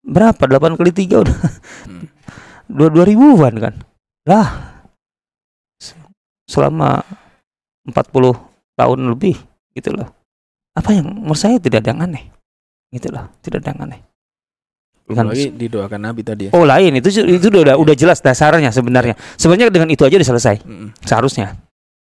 berapa 0.00 0.38
8 0.38 0.78
kali 0.78 0.94
tiga 0.94 1.26
udah 1.26 1.38
Hmm. 1.90 2.06
Dua 2.72 2.88
dua 2.88 3.04
ribuan 3.04 3.52
kan 3.56 3.74
lah 4.24 4.48
se- 5.76 5.98
selama 6.48 7.04
40 7.84 7.92
tahun 8.72 8.98
lebih 9.12 9.36
gitu 9.74 9.92
loh 9.92 10.08
apa 10.72 10.96
yang 10.96 11.06
menurut 11.06 11.36
saya 11.36 11.60
tidak 11.60 11.84
ada 11.84 11.92
yang 11.92 12.00
aneh 12.02 12.24
gitu 12.88 13.12
loh 13.12 13.28
tidak 13.44 13.60
ada 13.62 13.70
yang 13.76 13.82
aneh 13.90 14.00
Kan- 15.12 15.28
lagi 15.28 15.52
didoakan 15.52 16.00
Nabi 16.08 16.24
tadi 16.24 16.42
ya. 16.48 16.50
Oh 16.56 16.64
lain 16.64 16.96
itu 16.96 17.12
itu 17.20 17.52
udah 17.52 17.76
udah 17.76 17.92
jelas 17.92 18.24
dasarnya 18.24 18.72
sebenarnya. 18.72 19.12
Sebenarnya 19.36 19.68
dengan 19.68 19.92
itu 19.92 20.08
aja 20.08 20.16
udah 20.16 20.24
selesai 20.24 20.64
Mm-mm. 20.64 20.88
seharusnya. 21.04 21.52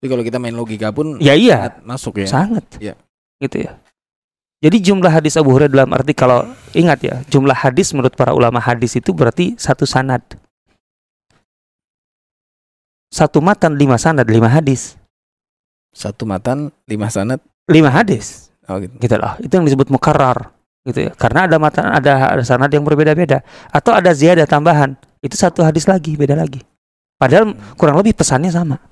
Jadi 0.00 0.08
kalau 0.08 0.24
kita 0.24 0.38
main 0.40 0.56
logika 0.56 0.88
pun 0.88 1.20
Ya 1.20 1.36
iya, 1.36 1.68
masuk 1.84 2.24
ya. 2.24 2.24
sangat. 2.24 2.64
Iya. 2.80 2.96
Gitu 3.44 3.68
ya. 3.68 3.76
Jadi 4.64 4.80
jumlah 4.80 5.12
hadis 5.12 5.36
Abu 5.36 5.52
Hurairah 5.52 5.68
dalam 5.68 5.90
arti 5.92 6.16
kalau 6.16 6.48
ingat 6.72 6.98
ya, 7.04 7.20
jumlah 7.28 7.52
hadis 7.52 7.92
menurut 7.92 8.16
para 8.16 8.32
ulama 8.32 8.56
hadis 8.56 8.96
itu 8.96 9.12
berarti 9.12 9.52
satu 9.60 9.84
sanad. 9.84 10.24
Satu 13.14 13.38
matan 13.38 13.78
lima 13.78 13.94
sanad 13.94 14.26
lima 14.26 14.50
hadis. 14.50 14.98
Satu 15.94 16.26
matan, 16.26 16.74
lima 16.90 17.06
sanat. 17.06 17.38
Lima 17.70 17.86
hadis. 17.94 18.50
Oh 18.66 18.82
gitu. 18.82 18.90
gitu 18.98 19.14
loh. 19.14 19.38
Itu 19.38 19.54
yang 19.54 19.66
disebut 19.70 19.86
mukarrar 19.94 20.50
gitu 20.82 21.06
ya. 21.06 21.12
Karena 21.14 21.46
ada 21.46 21.56
matan 21.62 21.86
ada, 21.94 22.34
ada 22.34 22.42
sanad 22.42 22.66
yang 22.74 22.82
berbeda-beda 22.82 23.46
atau 23.70 23.94
ada 23.94 24.10
ziyadah 24.10 24.50
tambahan. 24.50 24.98
Itu 25.22 25.38
satu 25.38 25.62
hadis 25.62 25.86
lagi, 25.86 26.18
beda 26.18 26.34
lagi. 26.34 26.58
Padahal 27.14 27.54
kurang 27.78 28.02
lebih 28.02 28.18
pesannya 28.18 28.50
sama. 28.50 28.82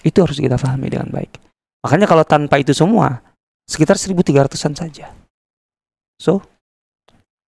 Itu 0.00 0.24
harus 0.24 0.40
kita 0.40 0.56
pahami 0.56 0.88
dengan 0.88 1.12
baik. 1.12 1.36
Makanya 1.84 2.08
kalau 2.08 2.24
tanpa 2.24 2.56
itu 2.56 2.72
semua 2.72 3.20
sekitar 3.68 4.00
1300-an 4.00 4.72
saja. 4.72 5.12
So 6.16 6.40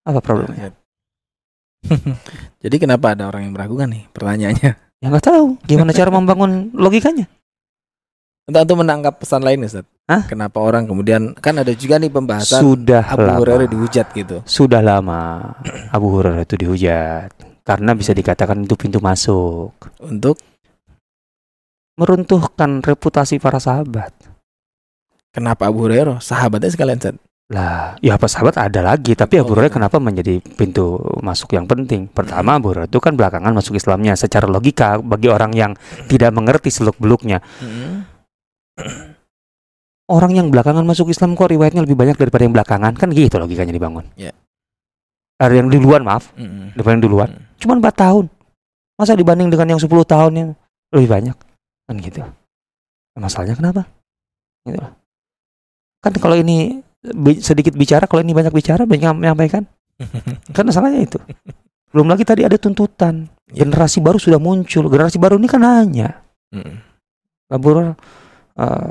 apa 0.06 0.22
problemnya? 0.22 0.70
Jadi 2.64 2.76
kenapa 2.78 3.18
ada 3.18 3.26
orang 3.26 3.50
yang 3.50 3.58
meragukan 3.58 3.90
nih 3.90 4.06
pertanyaannya? 4.14 4.89
Ya 5.00 5.08
nggak 5.08 5.26
tahu 5.32 5.56
gimana 5.64 5.96
cara 5.96 6.12
membangun 6.12 6.76
logikanya. 6.76 7.26
Untuk 8.50 8.66
untuk 8.66 8.78
menangkap 8.82 9.14
pesan 9.22 9.46
lain 9.46 9.64
Ustaz. 9.64 9.86
Hah? 10.10 10.26
Kenapa 10.26 10.58
orang 10.58 10.90
kemudian 10.90 11.38
kan 11.38 11.54
ada 11.62 11.70
juga 11.72 12.02
nih 12.02 12.10
pembahasan 12.10 12.66
Sudah 12.66 13.06
Abu 13.06 13.22
lama. 13.22 13.40
Hurairah 13.46 13.68
dihujat 13.70 14.08
gitu. 14.18 14.42
Sudah 14.44 14.82
lama 14.82 15.54
Abu 15.94 16.18
Hurairah 16.18 16.44
itu 16.44 16.58
dihujat 16.58 17.30
karena 17.62 17.94
bisa 17.94 18.12
dikatakan 18.18 18.66
itu 18.66 18.74
pintu 18.74 18.98
masuk 18.98 19.70
Untuk 20.02 20.42
meruntuhkan 21.94 22.82
reputasi 22.82 23.38
para 23.38 23.62
sahabat. 23.62 24.10
kenapa 25.30 25.70
Abu 25.70 25.86
Hurairah? 25.86 26.18
Sahabatnya 26.20 26.74
sekalian 26.74 26.98
Ustaz. 26.98 27.16
Lah, 27.50 27.98
ya 27.98 28.14
apa 28.14 28.30
sahabat 28.30 28.62
ada 28.62 28.86
lagi, 28.86 29.18
tapi 29.18 29.42
Abu 29.42 29.58
Hurairah 29.58 29.74
kenapa 29.74 29.98
menjadi 29.98 30.38
pintu 30.38 31.02
masuk 31.26 31.58
yang 31.58 31.66
penting? 31.66 32.06
Pertama, 32.06 32.62
Abu 32.62 32.70
Hurairah 32.70 32.86
itu 32.86 33.02
kan 33.02 33.18
belakangan 33.18 33.50
masuk 33.50 33.74
Islamnya 33.74 34.14
secara 34.14 34.46
logika 34.46 35.02
bagi 35.02 35.34
orang 35.34 35.58
yang 35.58 35.74
tidak 36.06 36.30
mengerti 36.30 36.70
seluk-beluknya. 36.70 37.42
Orang 40.10 40.38
yang 40.38 40.54
belakangan 40.54 40.86
masuk 40.86 41.10
Islam 41.10 41.34
kok 41.34 41.50
riwayatnya 41.50 41.82
lebih 41.82 41.98
banyak 41.98 42.22
daripada 42.22 42.46
yang 42.46 42.54
belakangan? 42.54 42.94
Kan 42.94 43.10
gitu 43.18 43.42
logikanya 43.42 43.74
dibangun. 43.74 44.06
Ada 45.42 45.54
yang 45.58 45.74
duluan, 45.74 46.06
maaf, 46.06 46.30
Mm-mm. 46.38 46.78
daripada 46.78 46.94
yang 47.00 47.06
duluan. 47.10 47.30
Mm. 47.34 47.42
Cuman 47.66 47.78
4 47.82 47.96
tahun. 47.98 48.26
Masa 49.00 49.16
dibanding 49.16 49.50
dengan 49.50 49.74
yang 49.74 49.82
10 49.82 49.90
tahun 50.06 50.32
yang 50.38 50.50
lebih 50.92 51.10
banyak? 51.10 51.38
Kan 51.90 51.96
gitu. 51.98 52.22
Masalahnya 53.18 53.56
kenapa? 53.58 53.90
Gitu. 54.68 54.82
Kan 56.04 56.14
kalau 56.20 56.36
ini 56.38 56.86
bi- 57.04 57.40
sedikit 57.40 57.74
bicara, 57.76 58.06
kalau 58.06 58.22
ini 58.24 58.36
banyak 58.36 58.54
bicara, 58.54 58.84
banyak 58.84 59.16
menyampaikan. 59.16 59.64
Kan 60.56 60.64
masalahnya 60.68 61.04
itu. 61.04 61.20
Belum 61.90 62.06
lagi 62.06 62.24
tadi 62.24 62.46
ada 62.46 62.56
tuntutan. 62.56 63.26
Iya. 63.50 63.66
Generasi 63.66 64.00
baru 64.00 64.22
sudah 64.22 64.38
muncul. 64.38 64.86
Generasi 64.88 65.18
baru 65.18 65.42
ini 65.42 65.50
kan 65.50 65.62
nanya. 65.66 66.22
Mm-mm. 66.54 66.78
Abu 67.50 67.66
Hurairah, 67.74 67.98
eh, 68.62 68.90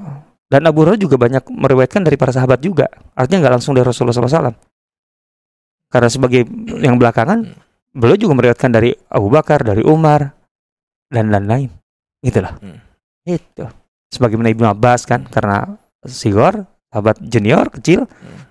dan 0.50 0.62
Abu 0.66 0.82
Hurairah 0.82 0.98
juga 0.98 1.14
banyak 1.14 1.46
meriwayatkan 1.46 2.02
dari 2.02 2.18
para 2.18 2.34
sahabat 2.34 2.58
juga. 2.58 2.90
Artinya 3.14 3.46
nggak 3.46 3.54
langsung 3.54 3.78
dari 3.78 3.86
Rasulullah 3.86 4.18
SAW. 4.18 4.50
Karena 5.88 6.08
sebagai 6.10 6.42
yang 6.82 6.98
belakangan, 6.98 7.54
beliau 7.94 8.18
juga 8.18 8.34
meriwayatkan 8.34 8.70
dari 8.74 8.90
Abu 9.08 9.30
Bakar, 9.30 9.62
dari 9.62 9.86
Umar, 9.86 10.34
dan 11.06 11.30
lain-lain. 11.30 11.70
Itulah. 12.20 12.58
Hmm. 12.58 12.82
Itu. 13.22 13.70
Sebagaimana 14.10 14.50
Ibnu 14.50 14.66
Abbas 14.66 15.06
kan, 15.06 15.22
karena 15.30 15.78
Sigor, 16.02 16.66
sahabat 16.98 17.16
junior, 17.22 17.70
kecil, 17.70 18.04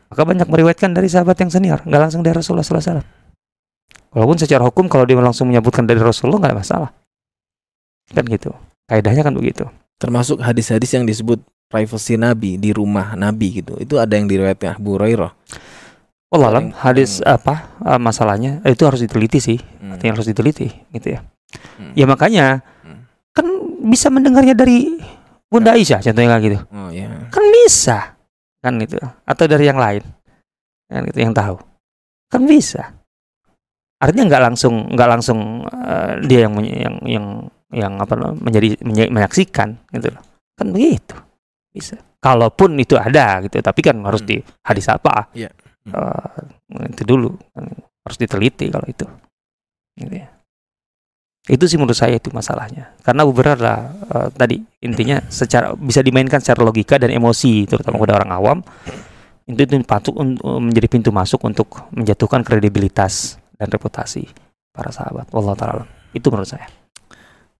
maka 0.07 0.21
banyak 0.23 0.47
meriwayatkan 0.47 0.91
dari 0.91 1.05
sahabat 1.05 1.35
yang 1.37 1.51
senior, 1.51 1.83
nggak 1.83 2.01
langsung 2.01 2.23
dari 2.23 2.33
Rasulullah 2.33 2.63
SAW. 2.63 3.03
Walaupun 4.09 4.37
secara 4.37 4.63
hukum 4.63 4.87
kalau 4.87 5.03
dia 5.03 5.15
langsung 5.15 5.45
menyebutkan 5.45 5.83
dari 5.83 5.99
Rasulullah 5.99 6.39
nggak 6.39 6.51
ada 6.51 6.59
masalah. 6.59 6.89
Kan 8.07 8.23
gitu. 8.25 8.55
Kaidahnya 8.87 9.21
kan 9.21 9.35
begitu. 9.35 9.67
Termasuk 9.97 10.39
hadis-hadis 10.39 10.95
yang 10.95 11.03
disebut 11.03 11.37
privacy 11.67 12.15
Nabi 12.15 12.55
di 12.55 12.71
rumah 12.71 13.13
Nabi 13.13 13.59
gitu. 13.59 13.75
Itu 13.75 13.99
ada 13.99 14.15
yang 14.15 14.25
diriwayatkan 14.25 14.79
Abu 14.79 14.95
Hurairah. 14.95 15.31
Allah 16.27 16.47
alam 16.49 16.63
Paling- 16.71 16.75
hadis 16.77 17.19
apa 17.21 17.71
eh, 17.79 17.95
masalahnya 17.95 18.59
eh, 18.63 18.75
itu 18.75 18.83
harus 18.83 18.99
diteliti 18.99 19.39
sih 19.39 19.59
Mm. 19.59 19.91
artinya 19.95 20.11
harus 20.11 20.27
diteliti 20.27 20.67
gitu 20.91 21.15
ya 21.15 21.23
Hmm. 21.79 21.95
ya 21.95 22.03
makanya 22.03 22.59
Hmm. 22.83 23.07
kan 23.31 23.47
bisa 23.87 24.11
mendengarnya 24.11 24.51
dari 24.51 24.99
Bunda 25.47 25.71
Aisyah 25.71 26.03
contohnya 26.03 26.27
kayak 26.27 26.43
gitu 26.43 26.57
Oh 26.67 26.91
ya. 26.91 27.07
kan 27.31 27.43
bisa 27.47 28.16
kan 28.67 28.75
itu 28.83 28.99
atau 28.99 29.45
dari 29.47 29.63
yang 29.63 29.79
lain. 29.79 30.03
Kan 30.91 31.07
itu 31.07 31.19
yang 31.23 31.31
tahu. 31.31 31.55
Kan 32.27 32.43
bisa. 32.43 32.91
Artinya 34.03 34.27
nggak 34.27 34.43
langsung 34.51 34.91
nggak 34.91 35.09
langsung 35.09 35.63
eh, 35.63 36.11
dia 36.27 36.45
yang 36.45 36.53
yang 36.59 36.95
yang 37.07 37.25
yang 37.71 37.93
apa 37.95 38.35
menjadi 38.35 38.75
menyaksikan 38.83 39.79
gitu 39.95 40.11
loh. 40.11 40.23
Kan 40.59 40.75
begitu. 40.75 41.15
Bisa. 41.71 41.95
Kalaupun 42.19 42.75
itu 42.75 42.99
ada 42.99 43.39
gitu 43.47 43.63
tapi 43.63 43.79
kan 43.79 43.95
harus 44.03 44.19
Hmm. 44.21 44.29
di 44.29 44.37
hadis 44.67 44.91
apa? 44.91 45.31
Iya. 45.31 45.47
Eh, 45.87 46.91
itu 46.91 47.03
dulu. 47.07 47.31
Kan 47.55 47.71
harus 48.03 48.17
diteliti 48.19 48.67
kalau 48.67 48.87
itu. 48.91 49.07
Gitu 49.95 50.13
ya. 50.13 50.27
Itu 51.47 51.63
sih 51.63 51.79
menurut 51.79 51.95
saya 51.95 52.19
itu 52.19 52.27
masalahnya 52.29 52.91
karena 53.01 53.23
beberapa 53.23 53.91
eh, 54.11 54.29
tadi 54.35 54.57
intinya 54.83 55.23
secara 55.31 55.71
bisa 55.73 56.03
dimainkan 56.03 56.43
secara 56.43 56.61
logika 56.61 56.99
dan 56.99 57.09
emosi 57.09 57.63
terutama 57.65 58.03
pada 58.03 58.19
orang 58.19 58.31
awam 58.35 58.57
itu 59.47 59.63
itu 59.63 59.79
patut 59.87 60.11
un- 60.19 60.35
menjadi 60.43 60.87
pintu 60.91 61.09
masuk 61.15 61.39
untuk 61.47 61.87
menjatuhkan 61.95 62.43
kredibilitas 62.43 63.39
dan 63.55 63.71
reputasi 63.71 64.27
para 64.75 64.91
sahabat 64.91 65.31
wallahu 65.31 65.55
taala 65.55 65.83
itu 66.11 66.27
menurut 66.27 66.51
saya 66.51 66.67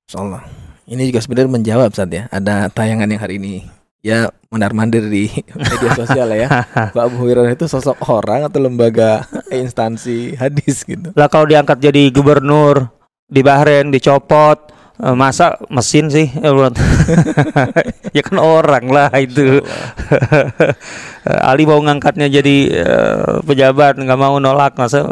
Insyaallah. 0.08 0.40
Ini 0.88 1.04
juga 1.12 1.20
sebenarnya 1.20 1.52
menjawab 1.52 1.92
saat 1.92 2.08
ya. 2.08 2.32
Ada 2.32 2.72
tayangan 2.72 3.12
yang 3.12 3.20
hari 3.20 3.44
ini 3.44 3.68
ya 4.00 4.32
mondar 4.48 4.72
mandir 4.72 5.04
di 5.04 5.28
media 5.60 5.92
sosial 5.92 6.32
ya. 6.32 6.48
Pak 6.96 7.04
Abu 7.04 7.28
Hurairah 7.28 7.52
itu 7.52 7.68
sosok 7.68 8.00
orang 8.08 8.48
atau 8.48 8.64
lembaga 8.64 9.28
instansi 9.52 10.40
hadis 10.40 10.88
gitu. 10.88 11.12
lah 11.12 11.28
kalau 11.28 11.44
diangkat 11.44 11.84
jadi 11.84 12.08
gubernur 12.16 12.88
di 13.28 13.44
Bahrain 13.44 13.92
dicopot 13.92 14.72
eh, 15.04 15.16
masa 15.16 15.60
mesin 15.68 16.08
sih 16.08 16.32
buat- 16.32 16.80
ya 18.16 18.22
kan 18.24 18.40
orang 18.40 18.88
lah 18.88 19.12
itu. 19.20 19.60
Ali 21.50 21.68
mau 21.68 21.84
ngangkatnya 21.84 22.32
jadi 22.32 22.56
eh, 22.72 23.34
pejabat 23.44 24.00
nggak 24.00 24.20
mau 24.20 24.40
nolak 24.40 24.80
masa 24.80 25.12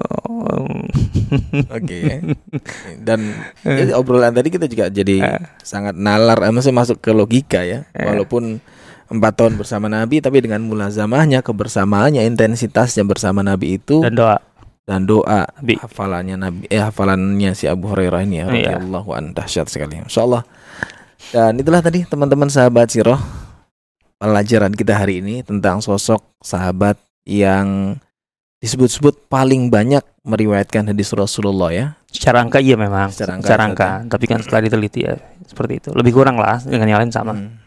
Oke. 1.71 1.97
ya. 1.99 2.17
Dan 3.01 3.35
jadi 3.67 3.91
obrolan 3.93 4.31
tadi 4.31 4.47
kita 4.47 4.65
juga 4.71 4.87
jadi 4.87 5.43
sangat 5.59 5.97
nalar, 5.97 6.39
maksudnya 6.51 6.81
masuk 6.85 6.97
ke 7.03 7.11
logika 7.11 7.61
ya. 7.65 7.83
Walaupun 7.91 8.63
empat 9.05 9.33
tahun 9.37 9.53
bersama 9.59 9.85
Nabi, 9.85 10.17
tapi 10.17 10.41
dengan 10.41 10.65
mulazamahnya, 10.65 11.45
kebersamaannya, 11.45 12.25
intensitasnya 12.25 13.05
bersama 13.05 13.45
Nabi 13.45 13.77
itu 13.77 14.01
dan 14.01 14.17
doa 14.17 14.37
dan 14.85 15.09
doa 15.09 15.49
Nabi. 15.49 15.81
hafalannya 15.81 16.35
Nabi 16.37 16.69
eh 16.69 16.77
hafalannya 16.77 17.51
si 17.57 17.65
Abu 17.65 17.89
Hurairah 17.89 18.21
ini 18.21 18.35
ya 18.37 18.45
Iya. 18.45 18.49
radhiyallahu 18.77 19.09
an 19.17 19.33
dahsyat 19.33 19.65
sekali. 19.67 19.97
Insyaallah. 19.99 20.45
Dan 21.33 21.57
itulah 21.57 21.81
tadi 21.81 22.05
teman-teman 22.05 22.53
sahabat 22.53 22.93
Siroh 22.93 23.17
pelajaran 24.21 24.71
kita 24.77 24.93
hari 24.93 25.25
ini 25.25 25.41
tentang 25.41 25.81
sosok 25.81 26.21
sahabat 26.39 26.95
yang 27.25 27.97
disebut-sebut 28.61 29.25
paling 29.25 29.73
banyak 29.73 30.05
meriwayatkan 30.21 30.93
hadis 30.93 31.09
Rasulullah 31.17 31.73
ya. 31.73 31.85
Secara 32.13 32.45
angka 32.45 32.61
iya 32.61 32.77
memang. 32.77 33.09
Secara 33.09 33.41
secara 33.41 33.63
angka, 33.67 33.87
angka, 34.05 34.17
tapi 34.17 34.25
kan 34.29 34.39
setelah 34.39 34.61
diteliti 34.69 35.01
ya 35.03 35.17
seperti 35.49 35.73
itu. 35.81 35.89
Lebih 35.97 36.13
kurang 36.13 36.37
lah 36.37 36.61
dengan 36.61 36.87
yang 36.87 36.99
lain 37.01 37.11
sama. 37.13 37.33
Hmm. 37.33 37.57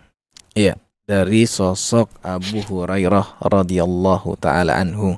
iya 0.54 0.74
dari 1.06 1.46
sosok 1.46 2.20
Abu 2.20 2.60
Hurairah 2.66 3.42
radhiyallahu 3.42 4.34
taala 4.42 4.76
anhu 4.76 5.14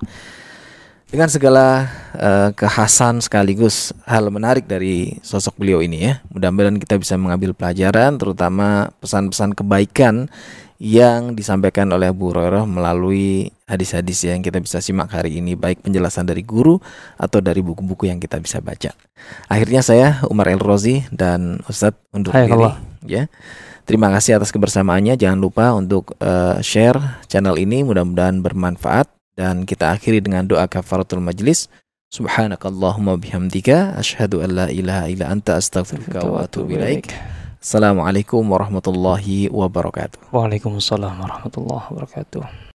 dengan 1.11 1.27
segala 1.27 1.91
eh, 2.15 2.51
kekhasan 2.55 3.19
sekaligus 3.19 3.91
hal 4.07 4.31
menarik 4.31 4.71
dari 4.71 5.19
sosok 5.27 5.59
beliau 5.59 5.83
ini 5.83 6.07
ya. 6.07 6.23
Mudah-mudahan 6.31 6.79
kita 6.79 6.97
bisa 7.03 7.19
mengambil 7.19 7.51
pelajaran 7.53 8.15
terutama 8.17 8.95
pesan-pesan 9.03 9.59
kebaikan 9.59 10.31
yang 10.81 11.37
disampaikan 11.37 11.93
oleh 11.93 12.09
Abu 12.09 12.33
Hurairah 12.33 12.65
melalui 12.65 13.53
hadis-hadis 13.69 14.25
yang 14.25 14.41
kita 14.41 14.65
bisa 14.65 14.81
simak 14.81 15.13
hari 15.13 15.37
ini 15.37 15.53
baik 15.53 15.85
penjelasan 15.85 16.25
dari 16.25 16.41
guru 16.41 16.81
atau 17.21 17.45
dari 17.45 17.61
buku-buku 17.61 18.09
yang 18.09 18.17
kita 18.17 18.41
bisa 18.41 18.65
baca. 18.65 18.97
Akhirnya 19.53 19.85
saya 19.85 20.25
Umar 20.33 20.49
El 20.49 20.63
Rozi 20.63 21.05
dan 21.13 21.61
Ustadz 21.69 22.01
undur 22.17 22.33
Hai, 22.33 22.49
diri 22.49 22.57
Allah. 22.57 22.81
ya. 23.05 23.29
Terima 23.85 24.09
kasih 24.09 24.41
atas 24.41 24.55
kebersamaannya. 24.55 25.21
Jangan 25.21 25.37
lupa 25.43 25.75
untuk 25.77 26.17
eh, 26.23 26.63
share 26.65 27.21
channel 27.29 27.61
ini 27.61 27.85
mudah-mudahan 27.85 28.41
bermanfaat 28.41 29.20
dan 29.39 29.66
kita 29.66 29.95
akhiri 29.95 30.22
dengan 30.22 30.47
doa 30.47 30.66
kafaratul 30.66 31.22
majlis. 31.22 31.70
Subhanakallahumma 32.11 33.22
bihamdika 33.22 33.95
asyhadu 33.95 34.43
an 34.43 34.51
la 34.59 34.66
ilaha 34.66 35.07
illa 35.07 35.31
anta 35.31 35.59
astaghfiruka 35.62 36.26
wa 36.26 36.43
atubu 36.43 36.74
ilaik. 36.74 37.14
Assalamualaikum 37.61 38.43
warahmatullahi 38.51 39.47
wabarakatuh. 39.53 40.35
Waalaikumsalam 40.35 41.14
warahmatullahi 41.22 41.87
wabarakatuh. 41.93 42.70